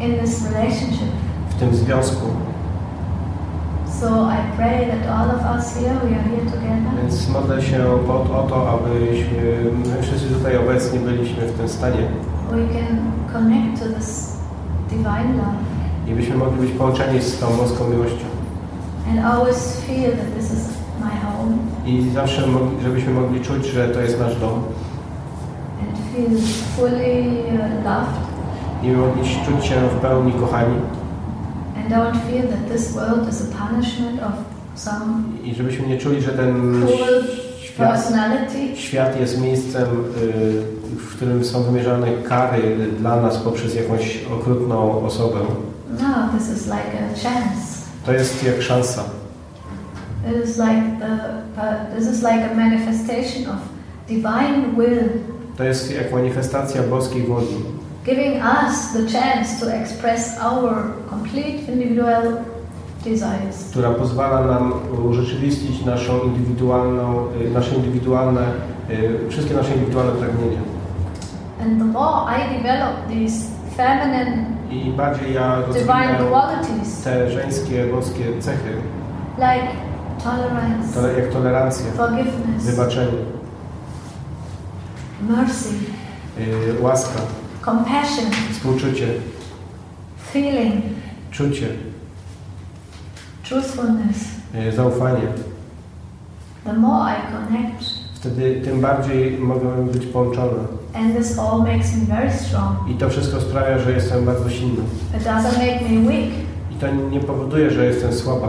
in 0.00 0.18
this 0.18 0.44
relationship. 0.52 1.10
w 1.50 1.54
tym 1.60 1.74
związku. 1.74 2.26
So 4.00 4.08
I 4.24 4.38
pray 4.56 4.86
that 4.90 5.08
all 5.08 5.30
of 5.30 5.42
us 5.56 5.76
here, 5.76 5.94
we 6.04 6.14
are 6.14 6.22
here 6.22 6.44
together, 6.44 6.90
Więc 7.02 7.28
modlę 7.28 7.62
się 7.62 7.78
po, 8.06 8.14
o 8.14 8.46
to, 8.48 8.70
abyśmy 8.70 9.70
my 9.84 10.02
wszyscy 10.02 10.28
tutaj 10.28 10.56
obecni 10.56 10.98
byliśmy 10.98 11.46
w 11.46 11.56
tym 11.58 11.68
stanie. 11.68 12.08
We 12.50 12.56
can 12.74 13.12
connect 13.32 13.82
to 13.82 13.88
this 13.98 14.36
divine 14.90 15.36
love. 15.36 15.56
I 16.08 16.14
byśmy 16.14 16.36
mogli 16.36 16.60
być 16.66 16.70
połączeni 16.70 17.20
z 17.22 17.38
tą 17.38 17.46
boską 17.46 17.88
miłością. 17.88 18.26
and 19.10 19.18
always 19.20 19.80
feel 19.86 20.10
that 20.10 20.34
this 20.36 20.52
is 20.52 20.68
my 21.00 21.10
home. 21.10 21.58
I 21.86 22.10
zawsze, 22.14 22.46
mogli, 22.46 22.82
żebyśmy 22.82 23.12
mogli 23.12 23.40
czuć, 23.40 23.66
że 23.66 23.88
to 23.88 24.00
jest 24.00 24.20
nasz 24.20 24.36
dom. 24.40 24.62
And 25.80 25.98
feel 26.12 26.38
fully 26.76 27.20
uh, 27.54 27.84
loved. 27.84 28.16
I 28.82 28.90
mogli 28.90 29.22
czuć 29.22 29.66
się 29.66 29.74
w 29.74 30.00
pełni 30.00 30.32
kochani 30.32 30.74
and 31.86 31.94
don't 31.94 32.16
feel 32.26 32.48
that 32.48 32.68
this 32.68 32.92
world 32.94 33.28
is 33.28 33.40
a 33.40 33.54
punishment 33.54 34.20
of 34.22 34.32
some 34.74 35.24
i 35.44 35.54
żebyśmy 35.54 35.86
nie 35.86 35.98
czuli, 35.98 36.22
że 36.22 36.32
ten 36.32 36.86
świat, 37.60 38.12
świat 38.74 39.20
jest 39.20 39.40
miejscem, 39.40 39.84
y, 39.84 40.96
w 40.96 41.16
którym 41.16 41.44
są 41.44 41.62
wymierzane 41.62 42.06
kary 42.28 42.76
dla 42.98 43.20
nas 43.20 43.36
poprzez 43.38 43.74
jakąś 43.74 44.24
okrutną 44.40 45.02
osobę. 45.02 45.38
No, 45.90 46.38
this 46.38 46.58
is 46.58 46.66
like 46.66 46.92
a 46.98 47.28
chance. 47.28 47.86
To 48.06 48.12
jest 48.12 48.44
jak 48.44 48.62
szansa. 48.62 49.04
It 50.30 50.44
is 50.44 50.56
like 50.56 50.82
the, 51.00 51.12
uh, 51.60 51.98
this 51.98 52.08
is 52.08 52.22
like 52.22 52.50
a 52.52 52.54
manifestation 52.54 53.50
of 53.50 53.56
divine 54.08 54.76
will, 54.76 55.08
To 55.56 55.64
jest 55.64 55.94
jak 55.94 56.12
manifestacja 56.12 56.82
boskiej 56.82 57.22
woli, 57.22 57.46
giving 58.06 58.40
us 58.40 58.92
the 58.92 59.06
chance 59.08 59.60
to 59.60 59.66
express 59.80 60.38
our 60.38 60.94
complete 61.10 61.68
individual 61.68 62.44
desires. 63.04 63.70
która 63.70 63.90
pozwala 63.90 64.46
nam 64.46 64.72
urzeczywistnić 65.08 65.84
naszą 65.84 66.20
indywidualną, 66.24 67.26
y, 67.40 67.50
nasze 67.50 67.74
indywidualne, 67.74 68.42
y, 68.90 69.28
wszystkie 69.30 69.54
nasze 69.54 69.74
indywidualne 69.74 70.12
pragnienia. 70.12 70.60
And 71.62 71.78
the 71.78 71.84
more 71.84 72.26
I 72.38 72.56
develop 72.56 73.08
these 73.08 73.46
feminine 73.76 74.56
I 74.70 74.86
im 74.86 74.96
bardziej 74.96 75.34
ja 75.34 75.56
rozwijam 75.60 76.16
te 77.04 77.30
żeńskie, 77.30 77.86
boskie 77.86 78.24
cechy, 78.40 78.72
like 79.38 79.68
tolerance, 80.24 81.00
to 81.00 81.08
jak 81.08 81.32
tolerancja, 81.32 81.86
forgiveness, 81.96 82.64
wybaczenie, 82.64 83.18
mercy, 85.20 85.68
y, 86.38 86.82
łaska, 86.82 87.18
compassion, 87.66 88.24
współczucie, 88.52 89.06
feeling, 90.32 90.82
czucie, 91.30 91.68
truthfulness, 93.48 94.16
y, 94.68 94.72
zaufanie, 94.72 95.22
the 96.64 96.72
more 96.72 97.12
I 97.12 97.32
connect, 97.32 97.84
wtedy 98.14 98.60
tym 98.64 98.80
bardziej 98.80 99.38
mogę 99.38 99.86
być 99.92 100.06
połączony. 100.06 100.58
and 100.94 101.16
this 101.16 101.38
all 101.38 101.58
makes 101.58 101.96
me 101.96 102.04
very 102.06 102.30
strong. 102.32 102.88
I 102.90 102.94
to 102.94 103.08
wszystko 103.10 103.40
sprawia, 103.40 103.78
że 103.78 103.92
jestem 103.92 104.24
bardzo 104.24 104.50
silny. 104.50 104.82
It 105.16 105.22
doesn't 105.24 105.58
make 105.58 105.80
me 105.90 106.08
weak 106.08 106.30
I 106.70 106.74
to 106.80 106.86
nie 107.10 107.20
powoduje, 107.20 107.70
że 107.70 107.84
jestem 107.86 108.12
słaba, 108.14 108.48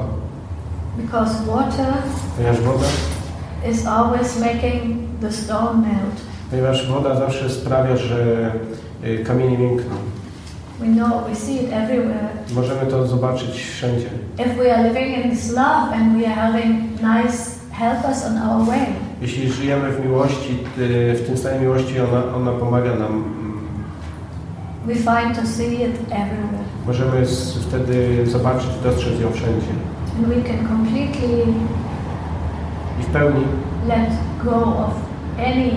because 0.97 1.32
water 1.47 1.93
ponieważ 2.38 2.61
woda, 2.61 2.86
is 3.72 3.86
always 3.88 4.39
making 4.39 4.97
the 5.22 5.32
stone 5.32 5.82
melt. 5.82 6.22
ponieważ 6.49 6.88
woda 6.89 7.15
zawsze 7.15 7.49
sprawia, 7.49 7.97
że 7.97 8.51
kamienie 9.26 9.58
miękną. 9.58 9.95
We 10.80 10.88
know, 10.88 11.28
we 11.30 11.36
see 11.36 11.56
it 11.64 11.74
everywhere. 11.74 12.30
Możemy 12.56 12.91
to 12.91 13.08
zobaczyć 13.08 13.50
wszędzie. 13.50 14.08
If 14.39 14.56
we 14.56 14.76
are 14.76 14.84
living 14.88 15.26
in 15.26 15.32
this 15.32 15.52
love 15.52 15.93
and 15.93 16.18
we 16.18 16.28
are 16.28 16.36
having 16.36 17.02
nice 17.02 17.58
on 18.28 18.38
our 18.38 18.66
way, 18.66 18.80
Jeśli 19.22 19.52
żyjemy 19.52 19.91
w 19.91 20.06
miłości, 20.06 20.58
y, 20.78 21.14
w 21.14 21.28
tym 21.28 21.38
stanie 21.38 21.60
miłości, 21.60 22.00
ona, 22.00 22.36
ona 22.36 22.52
pomaga 22.52 22.95
nam. 22.95 23.24
we 24.86 24.95
find 24.95 25.36
to 25.36 25.45
see 25.45 25.84
it 25.84 25.95
everywhere. 26.12 26.64
Możemy 26.88 27.26
wtedy 27.62 28.26
zobaczyć, 28.26 28.70
dostrzec 28.84 29.20
ją 29.20 29.32
wszędzie. 29.32 29.72
And 30.18 30.28
we 30.28 30.41
can 30.41 30.68
completely 30.68 31.54
I 33.00 33.04
w 33.04 33.06
pełni 33.06 33.43
let 33.88 34.10
go 34.43 34.56
of 34.56 34.93
any 35.38 35.72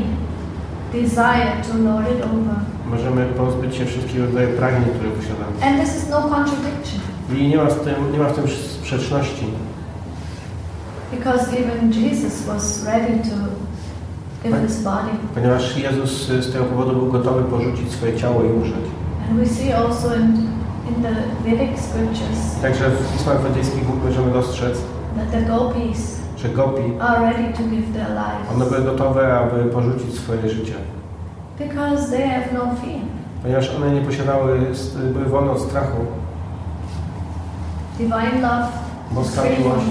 desire 0.93 1.63
to 1.69 1.79
lord 1.79 2.07
it 2.19 2.25
over. 2.25 2.70
Możemy 2.91 3.27
pozbyć 3.27 3.77
się 3.77 3.85
wszystkich 3.87 4.21
rodzajów 4.21 4.51
pragnień, 4.51 4.85
które 4.95 5.11
posiadamy. 5.11 5.53
And 5.67 5.81
this 5.81 5.97
is 5.97 6.09
no 6.11 6.23
contradiction 6.23 7.01
I 7.33 7.49
nie 7.49 7.57
ma 7.57 7.65
w 7.65 7.81
tym, 7.81 8.13
nie 8.13 8.19
ma 8.19 8.29
w 8.29 8.35
tym 8.35 8.49
sprzeczności, 8.49 9.47
because 11.11 11.53
even 11.53 11.93
Jesus 11.93 12.47
was 12.47 12.85
ready 12.87 13.19
to 13.31 13.37
give 14.45 14.69
his 14.69 14.83
body. 14.83 15.11
ponieważ 15.35 15.77
Jezus 15.77 16.27
z 16.27 16.53
tego 16.53 16.65
powodu 16.65 16.93
był 16.93 17.13
gotowy 17.13 17.43
porzucić 17.43 17.93
swoje 17.93 18.17
ciało 18.17 18.45
i 18.45 18.47
umrzeć. 18.47 18.85
And 19.31 19.39
we 19.39 19.47
see 19.47 19.73
also 19.73 20.15
in, 20.15 20.25
in 20.89 21.03
the 21.03 21.15
Vedic 21.45 21.81
scriptures 21.81 22.61
Także 22.63 22.91
w 22.91 23.13
pismach 23.13 23.41
wedyjskich 23.41 23.83
możemy 24.05 24.33
dostrzec, 24.33 24.79
that 25.17 25.31
the 25.31 25.43
gopis 25.43 26.21
że 26.43 26.49
gopi, 26.49 26.83
are 27.01 27.21
ready 27.21 27.53
to 27.53 27.63
give 27.63 27.93
their 27.93 28.07
one 28.07 28.65
lives 28.65 28.71
były 28.71 28.85
gotowe, 28.85 29.39
aby 29.39 29.65
porzucić 29.65 30.15
swoje 30.15 30.49
życie. 30.49 30.75
Because 31.69 32.11
they 32.11 32.23
have 32.29 32.53
no 32.53 32.75
fear. 32.77 33.01
Ponieważ 33.43 33.71
one 33.77 33.91
nie 33.91 34.01
posiadały, 34.01 34.61
były 35.13 35.25
wolne 35.25 35.51
od 35.51 35.61
strachu, 35.61 35.97
Divine 37.99 38.41
love 38.43 38.69
boska 39.11 39.43
miłość 39.43 39.87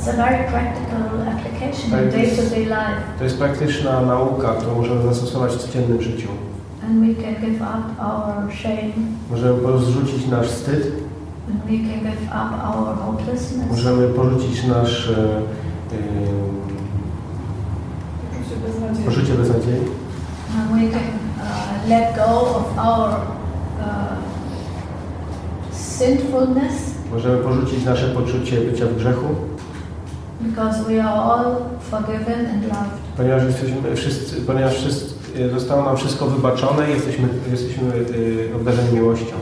To 3.18 3.24
jest. 3.24 3.38
praktyczna 3.38 4.00
nauka, 4.00 4.48
którą 4.48 4.74
możemy 4.74 5.02
zastosować 5.02 5.52
w 5.52 5.58
codziennym 5.58 6.02
życiu. 6.02 6.28
and 6.88 7.00
we 7.00 7.14
can 7.22 7.34
give 7.34 7.60
up 7.62 8.00
our 8.00 8.52
shame, 8.52 8.92
Możemy 9.30 9.58
porzucić 9.58 10.26
nasz 10.26 10.46
wstyd, 10.46 10.92
and 11.50 11.64
we 11.64 11.78
can 11.78 12.00
give 12.12 12.22
up 12.28 12.64
our 12.64 12.96
hopelessness, 12.98 13.70
możemy 13.70 14.08
porzucić 14.08 14.64
nasz 14.64 15.08
e, 15.08 15.12
e, 15.12 15.98
Poczucie 18.32 18.56
beznadziei. 18.66 19.04
poczucie 19.04 19.34
beznadziei, 19.34 19.80
and 20.58 20.70
we 20.70 20.90
can 20.90 21.02
uh, 21.40 21.88
let 21.88 22.16
go 22.16 22.56
of 22.56 22.78
our 22.78 23.10
uh, 23.10 24.16
sinfulness, 25.72 26.94
możemy 27.12 27.38
porzucić 27.38 27.84
nasze 27.84 28.08
poczucie 28.08 28.56
bycia 28.60 28.86
w 28.86 28.96
grzechu, 28.96 29.26
because 30.40 30.88
we 30.88 31.00
are 31.00 31.18
all 31.32 31.78
forgiven 31.80 32.46
and 32.46 32.62
loved. 32.68 33.00
ponieważ 33.16 33.42
jesteśmy 33.44 33.96
wszyscy, 33.96 34.36
ponieważ 34.40 34.74
wszyscy, 34.74 35.14
e, 35.44 35.50
zostało 35.50 35.82
nam 35.82 35.96
wszystko 35.96 36.26
wybaczone 36.26 36.88
i 36.88 36.90
jesteśmy, 36.90 37.28
jesteśmy 37.50 37.92
e, 38.52 38.56
obdarzeni 38.56 38.92
miłością. 38.94 39.36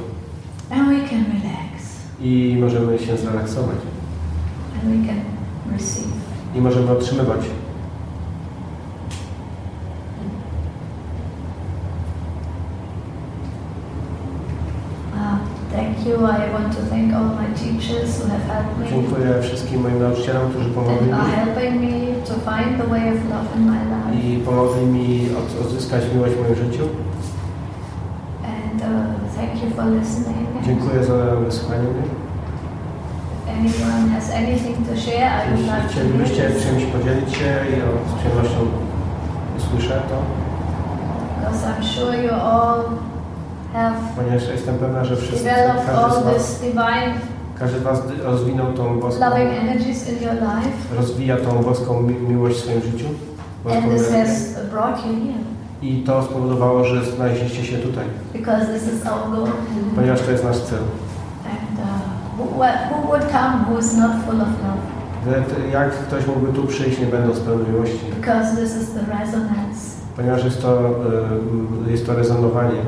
And 0.71 0.89
we 0.89 1.09
can 1.09 1.25
relax, 1.25 1.83
I 2.21 2.57
możemy 2.61 2.99
się 2.99 3.17
zrelaksować. 3.17 3.77
and 4.75 4.85
we 4.85 5.07
can 5.09 5.21
receive. 5.73 6.15
I 6.55 6.61
możemy 6.61 6.91
otrzymywać. 6.91 7.41
Uh, 15.13 15.39
thank 15.73 15.94
you. 16.07 16.15
I 16.27 16.53
want 16.55 16.73
to 16.77 16.83
thank 16.91 17.13
all 17.15 17.25
my 17.43 17.49
teachers 17.63 18.11
who 18.19 18.27
have 18.29 18.45
helped 18.53 18.79
me 18.79 18.87
Dziękuję 18.91 19.43
wszystkim 19.43 19.81
moim 19.83 19.99
nauczycielom, 20.03 20.51
którzy 20.51 20.69
pomogli 20.71 21.07
mi 21.07 21.13
helping 21.37 21.75
me 21.81 21.95
to 22.29 22.35
find 22.35 22.79
the 22.83 22.87
way 22.89 23.09
of 23.15 23.19
love 23.31 23.49
in 23.57 23.63
my 23.71 23.79
life. 23.93 24.27
i 24.27 24.39
pomogli 24.39 24.87
mi 24.87 25.29
od- 25.39 25.67
odzyskać 25.67 26.03
miłość 26.15 26.35
w 26.35 26.43
moim 26.43 26.55
życiu. 26.55 26.85
And 28.57 28.83
uh, 28.83 29.35
thank 29.37 29.63
you 29.63 29.71
for 29.77 29.85
listening. 30.01 30.49
And 30.57 30.67
Dziękuję 30.67 31.05
za 31.05 31.15
wysłuchanie 31.37 31.83
mnie. 31.83 32.03
Anyone 33.59 34.09
has 34.15 34.31
anything 34.31 34.77
to 34.89 34.97
share, 34.97 35.31
I 35.49 35.57
would 35.57 35.67
to 35.83 35.89
chcielibyście 35.89 36.43
czymś 36.51 36.85
podzielić 36.85 37.37
się, 37.37 37.45
ja 37.47 37.87
z 38.11 38.19
przyjemnością 38.19 38.59
usłyszę 39.59 40.03
to, 40.09 40.17
because 41.41 41.67
I'm 41.67 41.83
sure 41.85 42.17
you 42.25 42.31
all 42.35 42.81
ponieważ 44.17 44.49
jestem 44.49 44.79
pewna, 44.79 45.05
że 45.05 45.17
wszyscy, 45.17 45.49
każdy 45.87 46.21
z 46.21 46.25
Was, 46.25 46.61
każdy 47.59 47.79
z 47.79 47.83
was 47.83 48.03
rozwinął 48.25 48.73
tą 48.73 49.01
boską, 49.01 49.25
rozwija 50.97 51.37
tą 51.37 51.63
boską 51.63 52.03
mi 52.03 52.15
miłość 52.15 52.57
w 52.57 52.61
swoim 52.61 52.83
życiu. 52.83 53.07
and 53.71 53.93
this 53.93 54.11
has 54.11 54.55
brought 54.71 55.07
you 55.07 55.13
here, 55.13 55.45
I 55.83 56.03
to 56.03 56.23
spowodowało, 56.23 56.85
że 56.85 57.05
znaleźliście 57.05 57.65
się 57.65 57.79
tutaj, 57.79 58.05
because 58.33 58.67
this 58.67 58.83
is 58.83 59.07
our 59.07 59.31
goal. 59.31 59.49
ponieważ 59.95 60.21
to 60.21 60.31
jest 60.31 60.45
nasz 60.45 60.59
cel. 60.59 60.79
And 61.45 61.79
uh, 61.79 62.45
who, 62.93 63.07
would 63.07 63.23
come 63.33 63.65
who 63.69 63.79
is 63.79 63.97
not 63.97 64.11
full 64.27 64.41
of 64.41 64.49
love? 64.49 64.95
Jak 65.73 65.91
ktoś 65.91 66.27
mógłby 66.27 66.53
tu 66.53 66.67
przyjść, 66.67 66.99
nie 66.99 67.07
będąc 67.07 67.41
pełny 67.41 67.65
miłości? 67.69 68.01
Because 68.21 68.57
this 68.57 68.77
is 68.83 68.91
the 68.93 69.01
resonance. 69.01 69.95
Ponieważ 70.17 70.45
jest 70.45 70.63
to, 70.63 70.91
y, 71.89 71.91
jest 71.91 72.07
to 72.07 72.15
rezonowanie. 72.15 72.81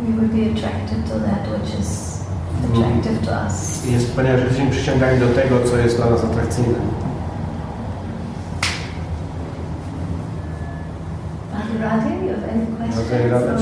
We 0.00 0.12
would 0.14 0.32
be 0.32 0.50
attracted 0.50 1.06
to 1.06 1.18
that 1.20 1.48
which 1.50 1.74
is 1.80 2.20
attractive 2.64 3.24
to 3.24 3.30
us. 3.46 3.86
Jest, 3.86 4.16
ponieważ 4.16 4.40
jesteśmy 4.40 4.70
przyciągani 4.70 5.20
do 5.20 5.28
tego, 5.28 5.54
co 5.70 5.76
jest 5.76 5.96
dla 5.96 6.10
nas 6.10 6.24
atrakcyjne. 6.24 6.74
You 11.76 11.82
have 11.82 12.02
any 12.52 12.66
questions? 12.76 13.08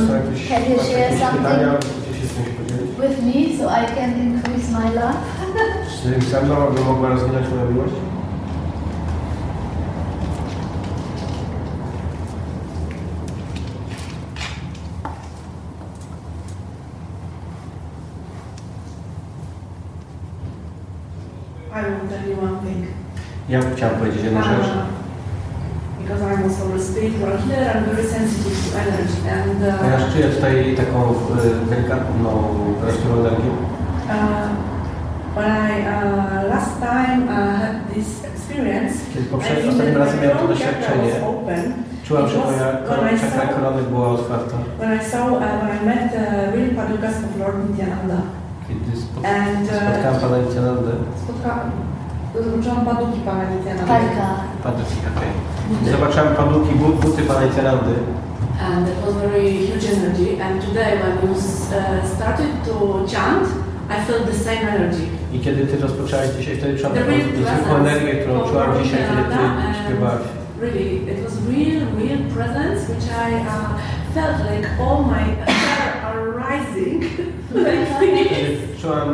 Czy 0.01 0.07
są 0.07 0.13
Or 0.13 0.25
jakieś, 0.25 0.49
Can 0.49 0.63
you 0.73 0.79
share 0.79 1.11
pytania? 1.37 1.73
something 1.73 1.91
Chcecie 1.91 2.21
się 2.21 2.27
z 2.27 2.35
czymś 2.35 2.49
podzielić? 2.49 2.91
with 3.01 3.23
me 3.23 3.59
so 3.59 3.65
I 3.71 3.87
can 3.97 4.11
increase 4.27 4.73
my 4.73 4.95
love? 4.95 5.17
Czy 6.03 6.21
ze 6.31 6.43
mną 6.43 6.55
bym 6.75 6.85
mogła 6.85 7.09
rozwinąć 7.09 7.47
moją 7.51 7.71
miłość? 7.71 7.95
I 21.73 21.83
will 21.83 22.09
tell 22.09 22.29
you 22.29 22.37
one 22.41 22.63
thing. 22.65 22.87
Ja 23.55 23.61
chciałam 23.77 23.97
powiedzieć 23.97 24.23
jedną 24.25 24.43
rzecz. 24.43 24.69
Because 26.01 26.23
I'm 26.29 26.43
also 26.45 26.63
a 26.77 26.79
spiritual 26.79 27.39
healer, 27.45 27.77
I'm 27.77 27.85
very 27.95 28.07
sensitive 28.17 28.57
to 28.65 28.79
energy. 28.85 29.19
And 29.37 29.59
uh, 29.63 30.13
czuję 30.13 30.27
tutaj 30.29 30.77
taką 30.77 30.99
y, 31.11 31.15
delikatną, 31.71 32.31
prawdziwą 32.81 33.15
energię. 33.21 33.51
uh, 33.51 34.49
when 35.37 35.53
I 35.71 35.75
uh, 35.95 36.51
last 36.55 36.73
time 36.81 37.19
uh, 37.29 37.61
had 37.61 37.95
this 37.95 38.25
experience, 38.25 38.95
Kiedy 39.15 39.27
I 39.27 39.29
poprzednim, 39.29 39.69
ostatnim 39.71 39.97
razem 39.97 40.21
miałem 40.21 40.39
to 40.39 40.49
doświadczenie, 40.49 41.13
czułam, 42.05 42.29
że 42.29 42.39
moja 42.39 42.69
I 43.13 43.21
czakra 43.21 43.55
korony 43.55 43.83
była 43.83 44.09
otwarta. 44.09 44.57
When 44.79 45.01
I 45.01 45.05
saw, 45.05 45.33
uh, 45.33 45.39
when 45.63 45.71
I 45.83 45.87
met 45.87 46.13
uh, 46.15 46.55
real 46.55 46.71
Padukas 46.77 47.15
of 47.25 47.39
Lord 47.41 47.57
Nityananda. 47.71 48.19
Kiedy 48.69 48.93
uh, 48.93 49.03
spotkałam 49.03 50.21
pana 50.21 50.39
Nityanandę, 50.39 50.91
spotkałam, 51.25 51.71
zobaczyłam 52.43 52.85
paduki 52.87 53.21
pana 53.21 53.45
Nityananda. 53.51 53.87
Parka. 53.95 54.27
paduki, 54.65 54.97
okej. 55.17 55.31
Zobaczyłam 55.93 56.35
paduki, 56.35 56.75
bu- 56.75 56.93
buty 57.03 57.23
pana 57.23 57.45
Nityanandy. 57.47 57.95
and 58.71 58.89
it 58.89 58.99
was 59.07 59.15
very 59.15 59.51
huge 59.67 59.85
energy. 59.97 60.41
And 60.41 60.61
today, 60.63 60.93
when 61.03 61.15
you 61.25 61.33
uh, 61.35 62.07
started 62.17 62.51
to 62.65 63.05
chant, 63.13 63.47
I 63.91 63.97
felt 64.07 64.27
the 64.27 64.39
same 64.47 64.63
energy. 64.75 65.07
I 65.33 65.41
kiedy 65.41 65.67
ty 65.67 65.77
rozpoczęłaś 65.83 66.29
dzisiaj, 66.39 66.57
wtedy 66.57 66.79
czułam 66.79 66.93
The 66.93 66.99
taką 67.01 67.11
real 67.13 67.27
niezwykłą 67.27 67.75
presence 67.75 67.91
energię, 67.91 68.15
którą 68.21 68.41
of 68.43 68.51
czułam 68.51 68.69
Lord 68.71 68.83
dzisiaj, 68.83 68.99
kiedy 68.99 69.23
ty 69.23 69.29
Nityananda 69.29 69.63
and 69.69 69.77
śpiewałaś. 69.87 70.23
Really, 70.61 70.95
it 71.13 71.19
was 71.25 71.35
real, 71.51 71.81
real 72.01 72.21
presence, 72.37 72.79
which 72.93 73.07
I 73.29 73.31
uh, 73.53 73.71
felt 74.15 74.39
like 74.51 74.67
all 74.85 74.99
my 75.15 75.25
hair 75.53 75.87
are 76.09 76.21
rising 76.47 77.03
like 77.67 77.87
this. 78.01 78.29
Kiedy 78.31 78.59
czułam, 78.83 79.09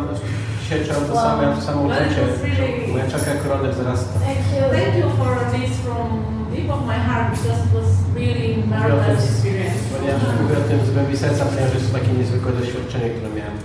czułam 0.86 1.04
to 1.08 1.12
Wow. 1.14 1.86
uczucie. 1.86 2.20
was 2.26 2.36
really- 2.42 2.92
Moja 2.92 3.06
czakra 3.14 3.34
korony 3.42 3.68
wzrasta. 3.72 4.14
Thank 4.28 4.42
you. 4.54 4.62
Thank 4.78 4.92
you 5.00 5.08
for 5.20 5.32
this 5.54 5.70
from 5.84 6.06
deep 6.54 6.70
of 6.76 6.80
my 6.92 6.98
heart 7.08 7.26
because 7.36 7.58
it 7.66 7.70
was 7.78 7.88
really 8.20 8.50
marvelous 8.74 9.22
experience. 9.30 9.78
Ponieważ 9.94 10.22
mówię 10.42 10.56
o 10.62 10.64
tym 10.68 10.78
z 10.86 10.90
głębi 10.94 11.16
serca, 11.24 11.42
ponieważ 11.50 11.74
jest 11.74 11.86
to 11.92 11.98
takie 11.98 12.12
niezwykłe 12.18 12.50
doświadczenie, 12.52 13.08
które 13.14 13.28
miałem. 13.38 13.56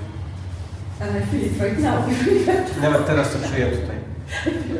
And 1.03 1.11
I 1.19 1.21
feel 1.29 1.43
it 1.49 1.55
right 1.63 1.79
now. 1.87 1.97
Nawet 2.85 3.01
teraz 3.07 3.27
to 3.33 3.37
czuję 3.49 3.65
tutaj. 3.77 3.97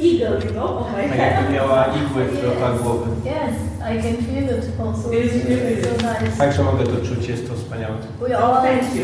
eagle, 0.00 0.40
you 0.44 0.50
know, 0.52 0.70
on 0.86 0.92
my 0.92 1.08
Tak 1.08 1.18
jakby 1.18 1.42
head. 1.42 1.52
miała 1.52 1.84
igły 1.86 2.42
dookoła 2.42 2.70
głowy. 2.72 3.10
Yes, 3.24 3.54
I 3.92 4.02
can 4.02 4.16
feel 4.26 4.44
it 4.44 4.64
also. 4.80 5.10
It's 5.10 5.48
really 5.48 5.82
so 5.84 5.90
nice. 6.24 6.36
Także 6.38 6.62
mogę 6.62 6.84
to 6.84 6.96
czuć, 7.06 7.28
jest 7.28 7.48
to 7.48 7.54
wspaniałe. 7.54 7.94
We 8.28 8.38
Oh, 8.38 8.44
all 8.58 8.62
thank 8.66 8.94
you. 8.96 9.02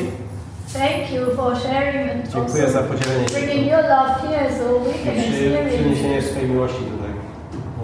Thank 0.73 1.13
you 1.13 1.37
for 1.37 1.57
sharing 1.57 2.11
and 2.11 2.29
Dziękuję 2.33 2.71
za 2.71 2.83
podzielenie 2.83 3.29
się 3.29 3.35
bringing 3.35 3.67
your 3.71 3.83
love 3.83 4.15
here 4.29 4.49
so 4.59 4.79
we 4.81 4.91
i 4.91 5.05
can 5.05 5.15
przy, 5.15 5.29
experience 5.31 5.79
przyniesienie 5.79 6.23
swojej 6.23 6.49
miłości 6.51 6.79
tutaj. 6.79 7.13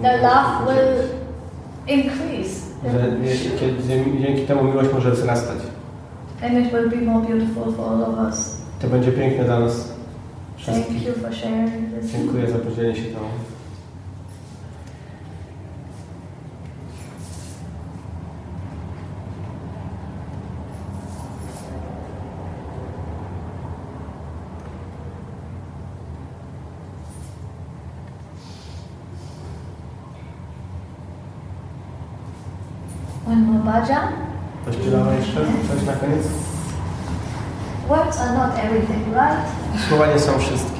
the 0.01 0.17
love 0.17 0.49
will 0.67 1.07
increase 1.97 2.59
Że 2.83 3.11
dzięki 4.19 4.41
temu 4.47 4.63
miłość 4.63 4.89
może 4.93 5.11
wzrastać. 5.11 5.57
and 6.43 6.53
it 6.65 6.71
will 6.73 6.89
be 6.89 6.95
more 7.11 7.27
beautiful 7.27 7.73
for 7.73 7.85
all 7.93 8.03
of 8.03 8.19
us. 8.29 8.57
To 8.81 8.87
będzie 8.87 9.11
piękne 9.11 9.43
dla 9.45 9.59
nas 9.59 9.73
Thank 10.65 10.77
wszystkich. 10.77 11.07
you 11.07 11.13
for 11.13 11.33
sharing 11.35 11.99
this. 12.01 12.11
Dziękuję 12.11 12.51
za 12.51 12.57
podzielenie 12.59 12.95
się 12.95 13.01
tą. 13.03 13.19
Bhajan. 33.69 34.07
Pościelała 34.65 35.13
jeszcze 35.13 35.39
coś 35.69 35.85
na 35.85 35.93
koniec? 35.93 36.23
Words 37.87 38.21
are 38.21 38.33
not 38.37 38.51
everything, 38.65 39.07
right? 39.07 39.45
Słowa 39.89 40.07
nie 40.07 40.19
są 40.19 40.39
wszystkim. 40.39 40.78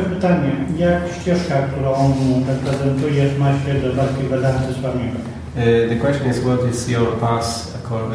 Jeszcze 0.00 0.14
pytanie. 0.14 0.50
Jak 0.76 1.02
ścieżka, 1.20 1.54
którą 1.54 2.14
reprezentujesz, 2.48 3.38
ma 3.38 3.52
się 3.52 3.74
do 3.74 3.94
Bhakti 3.94 4.22
Vedanty 4.22 4.74
Swamiego? 4.74 5.18
Uh, 5.56 5.88
the 5.88 5.96
question 5.96 6.30
is 6.30 6.38
what 6.38 6.70
is 6.70 6.88
your 6.88 7.16
path, 7.20 7.74
uh, 7.84 7.92
uh, 7.92 8.12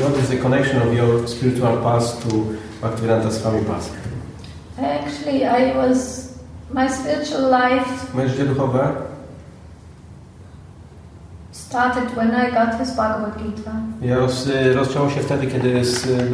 what 0.00 0.22
is 0.22 0.28
the 0.28 0.36
connection 0.36 0.82
of 0.82 0.94
your 0.94 1.28
spiritual 1.28 1.76
path 1.76 2.22
to 2.22 2.28
Bhaktivedanta 2.82 3.30
Swami 3.30 3.64
path? 3.64 3.90
Actually, 4.78 5.44
I 5.44 5.76
was, 5.76 6.28
my 6.74 6.88
spiritual 6.88 7.50
life 7.50 8.14
Moje 8.14 8.28
życie 8.28 8.44
duchowe 8.44 8.88
started 11.52 12.16
when 12.16 12.30
I 12.30 12.50
got 12.50 12.80
his 12.80 12.96
Bhagavad 12.96 13.38
Gita. 13.38 13.72
ja 14.02 14.16
roz, 14.16 14.48
rozpoczęło 14.74 15.10
się 15.10 15.20
wtedy, 15.20 15.46
kiedy 15.46 15.82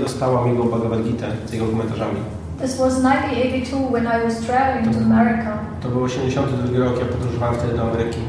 dostałam 0.02 0.48
jego 0.48 0.64
Bhagavad 0.64 1.02
Gita 1.02 1.26
z 1.46 1.52
jego 1.52 1.66
komentarzami. 1.66 2.20
This 2.60 2.78
was 2.78 2.92
1982 3.02 3.76
when 3.92 4.06
I 4.06 4.24
was 4.24 4.34
traveling 4.46 4.94
to 4.94 4.98
America. 5.00 5.58
To 5.82 5.88
był 5.88 6.02
82 6.04 6.78
rok, 6.84 6.98
ja 6.98 7.04
podróżowałem 7.06 7.54
wtedy 7.54 7.74
do 7.76 7.82
Ameryki. 7.82 8.20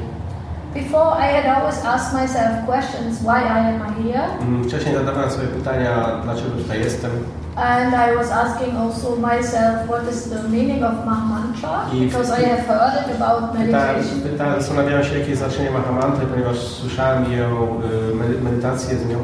Before, 0.74 1.12
I 1.20 1.28
had 1.36 1.46
always 1.58 1.86
asked 1.86 2.14
myself 2.22 2.66
questions 2.66 3.20
why 3.22 3.40
I 3.44 3.60
am 3.76 3.82
here, 4.04 4.24
Mm, 4.42 4.64
Wcześniej 4.64 4.96
zadawałem 4.96 5.30
sobie 5.32 5.48
pytania, 5.48 5.90
dlaczego 6.24 6.50
tutaj 6.52 6.80
jestem. 6.80 7.12
and 7.56 7.94
I 7.94 8.16
was 8.18 8.32
asking 8.32 8.76
also 8.78 9.16
myself 9.16 9.76
what 9.88 10.02
is 10.12 10.30
the 10.30 10.44
meaning 10.50 10.84
of 10.84 10.92
Mahamantra, 11.06 11.86
because 12.06 12.42
I 12.42 12.46
have 12.46 12.62
heard 12.68 12.94
it 13.08 13.22
about 13.22 13.54
meditation. 13.60 14.22
pytałem, 14.32 14.62
zastanawiałem 14.62 15.04
się, 15.04 15.18
jakie 15.20 15.30
jest 15.30 15.42
znaczenie 15.42 15.72
Mahamantry, 15.72 16.26
ponieważ 16.26 16.58
słyszałem 16.58 17.24
ją, 17.32 17.48
y, 18.12 18.16
medy- 18.16 18.42
medytację 18.42 18.98
z 18.98 19.06
nią. 19.10 19.18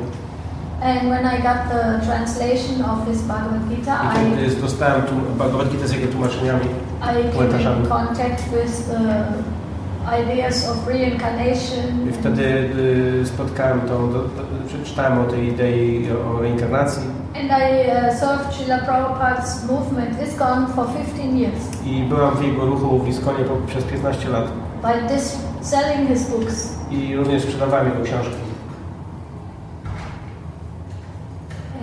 And 0.88 1.09
when 1.09 1.25
I 1.25 1.38
got 1.41 1.59
the 1.69 2.05
translation 2.05 2.81
of 2.91 3.07
his 3.07 3.21
Bhagavad 3.21 3.69
Gita, 3.69 3.95
I 4.15 4.45
I, 4.45 4.61
dostałem 4.61 5.01
tu 5.01 5.13
Bhagavad 5.38 5.69
Gita 5.71 5.88
z 5.88 5.91
jego 5.91 6.07
tłumaczeniami, 6.07 6.65
I 7.01 7.05
came 7.05 7.31
komentarzami. 7.33 7.79
in 7.83 7.89
contact 7.89 8.41
with 8.51 8.88
the 8.89 9.25
ideas 10.21 10.69
of 10.69 10.88
reincarnation. 10.88 12.09
I 12.09 12.13
wtedy 12.13 12.43
y, 13.21 13.25
spotkałem 13.25 13.81
tą, 13.81 14.09
przeczytałem 14.67 15.19
o 15.19 15.23
tej 15.23 15.47
idei 15.47 16.07
o 16.11 16.41
reinkarnacji 16.41 17.03
And 17.41 17.51
I 17.51 17.88
uh, 17.88 18.19
served 18.19 18.53
Srila 18.55 18.77
Prabhupada's 18.79 19.63
movement 19.71 20.21
ISKCON 20.27 20.67
for 20.75 20.85
15 20.88 21.38
years 21.39 21.83
i 21.85 22.03
byłam 22.09 22.35
w 22.38 22.43
jego 22.43 22.65
ruchu 22.65 22.99
w 22.99 23.07
Iskonie 23.07 23.43
po, 23.43 23.55
przez 23.67 23.83
15 23.83 24.29
lat 24.29 24.45
by 24.81 25.15
this, 25.15 25.38
selling 25.61 26.09
his 26.09 26.29
books. 26.29 26.73
i 26.91 27.15
również 27.15 27.43
sprzedawałem 27.43 27.88
jego 27.88 28.03
książki. 28.03 28.47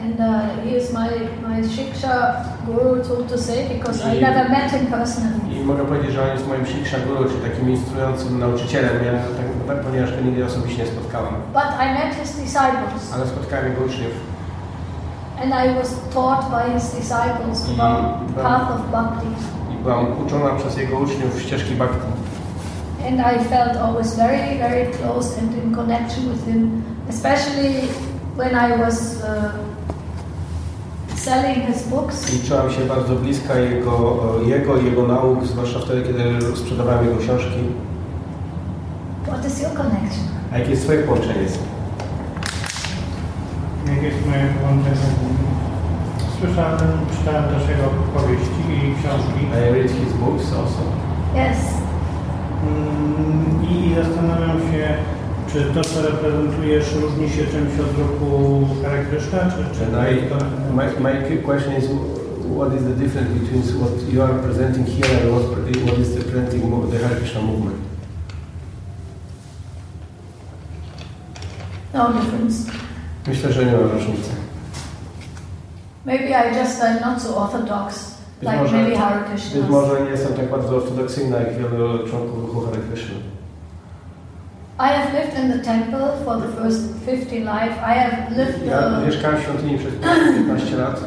And 0.05 0.21
uh, 0.21 0.61
he 0.65 0.77
is 0.77 0.93
my, 0.93 1.09
my 1.49 1.61
Shiksha 1.63 2.45
guru, 2.67 3.03
so 3.05 3.25
to 3.25 3.39
say, 3.39 3.69
because 3.75 4.03
I 4.05 4.13
Yeah. 4.15 4.29
never 4.31 4.49
met 4.51 4.71
him 4.71 4.87
personally. 4.87 5.41
I 5.61 5.65
mogę 5.65 5.85
powiedzieć, 5.85 6.13
że 6.13 6.23
on 6.23 6.29
jest 6.29 6.49
moim 6.49 6.67
Shiksha 6.67 6.97
Guru, 7.07 7.25
czyli 7.25 7.41
takim 7.41 7.71
instruującym 7.71 8.39
nauczycielem, 8.39 9.05
ja, 9.05 9.13
tak, 9.69 9.81
ponieważ 9.81 10.11
go 10.17 10.21
nigdy 10.21 10.45
osobiście 10.45 10.83
nie 10.83 10.89
spotkałem. 10.89 11.35
But 11.53 11.71
I 11.85 11.87
met 11.95 12.15
his 12.21 12.31
disciples, 12.37 13.13
Ale 13.15 13.27
spotkałem 13.27 13.67
jego 13.71 13.85
uczniów 13.85 14.13
and 15.43 15.53
I 15.53 15.75
was 15.75 15.91
taught 16.15 16.51
by 16.51 16.73
his 16.75 16.91
disciples 16.95 17.69
about 17.71 18.27
the 18.29 18.43
path 18.43 18.71
of 18.71 18.91
bhakti. 18.91 19.27
i 19.73 19.83
byłam 19.83 20.07
uczona 20.27 20.51
przez 20.57 20.77
jego 20.77 20.99
uczniów 20.99 21.43
ścieżki 21.43 21.75
Bhakti. 21.75 22.07
And 23.09 23.21
I 23.21 23.45
felt 23.45 23.77
always 23.77 24.15
very, 24.17 24.59
very 24.59 24.87
close 24.87 25.39
and 25.41 25.65
in 25.65 25.75
connection 25.75 26.29
with 26.33 26.45
him, 26.47 26.83
especially 27.09 27.75
when 28.37 28.51
I 28.55 28.79
was 28.83 28.97
uh, 29.23 29.74
selling 31.25 31.67
his 31.67 31.83
books. 31.89 32.35
I 32.35 32.49
czułam 32.49 32.71
się 32.71 32.81
bardzo 32.81 33.15
bliska 33.17 33.55
jego, 33.59 34.25
jego 34.47 34.77
i 34.77 34.85
jego 34.85 35.07
nauk, 35.09 35.45
zwłaszcza 35.45 35.79
wtedy, 35.79 36.03
kiedy 36.03 36.57
sprzedawałem 36.57 37.05
jego 37.05 37.19
książki. 37.19 37.61
What 39.27 39.47
is 39.47 39.63
your 39.63 39.73
connection? 39.73 40.25
A 40.53 40.59
jakie 40.59 40.71
jest 40.71 40.83
twoje 40.83 40.99
połączenie 41.03 41.49
z 41.49 41.53
nim? 41.53 41.69
Jak 43.95 44.03
jest 44.03 44.27
moje 44.27 44.47
połączenie? 44.61 45.09
Słyszałem, 46.41 46.79
czytałem 47.19 47.45
też 47.45 47.69
jego 47.69 47.89
powieści 48.15 48.61
i 48.71 48.95
książki. 49.01 49.41
I 49.53 49.73
read 49.75 49.91
his 49.91 50.13
books 50.13 50.47
also. 50.61 50.83
Yes. 51.45 51.61
Mm, 52.63 53.67
I 53.71 53.95
zastanawiam 53.95 54.61
się, 54.61 54.97
czy 55.55 55.65
to, 55.75 55.85
co 55.85 56.03
reprezentujesz, 56.03 56.95
różni 56.95 57.31
się 57.31 57.47
czymś 57.47 57.73
od 57.81 57.99
ruchu 57.99 58.69
Hare 58.83 59.05
Krishna, 59.05 59.39
czy, 59.39 59.79
czy 59.79 59.85
And 59.87 59.95
I, 60.11 60.15
my, 60.75 61.01
my 61.01 61.37
question 61.37 61.77
is, 61.79 61.85
what 62.57 62.75
is 62.77 62.83
the 62.83 62.95
difference 63.05 63.31
between 63.41 63.63
what 63.63 64.13
you 64.13 64.23
are 64.23 64.35
presenting 64.35 64.87
here 64.87 65.21
and 65.21 65.31
what, 65.31 65.45
what 65.87 65.99
is 65.99 66.17
representing 66.17 66.91
the 66.91 66.99
Hare 66.99 67.17
Krishna 67.17 67.41
movement? 67.41 67.77
No 71.95 72.13
difference. 72.13 72.71
Myślę, 73.27 73.53
że 73.53 73.65
nie 73.65 73.73
ma 73.73 73.79
różnicy. 73.79 74.31
Maybe 76.05 76.29
I 76.29 76.59
just 76.59 76.83
am 76.83 77.01
not 77.01 77.23
so 77.23 77.37
orthodox 77.37 78.15
Być 78.41 78.49
like 78.49 78.63
może, 78.63 78.77
many 78.77 78.97
Hare 78.97 79.21
być 79.21 79.43
Krishnas. 79.43 79.71
może 79.71 80.01
nie 80.01 80.11
jestem 80.11 80.35
tak 80.35 80.51
bardzo 80.51 80.77
ortodoksyjna 80.77 81.37
jak 81.37 81.59
wielu 81.59 82.09
członków 82.09 82.41
ruchu 82.41 82.61
Hare 82.61 82.79
Krishna. 82.91 83.34
I 84.79 84.89
have 84.89 85.13
lived 85.15 85.39
in 85.39 85.53
the 85.53 85.65
temple 85.65 86.07
for 86.25 86.37
the 86.41 86.49
first 86.57 86.81
50 87.07 87.45
life. 87.45 87.79
I 87.79 87.95
have 87.95 88.37
lived 88.37 88.67
Ja 88.67 88.81
the, 88.81 89.07
mieszkałem 89.07 89.37
w 89.37 89.43
świątyni 89.43 89.79
przez 89.79 89.95
15 90.35 90.77
lat 90.77 91.01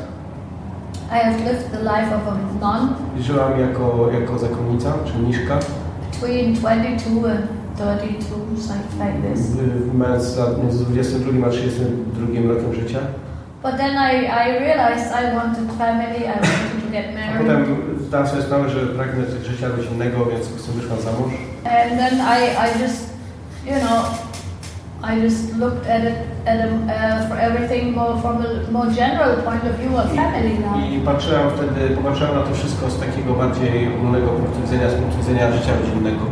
I 1.12 1.20
have 1.20 1.38
lived 1.38 1.72
the 1.72 1.80
life 1.80 2.16
of 2.16 2.22
a 2.28 2.80
nun 2.80 2.90
żyłam 3.24 3.60
jako, 3.60 4.10
jako 4.20 4.40
zakonnica, 4.40 4.94
czy 5.06 5.14
mniszka, 5.20 5.60
between 6.12 6.54
22 6.54 7.32
and 7.32 7.42
32, 7.78 8.38
something 8.58 8.94
like 9.06 9.34
this. 9.34 9.52
mając 9.94 10.38
lat 10.38 10.64
między 10.64 10.86
22 10.86 11.48
a 11.48 11.50
32 11.50 12.54
rokiem 12.54 12.74
życia. 12.74 13.00
But 13.64 13.78
then 13.78 13.92
I, 13.98 14.26
I 14.26 14.60
realized 14.60 15.08
I 15.12 15.36
wanted 15.36 15.72
family, 15.78 16.20
I 16.26 16.40
wanted 16.40 16.84
to 16.86 16.92
get 16.92 17.06
A 17.10 17.14
married. 17.14 17.48
potem 17.48 17.66
zdałem 18.08 18.28
sobie 18.28 18.42
sprawę, 18.42 18.70
że 18.70 18.80
pragnę 18.80 19.24
życia 19.44 19.68
rodzinnego, 19.68 20.26
więc 20.26 20.48
po 20.48 20.54
prostu 20.54 20.72
wyszłam 20.72 21.02
za 21.02 21.12
mąż. 21.12 21.34
And 21.66 22.00
then 22.00 22.14
I, 22.20 22.40
I 22.66 22.84
just, 22.84 23.17
you 23.68 23.80
know, 23.84 24.00
I 25.04 25.20
just 25.20 25.54
looked 25.56 25.86
at 25.86 26.02
it 26.06 26.18
at 26.46 26.58
a, 26.68 26.70
uh, 26.72 27.28
for 27.28 27.36
everything 27.36 27.94
more 27.94 28.20
from 28.22 28.46
a 28.46 28.72
more 28.72 28.90
general 28.92 29.42
point 29.44 29.64
of 29.64 29.76
view 29.80 29.96
of 29.98 30.08
family 30.16 30.58
now. 30.60 30.76
I 30.80 31.00
patrzyłem 31.06 31.50
wtedy, 31.52 31.96
popatrzyłem 31.96 32.36
na 32.36 32.44
to 32.44 32.56
wszystko 32.56 32.90
z 32.90 33.00
takiego 33.00 33.34
bardziej 33.34 33.88
ogólnego 33.96 34.28
punktu 34.28 34.62
widzenia, 34.62 34.90
z 34.90 34.94
punktu 34.94 35.18
widzenia 35.18 35.52
życia 35.52 35.72
rodzinnego. 35.82 36.26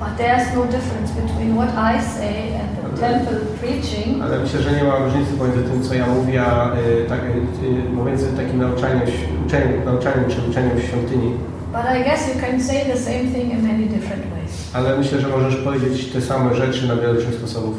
But 0.00 0.16
there's 0.18 0.54
no 0.54 0.64
difference 0.64 1.12
between 1.22 1.56
what 1.56 1.70
I 1.94 2.00
say 2.00 2.60
and 2.60 2.70
the 2.82 3.00
temple 3.00 3.40
preaching. 3.60 4.22
Ale 4.22 4.38
myślę, 4.38 4.62
że 4.62 4.72
nie 4.72 4.84
ma 4.84 4.96
różnicy 4.96 5.32
pomiędzy 5.32 5.62
tym, 5.62 5.82
co 5.82 5.94
ja 5.94 6.06
mówię, 6.06 6.42
a 6.42 6.76
y, 6.76 7.06
tak, 7.08 7.20
y, 7.20 7.96
pomiędzy 7.96 8.36
takim 8.36 8.58
nauczaniem, 8.60 9.00
uczeniem, 9.46 9.84
nauczaniem 9.84 10.24
czy 10.28 10.50
uczeniem 10.50 10.76
w 10.76 10.82
świątyni. 10.82 11.32
But 11.76 11.84
I 11.84 12.02
guess 12.02 12.26
you 12.28 12.40
can 12.40 12.60
say 12.60 12.90
the 12.92 12.96
same 12.96 13.24
thing 13.32 13.50
in 13.50 13.60
many 13.62 13.86
different 13.86 14.24
ways. 14.32 14.70
Ale 14.74 14.98
myślę, 14.98 15.20
że 15.20 15.28
możesz 15.28 15.56
powiedzieć 15.56 16.12
te 16.12 16.20
same 16.20 16.54
rzeczy 16.54 16.88
na 16.88 16.96
wiele 16.96 17.12
różnych 17.12 17.34
sposobów. 17.34 17.74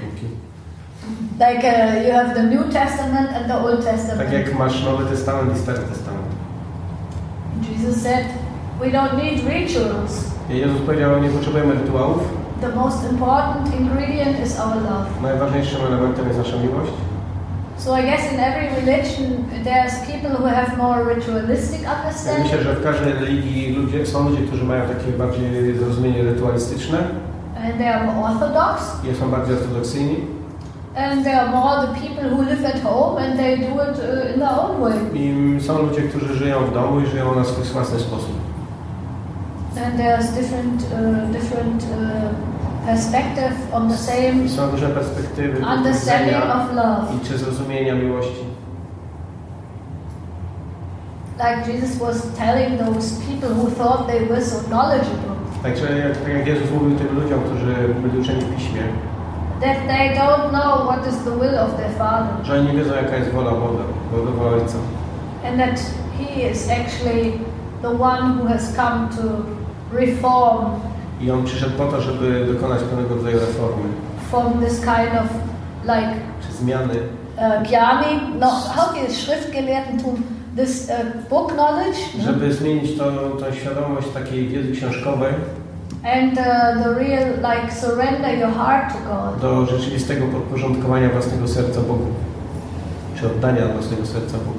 Dzięki. 0.00 0.26
Like 1.38 1.68
uh, 1.68 2.06
you 2.06 2.12
have 2.12 2.34
the 2.34 2.42
New 2.42 2.72
Testament 2.72 3.28
and 3.36 3.46
the 3.46 3.58
Old 3.58 3.84
Testament. 3.84 4.18
Tak 4.18 4.32
jak 4.32 4.58
masz 4.58 4.84
Nowy 4.84 5.04
Testament 5.04 5.56
i 5.56 5.60
Stary 5.60 5.78
Testament. 5.78 6.26
Jesus 7.70 8.02
said, 8.02 8.26
we 8.80 8.90
don't 8.90 9.16
need 9.16 9.44
rituals. 9.48 10.24
I 10.50 10.58
Jezus 10.58 10.80
powiedział, 10.86 11.22
nie 11.22 11.28
potrzebujemy 11.28 11.74
rytuałów. 11.74 12.22
The 12.60 12.68
most 12.68 13.10
important 13.10 13.80
ingredient 13.80 14.46
is 14.46 14.60
our 14.60 14.76
love. 14.76 15.06
Najważniejszym 15.22 15.80
elementem 15.86 16.26
jest 16.28 16.38
nasza 16.38 16.56
miłość. 16.56 16.92
So 17.78 17.92
I 17.94 18.02
guess 18.02 18.32
in 18.32 18.40
every 18.40 18.68
religion 18.80 19.44
there's 19.64 19.94
people 20.06 20.30
who 20.30 20.46
have 20.46 20.76
more 20.78 21.14
ritualistic 21.14 21.80
understanding 21.96 22.44
myślę, 22.44 22.62
że 22.62 22.74
w 22.74 22.82
każdej 22.84 23.12
religii 23.12 23.74
ludzie, 23.76 24.06
są 24.06 24.28
ludzie, 24.28 24.42
którzy 24.46 24.64
mają 24.64 24.82
takie 24.88 25.12
bardziej 25.18 25.78
zrozumienie 25.78 26.22
rytualistyczne 26.22 26.98
and 27.64 27.78
they 27.78 27.94
are 27.94 28.06
more 28.06 28.34
orthodox, 28.34 28.82
i 29.12 29.14
są 29.14 29.30
bardziej 29.30 29.56
ortodoksyjni. 29.56 30.16
and 30.96 31.24
there 31.24 31.36
are 31.40 31.50
more 31.50 31.86
the 31.86 32.00
people 32.00 32.28
who 32.28 32.42
live 32.42 32.64
at 32.64 32.80
home 32.82 33.18
and 33.18 33.38
they 33.38 33.56
do 33.56 33.72
it 33.80 33.98
uh, 33.98 34.32
in 34.32 34.38
their 34.40 34.58
own 34.60 34.80
way. 34.80 34.98
I 35.14 35.60
są 35.60 35.82
ludzie, 35.82 36.02
którzy 36.02 36.34
żyją 36.34 36.66
w 36.66 36.74
domu 36.74 37.00
i 37.00 37.06
żyją 37.06 37.34
na 37.34 37.44
swój 37.44 37.64
własny 37.64 38.00
sposób. 38.00 38.32
And 39.86 39.98
there's 39.98 40.32
different, 40.34 40.82
uh, 40.82 41.32
different 41.32 41.82
uh, 41.82 42.53
perspective 42.86 43.52
on 43.72 43.88
the 43.90 43.96
same 43.96 44.48
Są 44.48 44.70
różne 44.70 44.88
perspektywy 44.88 45.66
understanding 45.76 46.36
of 46.36 46.74
love. 46.74 47.14
i 47.22 47.26
czy 47.26 47.38
zrozumienia 47.38 47.94
miłości. 47.94 48.44
Like 51.38 51.66
Jesus 51.72 51.96
was 51.98 52.22
telling 52.38 52.78
those 52.78 53.20
people 53.26 53.48
who 53.54 53.70
thought 53.70 54.06
they 54.06 54.20
were 54.26 54.40
so 54.40 54.60
knowledgeable 54.68 55.34
Także 55.62 55.98
jak, 55.98 56.16
tak 56.16 56.32
jak 56.32 56.46
Jezus 56.46 56.70
mówił 56.70 56.98
tym 56.98 57.20
ludziom, 57.22 57.40
którzy 57.42 57.74
byli 58.02 58.18
uczeni 58.18 58.40
w 58.40 58.56
Piśmie, 58.56 58.80
that 59.60 59.76
they 59.86 60.14
don't 60.16 60.50
know 60.50 60.86
what 60.88 61.06
is 61.08 61.16
the 61.24 61.30
will 61.30 61.58
of 61.58 61.76
their 61.76 61.90
Father 61.98 62.44
że 62.46 62.52
oni 62.54 62.66
nie 62.66 62.72
wiedzą 62.72 62.94
jaka 62.94 63.16
jest 63.16 63.30
wola 63.32 63.50
Boga, 63.50 63.84
wola 64.36 64.50
Ojca. 64.50 64.78
and 65.46 65.58
that 65.58 65.80
He 66.18 66.50
is 66.50 66.68
actually 66.70 67.32
the 67.82 67.90
one 67.90 68.38
who 68.38 68.46
has 68.48 68.76
come 68.76 69.08
to 69.16 69.22
reform 69.96 70.64
I 71.20 71.30
On 71.30 71.44
przyszedł 71.44 71.72
po 71.78 71.84
to, 71.84 72.00
żeby 72.00 72.46
dokonać 72.52 72.82
pewnego 72.82 73.14
rodzaju 73.14 73.38
reformy, 73.38 73.88
from 74.30 74.60
this 74.60 74.80
kind 74.80 75.14
of 75.14 75.28
like 75.84 76.14
czy 76.46 76.52
zmiany, 76.52 76.94
uh, 77.36 78.38
no, 78.40 78.50
how 78.50 78.94
die 78.94 79.14
Schriftgelehrtentum, 79.14 80.22
this 80.56 80.90
uh, 80.90 81.28
book 81.30 81.52
knowledge 81.52 81.98
no? 82.18 82.24
żeby 82.24 82.52
zmienić 82.52 82.98
to, 82.98 83.10
tą 83.12 83.54
świadomość 83.54 84.08
takiej 84.14 84.48
wiedzy 84.48 84.72
książkowej 84.72 85.34
and 86.04 86.38
uh, 86.38 86.44
the 86.82 86.94
real 86.94 87.40
like 87.40 87.72
surrender 87.72 88.38
your 88.38 88.50
heart 88.50 88.92
to 88.92 88.98
God. 88.98 89.40
do 89.40 89.66
rzeczywistego 89.66 90.26
podporządkowania 90.26 91.08
własnego 91.08 91.48
serca 91.48 91.80
Bogu, 91.80 92.06
czy 93.16 93.26
oddania 93.26 93.68
własnego 93.68 94.06
serca 94.06 94.38
Bogu. 94.38 94.58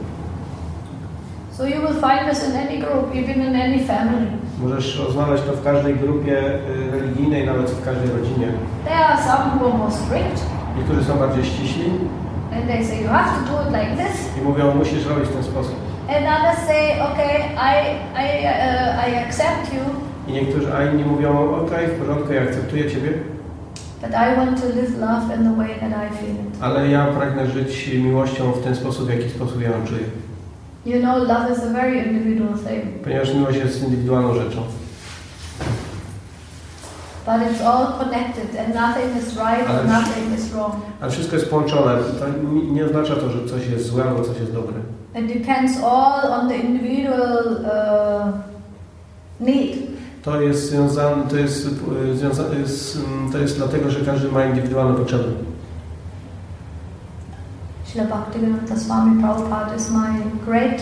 So 1.52 1.68
you 1.68 1.82
will 1.82 1.94
find 1.94 2.30
this 2.30 2.50
in 2.50 2.56
any 2.56 2.78
group, 2.78 3.16
even 3.16 3.42
in 3.42 3.56
any 3.56 3.84
family. 3.84 4.28
Możesz 4.60 5.00
rozmawiać 5.00 5.42
to 5.42 5.52
w 5.54 5.64
każdej 5.64 5.96
grupie 5.96 6.38
y, 6.40 6.92
religijnej, 6.92 7.46
nawet 7.46 7.70
w 7.72 7.86
każdej 7.86 8.10
rodzinie. 8.20 8.48
There 8.86 9.06
are 9.06 9.18
some 9.24 9.44
who 9.60 9.68
are 9.70 9.78
more 9.78 9.92
strict, 9.92 10.46
Niektórzy 10.78 11.04
są 11.04 11.18
bardziej 11.18 11.44
ściśli 11.46 11.86
and 12.56 12.68
they 12.68 12.86
say 12.86 13.02
you 13.04 13.08
have 13.10 13.30
to 13.36 13.52
do 13.52 13.62
it 13.62 13.68
like 13.80 14.04
this, 14.04 14.38
i 14.38 14.42
mówią, 14.42 14.76
musisz 14.76 15.06
robić 15.06 15.26
w 15.30 15.34
ten 15.34 15.44
sposób. 15.44 15.76
and 16.10 16.26
others 16.36 16.60
say, 16.68 17.02
okay, 17.02 17.36
I 17.72 17.76
I 18.26 18.46
uh, 18.46 19.08
I 19.10 19.16
accept 19.26 19.74
you, 19.74 19.82
I 20.28 20.34
niektórzy, 20.34 20.74
a 20.74 20.84
inni 20.84 21.04
mówią, 21.06 21.56
okej, 21.66 21.88
w 21.88 22.00
porządku, 22.00 22.34
ja 22.34 22.42
akceptuję 22.42 22.92
Ciebie, 22.92 23.12
but 24.02 24.10
I 24.12 24.36
want 24.38 24.62
to 24.62 24.68
live 24.68 25.00
love 25.00 25.36
in 25.38 25.44
the 25.44 25.56
way 25.58 25.70
that 25.80 25.90
I 25.90 26.18
feel 26.18 26.36
it. 26.36 26.62
ale 26.62 26.88
ja 26.88 27.06
pragnę 27.06 27.48
żyć 27.48 27.90
miłością 28.04 28.52
w 28.52 28.64
ten 28.64 28.76
sposób, 28.76 29.06
w 29.08 29.10
jaki 29.10 29.30
sposób 29.30 29.62
ja 29.62 29.68
ją 29.70 29.86
czuję. 29.88 30.04
You 30.86 31.00
know, 31.00 31.18
love 31.28 31.52
is 31.52 31.64
a 31.64 31.70
very 31.74 31.98
individual 32.00 32.54
thing, 32.58 33.04
Ponieważ 33.04 33.34
miłość 33.34 33.58
jest 33.58 33.84
indywidualną 33.84 34.34
rzeczą. 34.36 34.62
but 37.26 37.42
it's 37.52 37.62
all 37.62 37.98
connected, 38.00 38.56
and 38.60 38.76
nothing 38.76 39.18
is 39.18 39.36
right 39.36 39.68
Ale 39.70 39.80
and 39.80 39.90
nothing 39.90 40.34
is 40.38 40.48
wrong. 40.54 40.76
Ale 41.02 41.12
wszystko 41.12 41.36
jest 41.36 41.50
połączone. 41.50 41.98
To 42.20 42.26
nie- 42.74 42.86
oznacza 42.86 43.16
to, 43.16 43.30
że 43.30 43.46
coś 43.46 43.68
jest 43.68 43.86
złe 43.86 44.04
albo 44.04 44.24
coś 44.24 44.40
jest 44.40 44.54
dobre. 44.54 44.74
It 45.16 45.28
depends 45.40 45.78
all 45.84 46.32
on 46.34 46.50
the 46.50 46.56
individual 46.58 47.46
uh, 47.62 48.34
need. 49.40 49.76
To 50.24 50.42
jest 50.42 50.70
związane, 50.70 51.24
to 51.30 51.36
jest, 51.38 51.66
y, 51.66 51.70
mm, 53.08 53.32
to 53.32 53.38
jest 53.38 53.58
dlatego, 53.58 53.90
że 53.90 54.06
każdy 54.06 54.32
ma 54.32 54.46
indywidualne 54.46 54.98
potrzeby. 54.98 55.24
Srila 57.96 58.08
Bhaktivedanta 58.10 58.76
Swami 58.78 59.22
Prabhupada 59.22 59.76
is 59.76 59.90
my 59.90 60.20
great 60.46 60.82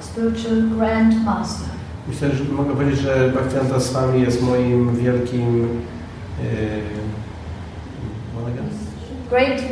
spiritual 0.00 0.62
grandmaster. 0.78 1.68
Myślę, 2.08 2.30
że 2.30 2.44
mogę 2.44 2.74
powiedzieć, 2.74 3.00
że 3.00 3.30
Bhaktivedanta 3.32 3.80
Swami 3.80 4.22
jest 4.22 4.42
moim 4.42 4.96
wielkim 4.96 5.68
yy? 6.42 6.82
Great, 9.30 9.62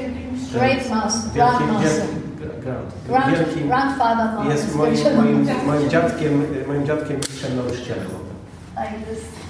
great 0.52 0.90
master, 0.90 1.32
grandmaster. 1.32 2.06
wielkim, 2.40 2.60
grand, 2.62 2.94
Grand, 3.06 3.36
wielkim 3.38 3.68
grandfather 3.68 4.26
master. 4.26 4.52
jest 4.52 4.76
moim, 4.76 4.94
moim, 5.16 5.46
moim 5.66 5.90
dziadkiem, 5.90 6.44
moim 6.68 6.86
dziadkiem 6.86 7.16
mistrzem 7.16 7.56
nauczycielem. 7.56 8.06
Like 8.76 9.06
this. 9.10 9.41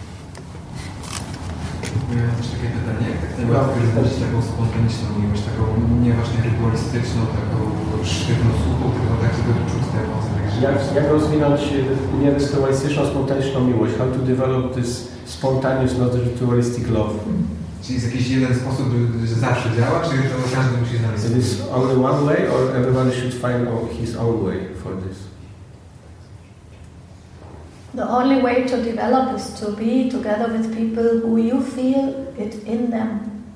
Miałem 2.14 2.34
też 2.38 2.48
takie 2.54 2.68
pytanie, 2.76 3.04
jak 3.12 3.20
tak 3.24 3.32
najłatwiej 3.38 3.80
rozbudzić 3.84 4.16
taką 4.24 4.38
spontaniczną 4.50 5.06
miłość, 5.20 5.42
taką 5.50 5.62
nie 6.04 6.12
właśnie 6.18 6.40
rytualistyczną, 6.48 7.20
taką 7.40 7.58
sztywną 8.14 8.50
słuchą, 8.62 8.84
tylko 8.96 9.12
tak, 9.22 9.32
żeby 9.38 9.52
czuć 9.70 9.84
te 9.92 9.98
emocje. 10.06 10.36
Jak, 10.66 10.76
jak 10.98 11.06
rozwinąć 11.16 11.60
y, 11.72 11.82
nierytualistyczną, 12.22 13.00
spontaniczną 13.12 13.58
miłość? 13.70 13.92
How 13.98 14.06
to 14.14 14.20
develop 14.32 14.64
this 14.76 14.90
spontaneous, 15.36 15.92
not 16.02 16.12
ritualistic 16.28 16.86
love? 16.96 17.14
Czy 17.82 17.92
jest 17.92 18.06
jakiś 18.10 18.28
jeden 18.36 18.54
sposób, 18.62 18.86
że 19.30 19.34
zawsze 19.34 19.68
działa, 19.78 20.00
czy 20.06 20.10
to 20.10 20.36
każdy 20.56 20.74
musi 20.80 20.96
znaleźć? 20.98 21.24
Is 21.24 21.32
this 21.38 21.50
only 21.78 21.96
one 22.10 22.20
way 22.28 22.40
or 22.54 22.60
everybody 22.76 23.10
should 23.18 23.34
find 23.44 23.60
his 24.00 24.16
own 24.16 24.44
way 24.44 24.58
for 24.82 24.92
this? 25.02 25.31
The 27.96 28.08
only 28.08 28.42
way 28.42 28.64
to 28.64 28.76
develop 28.76 29.36
is 29.36 29.60
to 29.60 29.72
be 29.72 30.10
together 30.10 30.48
with 30.58 30.74
people 30.76 31.20
who 31.20 31.36
you 31.36 31.60
feel 31.60 32.08
it 32.38 32.66
in 32.66 32.90
them. 32.90 33.08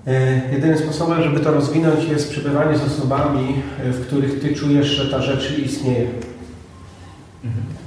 E, 0.07 0.53
Jedynym 0.53 0.79
sposobem, 0.79 1.23
żeby 1.23 1.41
to 1.41 1.51
rozwinąć 1.51 2.05
jest 2.05 2.31
przebywanie 2.31 2.79
z 2.79 2.85
osobami, 2.85 3.63
e, 3.85 3.91
w 3.91 4.07
których 4.07 4.41
Ty 4.41 4.55
czujesz, 4.55 4.87
że 4.87 5.11
ta 5.11 5.23
rzecz 5.23 5.59
istnieje. 5.59 6.07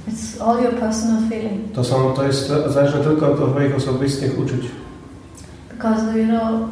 It's 0.08 0.42
all 0.42 0.62
your 0.62 0.72
personal 0.74 1.22
feeling. 1.28 1.72
To, 1.72 1.84
są, 1.84 2.12
to 2.12 2.22
jest 2.22 2.48
zależne 2.66 3.00
tylko 3.00 3.32
od 3.32 3.52
Twoich 3.52 3.76
osobistych 3.76 4.38
uczuć. 4.38 4.60
Because, 5.70 6.18
you 6.18 6.26
know, 6.26 6.68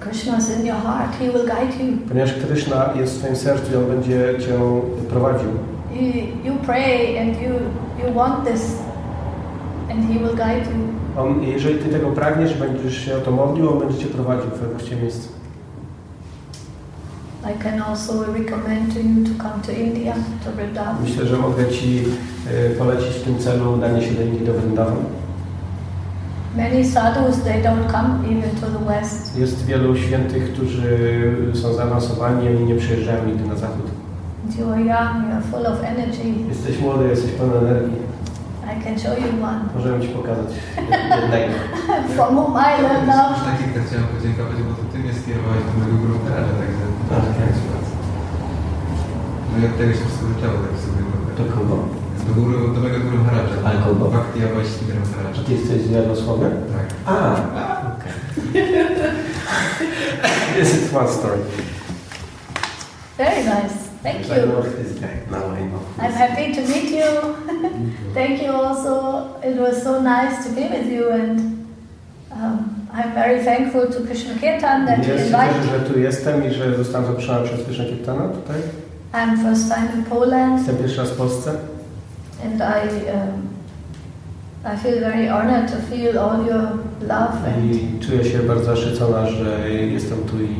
Krishna 0.00 0.38
is 0.38 0.58
in 0.58 0.66
your 0.66 0.76
heart. 0.76 1.18
He 1.18 1.24
will 1.24 1.46
guide 1.46 1.84
you. 1.84 1.98
Ponieważ 2.08 2.32
Krishna 2.34 2.90
jest 3.00 3.14
w 3.14 3.18
Twoim 3.18 3.36
sercu 3.36 3.78
On 3.78 3.96
będzie 3.96 4.34
Cię 4.38 4.58
prowadził. 5.10 5.48
You, 5.92 6.12
you 6.44 6.58
pray 6.66 7.18
and 7.18 7.42
you, 7.42 7.50
you 8.06 8.14
want 8.14 8.44
this, 8.44 8.78
and 9.90 10.04
He 10.04 10.18
will 10.18 10.36
guide 10.36 10.66
you. 10.66 10.94
On, 11.22 11.42
jeżeli 11.42 11.78
Ty 11.78 11.88
tego 11.88 12.10
pragniesz, 12.10 12.54
będziesz 12.54 13.04
się 13.04 13.16
o 13.16 13.20
to 13.20 13.30
modlił, 13.30 13.72
On 13.72 13.78
będzie 13.78 13.98
Cię 13.98 14.06
prowadził 14.06 14.50
w 14.50 14.70
właściwe 14.72 15.02
miejsce. 15.02 15.28
I 17.44 17.62
can 17.62 17.82
also 17.82 18.24
recommend 18.32 18.94
to 18.94 19.00
you 19.00 19.24
to 19.24 19.42
come 19.42 19.62
to 19.66 19.72
India, 19.72 20.14
to 20.44 20.52
Vrindavan. 20.52 20.96
Myślę, 21.02 21.26
że 21.26 21.36
mogę 21.36 21.68
Ci 21.68 22.02
e, 22.50 22.70
polecić 22.70 23.08
w 23.08 23.22
tym 23.22 23.38
celu 23.38 23.76
danie 23.76 24.02
się 24.02 24.14
do 24.14 24.22
Indii, 24.22 24.46
do 24.46 24.54
Vrindavan. 24.54 24.96
Many 26.56 26.84
sadhus, 26.84 27.42
they 27.42 27.62
don't 27.62 27.90
come 27.92 28.18
even 28.30 28.50
to 28.60 28.66
the 28.66 28.84
West. 28.84 29.38
Jest 29.38 29.66
wielu 29.66 29.96
świętych, 29.96 30.52
którzy 30.52 30.98
są 31.54 31.74
zaawansowani 31.74 32.46
i 32.46 32.48
oni 32.48 32.64
nie 32.64 32.74
przyjeżdżają 32.74 33.26
nigdy 33.26 33.48
na 33.48 33.56
zachód. 33.56 33.86
You 34.52 34.68
are 34.70 34.78
young, 34.78 35.24
you 35.24 35.32
are 35.32 35.40
full 35.50 35.66
of 35.66 35.82
energy. 35.82 36.28
Jesteś 36.48 36.78
młody, 36.78 37.08
jesteś 37.08 37.30
pełen 37.32 37.66
energii. 37.66 37.98
I 38.72 38.84
can 38.84 38.98
show 38.98 39.18
you 39.18 39.44
one. 39.44 39.60
Możemy 39.74 40.00
Ci 40.02 40.08
pokazać 40.08 40.50
jednego. 40.76 41.52
From 42.16 42.36
whom 42.36 42.52
I 42.52 42.82
learned 42.82 43.06
now. 43.06 43.44
Tak 43.44 43.56
chciałem 43.86 44.06
podziękować, 44.14 44.56
bo 44.66 44.72
to 44.78 44.82
Ty 44.92 44.98
mnie 44.98 45.12
skierowałeś 45.14 45.60
do 45.64 45.72
mojego 45.78 45.96
grupy, 46.06 46.28
ale 46.36 46.46
także 46.60 46.84
Okej. 47.10 47.52
No 49.50 49.54
i 49.62 49.66
od 49.66 49.76
tego 49.78 49.92
się 49.92 49.98
wszystko 50.04 50.24
zaczęło, 50.34 50.54
tak 50.64 50.74
sobie 50.84 51.00
To 51.38 51.42
kogo? 51.54 51.76
Do, 52.26 52.32
góry, 52.40 52.54
do 52.74 52.80
mojego 52.80 53.00
guru 53.04 53.16
Maharadża. 53.18 53.54
Ale 53.64 53.76
kogo? 53.84 54.04
Bhakti 54.10 54.38
Avaisi 54.44 54.84
Maharadża. 55.04 55.42
Ty 55.46 55.52
jesteś 55.52 55.80
z 55.82 55.90
Jarosławia? 55.90 56.48
Tak. 56.74 56.86
A, 57.06 57.12
okej. 57.92 58.12
This 60.56 60.74
is 60.74 60.94
one 60.94 61.08
story. 61.08 61.38
Very 63.18 63.44
nice. 63.44 63.83
Thank 64.04 64.30
I 64.30 64.36
you. 64.36 64.62
this 64.76 64.98
guy. 65.00 65.14
Now 65.30 65.46
I 65.46 65.62
know. 65.64 65.80
I'm 65.98 66.12
happy 66.12 66.52
to 66.52 66.60
meet 66.60 66.90
you. 67.00 67.08
Thank 68.14 68.42
you 68.42 68.52
also. 68.52 69.40
It 69.42 69.56
was 69.56 69.82
so 69.82 70.02
nice 70.02 70.44
to 70.44 70.50
be 70.52 70.64
with 70.68 70.92
you 70.92 71.08
and 71.08 71.66
um, 72.30 72.86
I'm 72.92 73.14
very 73.14 73.42
thankful 73.42 73.86
to 73.90 74.00
Krishna 74.04 74.34
Kirtan 74.34 74.84
that 74.84 74.98
he 74.98 75.12
Jest 75.12 75.26
invited 75.26 75.56
cieszę, 75.62 75.78
że 75.78 75.80
tu 75.80 75.98
jestem 75.98 76.44
i 76.50 76.54
że 76.54 76.76
zostałem 76.76 77.06
zaproszony 77.06 77.48
przez 77.48 77.64
Krishna 77.64 77.84
Kirtana 77.84 78.28
tutaj. 78.28 78.60
I'm 79.12 79.36
first 79.42 79.74
time 79.74 79.88
in 79.96 80.04
Poland 80.04 80.58
Jestem 80.58 80.76
pierwszy 80.76 80.98
raz 80.98 81.10
w 81.10 81.16
Polsce 81.16 81.50
and 82.44 82.60
I 82.60 82.88
um, 83.10 84.74
I 84.74 84.76
feel 84.76 85.00
very 85.00 85.28
honored 85.28 85.70
to 85.70 85.76
feel 85.90 86.18
all 86.18 86.46
your 86.46 86.68
love 87.00 87.36
and 87.46 87.74
i 87.74 88.00
czuję 88.00 88.24
się 88.24 88.38
bardzo 88.38 88.64
zaszczycona, 88.64 89.26
że 89.26 89.70
jestem 89.70 90.18
tu 90.18 90.42
i 90.42 90.54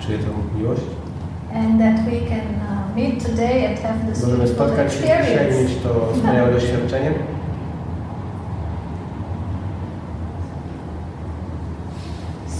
czuję 0.00 0.18
tę 0.18 0.58
miłość. 0.58 0.95
And 1.56 1.80
that 1.80 2.04
we 2.04 2.20
can 2.28 2.46
uh, 2.60 2.96
meet 2.96 3.24
today 3.26 3.66
and 3.66 3.78
have 3.78 4.06
this 4.06 4.24
Możemy 4.24 4.48
spotkać 4.48 4.92
się 4.92 5.00
dzisiaj 5.00 5.50
mieć 5.50 5.76
to 5.82 6.12
wspaniałe 6.14 6.52
doświadczenie. 6.52 7.12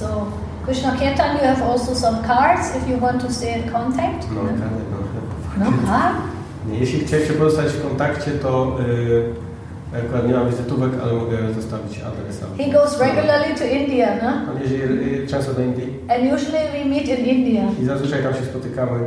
So, 0.01 0.27
Krishna 0.65 0.93
Kirtan, 0.93 1.37
you 1.37 1.43
have 1.43 1.63
also 1.63 1.95
some 1.95 2.23
cards 2.27 2.77
if 2.77 2.89
you 2.91 3.01
want 3.01 3.23
to 3.23 3.33
stay 3.33 3.63
in 3.63 3.71
contact. 3.71 4.27
No, 4.35 4.41
karny, 4.41 4.83
no, 4.91 5.65
No 5.65 5.89
card? 5.89 6.17
Nie, 6.69 6.79
Jeśli 6.79 7.01
chcecie 7.01 7.33
pozostać 7.33 7.73
w 7.73 7.83
kontakcie, 7.89 8.31
to 8.31 8.77
y, 8.81 9.46
Ja 9.93 9.99
akurat 9.99 10.29
nie 10.29 10.35
mam 10.35 10.51
wizytówek, 10.51 10.91
ale 11.03 11.13
mogę 11.13 11.37
zostawić 11.55 12.01
adres. 12.01 12.41
He 12.59 12.71
goes 12.73 13.01
regularly 13.01 13.55
to 13.59 13.65
India, 13.65 14.09
no? 14.23 14.53
On 14.53 14.63
jeździ 14.63 14.77
y, 15.23 15.27
często 15.27 15.53
do 15.55 15.63
Indii 15.63 16.01
And 16.09 16.33
usually 16.35 16.65
we 16.73 16.85
meet 16.91 17.09
in 17.09 17.27
India. 17.27 17.63
i 17.83 17.85
zazwyczaj 17.85 18.23
tam 18.23 18.35
się 18.35 18.45
spotykamy. 18.45 19.01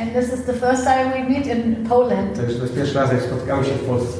And 0.00 0.12
this 0.12 0.38
is 0.38 0.44
the 0.44 0.52
first 0.52 0.84
time 0.84 1.10
we 1.12 1.28
meet 1.30 1.46
in 1.46 1.76
Poland. 1.88 2.36
To 2.36 2.42
jest, 2.42 2.74
pierwszy 2.74 2.94
raz, 2.98 3.12
jak 3.12 3.22
spotykamy 3.22 3.64
się 3.64 3.72
w 3.72 3.84
Polsce. 3.86 4.18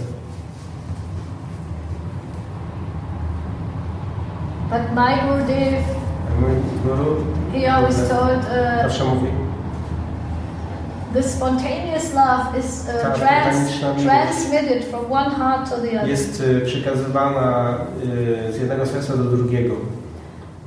But 4.70 4.92
my 4.94 5.14
Gurudev, 5.26 5.84
he 7.52 7.66
always 7.66 8.08
told 8.08 8.38
uh, 8.38 8.82
zawsze 8.82 9.04
mówi, 9.04 9.26
the 11.16 11.22
spontaneous 11.22 12.14
love 12.14 12.58
is 12.58 12.88
uh, 12.88 13.02
Tak, 13.02 13.16
trans- 13.16 14.02
transmitted 14.04 14.84
from 14.84 15.10
one 15.10 15.30
heart 15.30 15.70
to 15.70 15.76
the 15.80 15.96
other. 16.00 16.08
jest 16.08 16.40
y, 16.40 16.60
przekazywana 16.66 17.74
y, 18.48 18.52
z 18.52 18.56
jednego 18.60 18.86
serca 18.86 19.16
do 19.16 19.24
drugiego. 19.24 19.74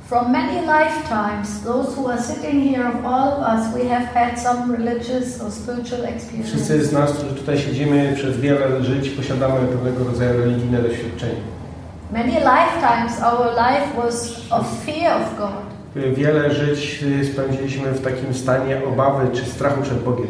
From 0.08 0.32
many 0.32 0.60
lifetimes, 0.60 1.60
those 1.64 1.96
who 1.96 2.08
are 2.08 2.22
sitting 2.22 2.74
here, 2.74 2.88
of 2.88 3.04
all 3.04 3.28
of 3.32 3.40
us, 3.58 3.74
we 3.74 3.88
have 3.88 4.06
had 4.14 4.38
some 4.38 4.76
religious 4.76 5.40
or 5.42 5.50
spiritual 5.52 6.04
experience. 6.04 6.48
Wszyscy 6.50 6.84
z 6.84 6.92
nas, 6.92 7.12
którzy 7.12 7.34
tutaj 7.34 7.58
siedzimy, 7.58 8.12
przez 8.16 8.36
wiele 8.36 8.82
żyć 8.84 9.10
posiadamy 9.10 9.54
pewnego 9.66 10.04
rodzaju 10.04 10.40
religijne 10.40 10.82
doświadczenie. 10.82 11.40
Many 12.12 12.32
lifetimes, 12.32 13.22
our 13.32 13.46
life 13.46 14.02
was 14.02 14.40
of 14.50 14.66
fear 14.86 15.22
of 15.22 15.38
God. 15.38 15.69
Wiele 15.96 16.54
żyć 16.54 17.02
y, 17.02 17.24
spędziliśmy 17.32 17.92
w 17.92 18.02
takim 18.04 18.34
stanie 18.34 18.84
obawy 18.84 19.36
czy 19.36 19.46
strachu 19.46 19.82
przed 19.82 20.02
Bogiem. 20.02 20.26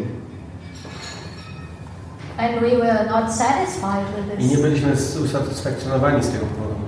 I 4.38 4.46
nie 4.46 4.56
byliśmy 4.56 4.92
usatysfakcjonowani 5.24 6.22
z 6.22 6.30
tego 6.30 6.46
powodu. 6.46 6.80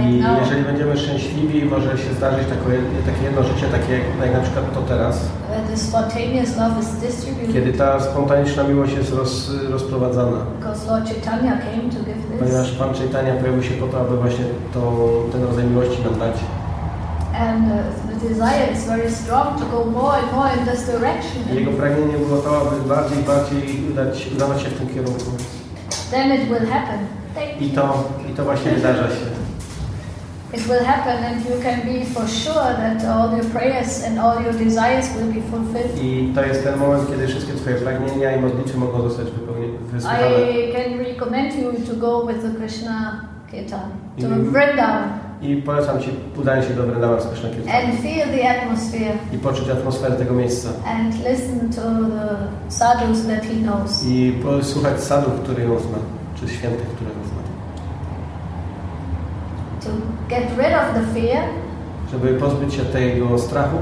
I 0.00 0.20
now. 0.20 0.40
jeżeli 0.40 0.62
będziemy 0.64 0.96
szczęśliwi, 0.96 1.64
może 1.64 1.98
się 1.98 2.14
zdarzyć 2.14 2.46
takie, 3.06 3.24
jedno 3.24 3.42
życie, 3.42 3.66
takie 3.72 3.92
jak, 3.92 4.32
na 4.32 4.40
przykład 4.40 4.74
to 4.74 4.82
teraz, 4.82 5.20
kiedy 7.52 7.72
ta 7.72 8.00
spontaniczna 8.00 8.62
miłość 8.62 8.92
jest 8.92 9.12
roz, 9.14 9.50
rozprowadzana. 9.70 10.38
Ponieważ 12.38 12.72
Pan 12.72 12.94
Chaitanya 12.94 13.34
pojawił 13.34 13.62
się 13.62 13.74
po 13.74 13.86
to, 13.86 14.00
aby 14.00 14.16
właśnie 14.16 14.44
to, 14.74 14.80
ten 15.32 15.44
rodzaj 15.44 15.64
miłości 15.64 16.02
nam 16.04 16.18
dać. 16.18 16.36
And 17.40 17.72
uh, 17.72 17.78
the 18.10 18.28
desire 18.28 18.72
is 18.72 18.84
very 18.86 19.10
strong 19.10 19.58
to 19.60 19.64
go 19.66 19.84
more 19.84 20.16
and 20.18 20.32
more 20.32 20.50
in 20.58 20.66
this 20.66 20.86
direction. 20.86 21.56
Jego 21.56 21.70
pragnienie 21.70 22.18
było 22.18 22.36
to, 22.36 22.60
aby 22.60 22.88
bardziej 22.88 23.18
i 23.18 23.22
bardziej 23.22 23.62
udać, 23.92 24.30
udawać 24.36 24.62
się 24.62 24.68
w 24.68 24.78
tym 24.78 24.88
kierunku. 24.88 25.30
Then 26.10 26.32
it 26.32 26.48
will 26.48 26.66
happen. 26.66 27.06
I 27.60 27.70
to, 27.70 28.04
I 28.30 28.34
to 28.34 28.44
właśnie 28.44 28.70
wydarza 28.70 29.08
się. 29.08 29.30
It 30.52 30.66
will 30.66 30.84
happen, 30.84 31.24
and 31.24 31.44
you 31.44 31.62
can 31.62 31.80
be 31.82 32.04
for 32.04 32.28
sure 32.28 32.74
that 32.74 33.04
all 33.04 33.36
your 33.36 33.44
prayers 33.44 34.04
and 34.04 34.18
all 34.18 34.42
your 34.42 34.52
desires 34.52 35.14
will 35.16 35.32
be 35.32 35.40
fulfilled. 35.40 36.02
I 36.02 36.32
to 36.34 36.44
jest 36.44 36.64
ten 36.64 36.78
moment, 36.78 37.10
kiedy 37.10 37.26
wszystkie 37.26 37.52
Twoje 37.52 37.76
pragnienia 37.76 38.36
i 38.36 38.40
modlitwy 38.40 38.78
mogą 38.78 39.02
zostać 39.02 39.30
wypełnione, 39.30 39.78
wysłuchane. 39.78 40.50
I 40.52 40.72
can 40.72 40.98
recommend 40.98 41.54
you 41.54 41.72
to 41.72 41.96
go 41.96 42.26
with 42.26 42.42
the 42.42 42.50
Krishna 42.58 43.20
Kirtan 43.50 43.90
to. 44.20 44.26
Vrindavan 44.28 45.29
I 45.42 45.56
polecam 45.56 46.00
Ci 46.00 46.10
udanie 46.40 46.62
się 46.62 46.74
do 46.74 46.82
Vrindavan 46.82 47.20
z 47.20 47.26
Krishna 47.26 47.48
Kirtanu. 47.50 47.78
and 47.78 48.00
feel 48.00 48.28
the 48.28 48.50
atmosphere 48.60 49.12
I 49.32 49.38
poczuć 49.38 49.68
atmosferę 49.68 50.14
tego 50.16 50.34
miejsca. 50.34 50.68
and 50.86 51.14
listen 51.28 51.70
to 51.70 51.80
the 51.82 52.36
sadhus 52.68 53.26
that 53.26 53.44
he 53.44 53.54
knows. 53.62 54.04
I 54.04 54.32
posłuchać 54.42 55.00
sadów, 55.00 55.32
które 55.42 55.64
ją 55.64 55.78
zna, 55.78 55.98
czy 56.34 56.48
świętych, 56.48 56.86
które 56.88 57.10
ją 57.10 57.16
zna. 57.24 57.40
To 59.84 59.88
get 60.28 60.44
rid 60.58 60.74
of 60.74 60.94
the 60.94 61.20
fear 61.20 61.44
Żeby 62.12 62.34
pozbyć 62.34 62.74
się 62.74 62.82
tego 62.84 63.38
strachu 63.38 63.76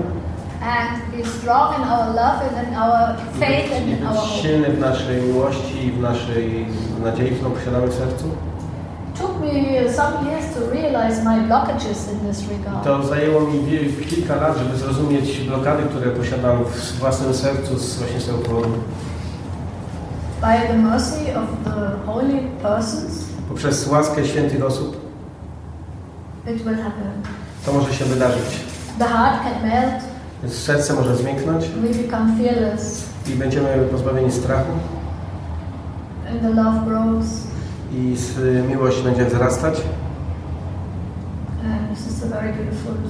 and 0.62 1.16
be 1.16 1.28
strong 1.28 1.78
in 1.78 1.84
our 1.84 2.06
love 2.06 2.40
and 2.48 2.68
in 2.68 2.74
our 2.76 3.16
faith 3.40 3.68
być, 3.70 3.78
and 3.78 3.88
in 4.00 4.06
our 4.06 4.16
hope. 4.16 4.42
silny 4.42 4.68
w 4.70 4.78
naszej 4.80 5.22
miłości 5.22 5.86
i 5.86 5.92
w 5.92 6.00
naszej 6.00 6.66
nadziei, 7.04 7.30
którą 7.30 7.50
posiadamy 7.50 7.86
w 7.86 7.94
sercu. 7.94 8.24
took 9.20 9.30
me 9.37 9.37
some 9.37 9.37
years 9.37 9.37
to 12.84 13.06
zajęło 13.06 13.40
mi 13.40 13.58
kilka 14.10 14.36
lat, 14.36 14.58
żeby 14.58 14.76
zrozumieć 14.76 15.40
blokady, 15.40 15.82
które 15.82 16.10
posiadam 16.10 16.64
w 16.64 16.98
własnym 16.98 17.34
sercu 17.34 17.78
z 17.78 17.96
właśnie 17.98 18.20
z 18.20 18.26
tego 18.26 18.38
powodu. 18.38 18.74
By 20.40 20.68
the 20.68 20.78
mercy 20.78 21.14
of 21.36 21.44
the 21.64 22.06
holy 22.06 22.40
persons, 22.62 23.24
Poprzez 23.48 23.86
łaskę 23.86 24.24
świętych 24.26 24.64
osób 24.64 24.96
it 26.46 26.62
will 26.62 26.76
happen. 26.76 27.12
to 27.66 27.72
może 27.72 27.94
się 27.94 28.04
wydarzyć. 28.04 28.60
The 28.98 29.04
heart 29.04 29.42
can 29.42 29.68
melt, 29.68 30.04
Więc 30.42 30.54
serce 30.54 30.94
może 30.94 31.16
zmięknąć 31.16 31.64
we 31.68 31.88
become 31.88 32.32
fearless, 32.42 33.04
i 33.26 33.30
będziemy 33.30 33.68
pozbawieni 33.90 34.32
strachu 34.32 34.72
and 36.30 36.42
the 36.42 36.48
love 36.48 36.86
grows. 36.86 37.26
I 37.92 38.12
s- 38.14 38.38
miłość 38.68 39.02
będzie 39.02 39.24
wzrastać 39.24 39.80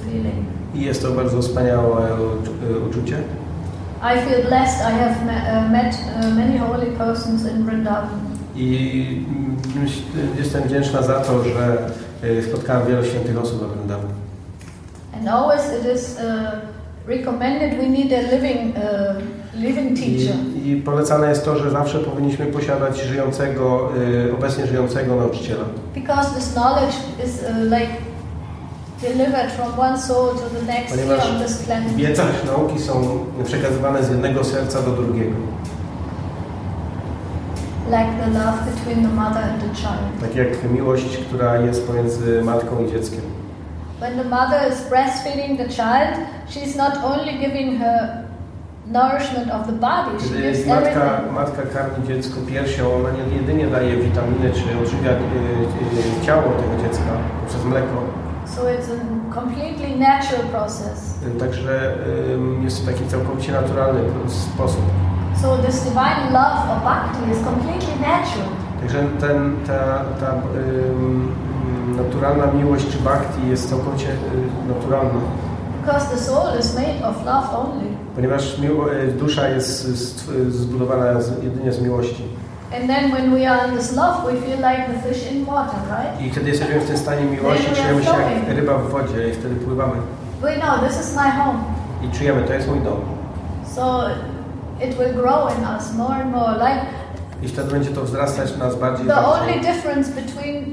feeling. 0.05 0.45
i 0.75 0.81
jest 0.81 1.01
to 1.01 1.11
bardzo 1.11 1.41
wspaniałe 1.41 2.07
uczu- 2.11 2.87
uczucie. 2.89 3.17
I 4.01 4.29
feel 4.29 4.47
blessed. 4.47 4.79
I 4.81 4.91
have 4.99 5.15
uh, 5.25 5.71
met 5.71 5.95
many 6.35 6.57
holy 6.57 6.85
persons 6.97 7.41
in 7.51 7.65
Vrindavan. 7.65 8.09
I 8.55 9.25
mm, 9.75 9.87
jestem 10.37 10.63
wdzięczna 10.63 11.01
za 11.01 11.19
to, 11.19 11.43
że 11.43 11.77
y, 12.29 12.43
spotkałem 12.43 12.87
wielu 12.87 13.05
świętych 13.05 13.37
osób 13.41 13.59
we 13.59 13.67
Vrindavan. 13.75 14.11
And 15.19 15.27
always 15.27 15.61
it 15.61 15.95
is 15.95 16.17
uh, 16.17 16.21
recommended 17.09 17.77
we 17.77 17.89
need 17.89 18.13
a 18.13 18.21
living, 18.21 18.75
uh, 18.77 19.21
living 19.55 19.97
teacher. 19.97 20.35
I, 20.55 20.69
I 20.69 20.81
polecane 20.81 21.29
jest 21.29 21.45
to, 21.45 21.59
że 21.59 21.71
zawsze 21.71 21.99
powinniśmy 21.99 22.45
posiadać 22.45 23.01
żyjącego, 23.01 23.89
y, 24.27 24.33
obecnie 24.33 24.67
żyjącego 24.67 25.15
nauczyciela. 25.15 25.63
Because 25.95 26.35
this 26.35 26.53
knowledge 26.53 26.95
is 27.25 27.43
uh, 27.43 27.63
like 27.63 27.91
delivered 29.01 29.51
from 29.51 29.79
one 29.79 29.97
soul 29.97 30.35
to 30.35 30.59
the 30.59 30.65
next 30.65 30.95
Ponieważ 30.95 31.29
on 31.29 31.41
this 31.41 31.57
planet. 31.57 31.93
Wiedza 31.93 32.23
nauki 32.45 32.79
są 32.79 33.25
przekazywane 33.43 34.03
z 34.03 34.09
jednego 34.09 34.43
serca 34.43 34.81
do 34.81 34.91
drugiego. 34.91 35.35
Like 37.85 38.09
the 38.23 38.39
love 38.39 38.57
between 38.75 39.07
the 39.07 39.15
mother 39.15 39.43
and 39.43 39.61
the 39.61 39.75
child. 39.75 40.21
Tak 40.21 40.35
jak 40.35 40.71
miłość, 40.71 41.17
która 41.17 41.57
jest 41.57 41.87
pomiędzy 41.87 42.41
matką 42.43 42.85
i 42.85 42.91
dzieckiem. 42.91 43.38
When 43.99 44.17
the 44.17 44.23
mother 44.23 44.59
is 44.71 44.81
breastfeeding 44.89 45.57
the 45.57 45.67
child, 45.67 46.15
she's 46.49 46.75
not 46.75 46.97
only 47.03 47.37
giving 47.37 47.77
her 47.79 48.23
nourishment 48.87 49.51
of 49.51 49.67
the 49.67 49.73
body, 49.73 50.17
she 50.19 50.29
Kiedy 50.29 50.41
gives 50.41 50.65
matka, 50.67 50.89
everything. 50.89 51.33
matka 51.35 51.61
karmi 51.73 52.07
dziecko 52.07 52.37
piersią, 52.47 52.95
ona 52.95 53.09
nie 53.11 53.35
jedynie 53.37 53.67
daje 53.67 53.97
witaminy 53.97 54.51
czy 54.51 54.79
odżywia 54.83 55.11
y, 55.11 55.15
y, 56.21 56.25
ciało 56.25 56.41
tego 56.43 56.83
dziecka 56.83 57.11
przez 57.47 57.65
mleko. 57.65 57.95
So 58.45 58.61
it's 58.61 58.89
a 58.89 59.33
completely 59.35 59.95
natural 59.97 60.43
process. 60.51 61.19
Y, 61.27 61.39
Także 61.39 61.93
y, 62.61 62.63
jest 62.63 62.85
to 62.85 62.91
taki 62.91 63.05
całkowicie 63.07 63.51
naturalny 63.51 63.99
sposób. 64.27 64.81
So 65.41 65.57
this 65.57 65.81
divine 65.83 66.31
love 66.33 66.59
or 66.71 66.79
bhakti 66.83 67.31
is 67.31 67.37
completely 67.43 67.95
natural. 68.01 68.49
Także 68.81 68.99
ten, 69.27 69.55
ta, 69.67 70.03
ta 70.19 70.33
naturalna 71.97 72.45
miłość 72.47 72.87
czy 72.91 72.97
bhakti 72.97 73.49
jest 73.49 73.69
całkowicie 73.69 74.07
y, 74.09 74.67
naturalna, 74.67 75.19
Because 75.85 76.09
the 76.15 76.17
soul 76.17 76.59
is 76.59 76.75
made 76.75 77.07
of 77.09 77.25
love 77.25 77.57
only. 77.57 77.85
ponieważ 78.15 78.59
y, 78.59 79.11
dusza 79.11 79.49
jest 79.49 79.87
zbudowana 80.49 81.05
jedynie 81.43 81.71
z 81.73 81.81
miłości. 81.81 82.23
And 82.77 82.87
then 82.87 83.11
when 83.11 83.31
we 83.31 83.49
are 83.51 83.67
in 83.71 83.77
this 83.77 83.95
love, 83.95 84.15
we 84.25 84.41
feel 84.41 84.57
like 84.57 84.85
the 84.93 85.09
fish 85.09 85.31
in 85.31 85.45
water, 85.45 85.79
right? 85.89 86.21
I 86.21 86.31
kiedy 86.31 86.49
jesteśmy 86.49 86.79
w 86.79 86.87
tym 86.87 86.97
stanie 86.97 87.25
miłości, 87.25 87.65
czujemy 87.75 88.03
się 88.03 88.09
jak 88.09 88.55
ryba 88.57 88.77
w 88.77 88.89
wodzie 88.89 89.29
i 89.29 89.33
wtedy 89.33 89.55
pływamy. 89.55 89.93
We 90.41 90.53
know 90.55 90.79
this 90.89 90.99
is 91.01 91.15
my 91.15 91.31
home. 91.31 91.59
I 92.03 92.17
czujemy, 92.17 92.41
to 92.43 92.53
jest 92.53 92.67
mój 92.67 92.79
dom. 92.79 92.99
So 93.75 94.01
it 94.87 94.97
will 94.97 95.13
grow 95.13 95.57
in 95.57 95.65
us 95.77 95.93
more 95.97 96.15
and 96.15 96.31
more. 96.31 96.53
Like 96.53 96.81
I 97.43 97.47
wtedy 97.47 97.71
będzie 97.71 97.89
to 97.89 98.01
wzrastać 98.01 98.51
w 98.51 98.57
nas 98.57 98.75
bardziej 98.75 99.07
the 99.07 99.17
only 99.25 99.39
bardziej. 99.53 99.61
difference 99.61 100.11
between 100.21 100.65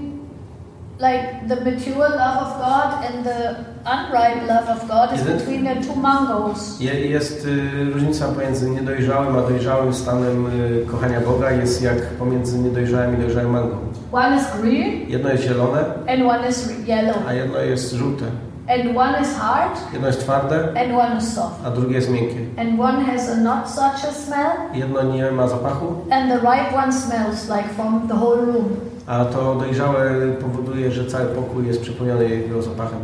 like 0.99 1.49
the 1.49 1.57
mature 1.57 2.09
love 2.09 2.39
of 2.43 2.59
God 2.59 3.05
and 3.07 3.25
the 3.25 3.57
unripe 3.85 4.47
love 4.49 4.69
of 4.69 4.89
God 4.89 5.13
is 5.15 5.23
between 5.23 5.65
the 5.65 5.75
two 5.87 5.97
mangoes. 6.01 6.81
Je- 6.81 7.07
Jest 7.07 7.47
y, 7.47 7.85
różnica 7.93 8.29
pomiędzy 8.29 8.71
niedojrzałym 8.71 9.37
a 9.37 9.41
dojrzałym 9.43 9.95
stanem 9.95 10.47
y, 10.47 10.87
kochania 10.91 11.21
Boga, 11.21 11.51
jest 11.51 11.83
jak 11.83 11.97
pomiędzy 12.07 12.59
niedojrzałym 12.59 13.15
i 13.15 13.23
dojrzałym 13.23 13.51
mangą. 13.51 13.77
One 14.13 14.37
is 14.37 14.43
green 14.63 15.09
Jedno 15.11 15.29
jest 15.31 15.43
zielone, 15.45 15.81
and 16.09 16.23
one 16.29 16.49
is 16.49 16.69
yellow. 16.87 17.17
a 17.29 17.33
jedno 17.33 17.59
jest 17.59 17.93
żółte. 17.93 18.25
and 18.69 18.97
one 18.97 19.21
is 19.23 19.35
hard, 19.39 19.79
Jedno 19.93 20.07
jest 20.07 20.21
twarde, 20.21 20.57
and 20.81 20.93
one 20.93 21.19
is 21.19 21.35
soft. 21.35 21.67
a 21.67 21.71
drugie 21.71 21.95
jest 21.97 22.11
miękkie. 22.11 22.61
And 22.61 22.81
one 22.81 23.05
has 23.05 23.31
a 23.31 23.37
not 23.37 23.69
such 23.71 24.11
a 24.11 24.13
smell, 24.13 24.53
Jedno 24.75 25.03
nie 25.03 25.31
ma 25.31 25.49
zapachu, 25.49 25.87
and 26.11 26.31
the 26.31 26.39
ripe 26.39 26.77
one 26.77 26.93
smells 26.93 27.49
like 27.49 27.69
from 27.77 28.09
the 28.09 28.15
whole 28.15 28.37
room. 28.41 28.69
A 29.07 29.25
to 29.25 29.55
dojrzałe 29.55 30.33
powoduje, 30.41 30.91
że 30.93 31.07
cały 31.07 31.27
pokój 31.27 31.67
jest 31.67 31.81
przepełniony 31.81 32.29
jego 32.29 32.63
zapachem. 32.63 32.99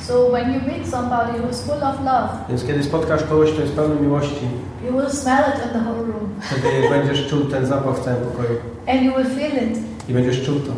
So 0.00 0.30
when 0.30 0.54
you 0.54 0.60
meet 0.60 0.88
somebody 0.90 1.32
who's 1.32 1.62
full 1.66 1.82
of 1.84 1.98
love, 2.04 2.28
Więc 2.48 2.64
kiedy 2.64 2.82
spotkasz 2.84 3.22
kogoś, 3.24 3.50
kto 3.52 3.62
jest 3.62 3.74
pełny 3.74 4.00
miłości, 4.00 4.46
you 4.86 4.92
will 4.92 5.10
smell 5.10 5.44
it 5.54 5.64
in 5.64 5.70
the 5.72 5.90
whole 5.90 6.02
room, 6.06 6.30
wtedy 6.40 6.88
będziesz 6.90 7.28
czuł 7.28 7.40
ten 7.44 7.66
zapach 7.66 7.96
w 7.96 8.04
całym 8.04 8.20
pokoju 8.22 8.48
and 8.86 9.02
you 9.02 9.12
will 9.16 9.36
feel 9.36 9.70
it. 9.70 9.78
i 10.08 10.12
będziesz 10.12 10.46
czuł 10.46 10.54
to. 10.60 10.72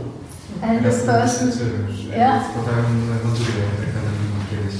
And 0.68 0.82
this 0.82 1.02
person, 1.06 1.48
Yeah. 2.16 2.44
Tak 2.44 2.56
naprawdę 2.56 2.88
kiedyś. 4.50 4.74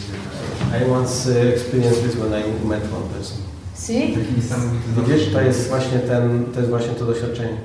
I 0.89 0.91
once 0.91 1.31
uh, 1.31 1.55
experienced 1.55 2.03
this 2.03 2.15
when 2.15 2.33
I 2.33 2.67
met 2.69 2.83
one 2.83 3.07
person. 3.17 3.37
see, 3.75 4.17
Widzisz, 4.97 5.33
to 5.33 5.41
jest 5.41 5.69
właśnie 5.69 5.99
ten, 5.99 6.45
to 6.55 6.59
jest 6.61 6.71
właśnie 6.71 6.93
to 6.95 7.05
doświadczenie. 7.05 7.57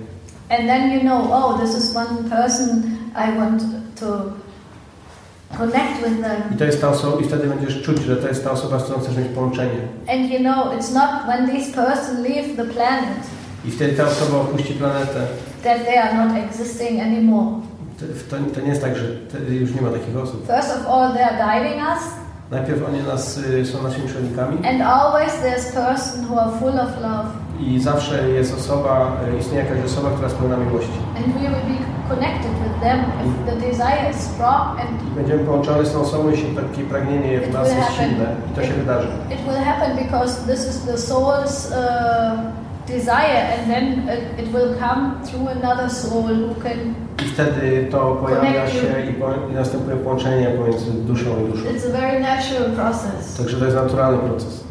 And 0.59 0.67
then 0.69 0.91
you 0.91 0.99
know, 1.01 1.27
oh, 1.31 1.57
this 1.61 1.75
is 1.77 1.95
one 1.95 2.29
person 2.29 2.97
I 3.15 3.37
want 3.37 3.61
to 3.99 4.33
connect 5.57 6.01
with 6.03 6.19
I 6.19 6.21
them. 6.21 6.57
to 6.57 6.65
jest 6.65 6.81
ta 6.81 6.89
osoba, 6.89 7.21
i 7.21 7.23
wtedy 7.23 7.47
będziesz 7.47 7.81
czuć, 7.81 7.99
że 8.01 8.15
to 8.15 8.27
jest 8.27 8.43
ta 8.43 8.51
osoba, 8.51 8.79
z 8.79 8.83
którą 8.83 8.99
chcesz 8.99 9.17
mieć 9.17 9.27
połączenie. 9.27 9.79
And 10.07 10.31
you 10.31 10.39
know, 10.39 10.67
it's 10.79 10.93
not 10.93 11.09
when 11.27 11.49
this 11.49 11.71
person 11.75 12.23
leave 12.23 12.55
the 12.55 12.65
planet 12.65 13.17
I 13.65 13.71
wtedy 13.71 13.93
ta 13.93 14.03
osoba 14.03 14.37
opuści 14.37 14.73
planetę. 14.73 15.27
that 15.63 15.85
they 15.85 15.97
are 16.03 16.13
not 16.25 16.37
existing 16.45 17.01
anymore. 17.01 17.61
To, 17.99 18.05
to, 18.37 18.43
to 18.55 18.61
nie 18.61 18.69
jest 18.69 18.81
tak, 18.81 18.93
że 18.95 19.05
już 19.53 19.75
nie 19.75 19.81
ma 19.81 19.89
takich 19.89 20.17
osób. 20.17 20.47
First 20.47 20.71
of 20.77 20.87
all, 20.87 21.13
they 21.13 21.23
are 21.25 21.37
guiding 21.37 21.81
us, 21.87 22.03
Najpierw 22.51 22.87
oni 22.89 23.03
nas, 23.03 23.37
y, 23.37 23.65
są 23.65 23.83
naszymi 23.83 24.07
przewodnikami 24.07 24.57
and 24.67 24.81
always 24.81 25.33
there's 25.33 25.71
person 25.73 26.25
who 26.25 26.41
are 26.41 26.51
full 26.59 26.79
of 26.79 27.01
love, 27.01 27.29
i 27.59 27.79
zawsze 27.79 28.29
jest 28.29 28.55
osoba, 28.59 29.11
y, 29.33 29.37
istnieje 29.39 29.63
jakaś 29.65 29.85
osoba, 29.85 30.09
która 30.09 30.27
jest 30.27 30.37
pełna 30.39 30.57
miłości. 30.57 30.99
and 31.17 31.25
we 31.33 31.39
will 31.39 31.49
be 31.77 31.83
connected 32.09 32.51
with 32.63 32.79
them 32.81 32.99
if 33.25 33.51
the 33.51 33.67
desire 33.67 34.09
is 34.11 34.17
strong 34.17 34.79
and 34.81 35.03
będziemy 35.15 35.43
połączone 35.45 35.85
z 35.85 35.93
tą 35.93 36.01
osobą, 36.01 36.29
jeśli 36.29 36.55
takie 36.55 36.83
pragnienie 36.83 37.39
w 37.41 37.53
nas 37.53 37.67
jest 37.75 37.91
silne 37.93 38.25
i 38.51 38.55
to 38.55 38.63
się 38.63 38.73
wydarzy. 38.73 39.07
It 39.31 39.41
will 39.41 39.63
happen 39.65 39.97
because 39.97 40.41
this 40.53 40.67
is 40.69 40.81
the 40.85 40.97
soul's 40.97 41.71
uh, 41.71 42.39
desire, 42.87 43.57
and 43.57 43.71
then 43.71 44.09
it, 44.39 44.47
will 44.53 44.75
come 44.79 45.23
through 45.25 45.47
another 45.47 45.89
soul 45.89 46.27
who 46.27 46.55
can. 46.61 46.95
I 47.19 47.25
wtedy 47.25 47.87
to 47.91 48.15
pojawia 48.15 48.69
się 48.69 49.09
i, 49.09 49.13
po, 49.13 49.33
i 49.51 49.53
następuje 49.53 49.97
połączenie 49.97 50.47
pomiędzy 50.47 50.91
duszą 50.91 51.29
i 51.45 51.51
duszą. 51.51 51.63
It's 51.65 51.85
a 51.89 51.91
very 52.01 52.19
natural 52.19 52.71
process, 52.75 53.37
Także 53.37 53.57
to 53.57 53.65
jest 53.65 53.77
naturalny 53.77 54.17
proces. 54.17 54.63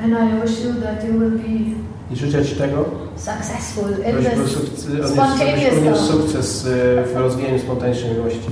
and 0.00 0.14
I 0.14 0.40
wish 0.40 0.64
you 0.64 0.80
that 0.80 1.04
you 1.04 1.12
will 1.18 1.30
be 1.30 1.88
I 2.10 2.16
życzę 2.16 2.44
Ci 2.44 2.56
tego, 2.56 2.84
successful 3.16 3.90
in 3.90 4.16
this 4.24 4.50
sukces, 4.50 5.10
spontaneous 5.10 6.66
y, 6.66 7.04
w 7.14 7.16
rozwijaniu 7.16 7.58
spontanicznej 7.58 8.12
miłości. 8.12 8.50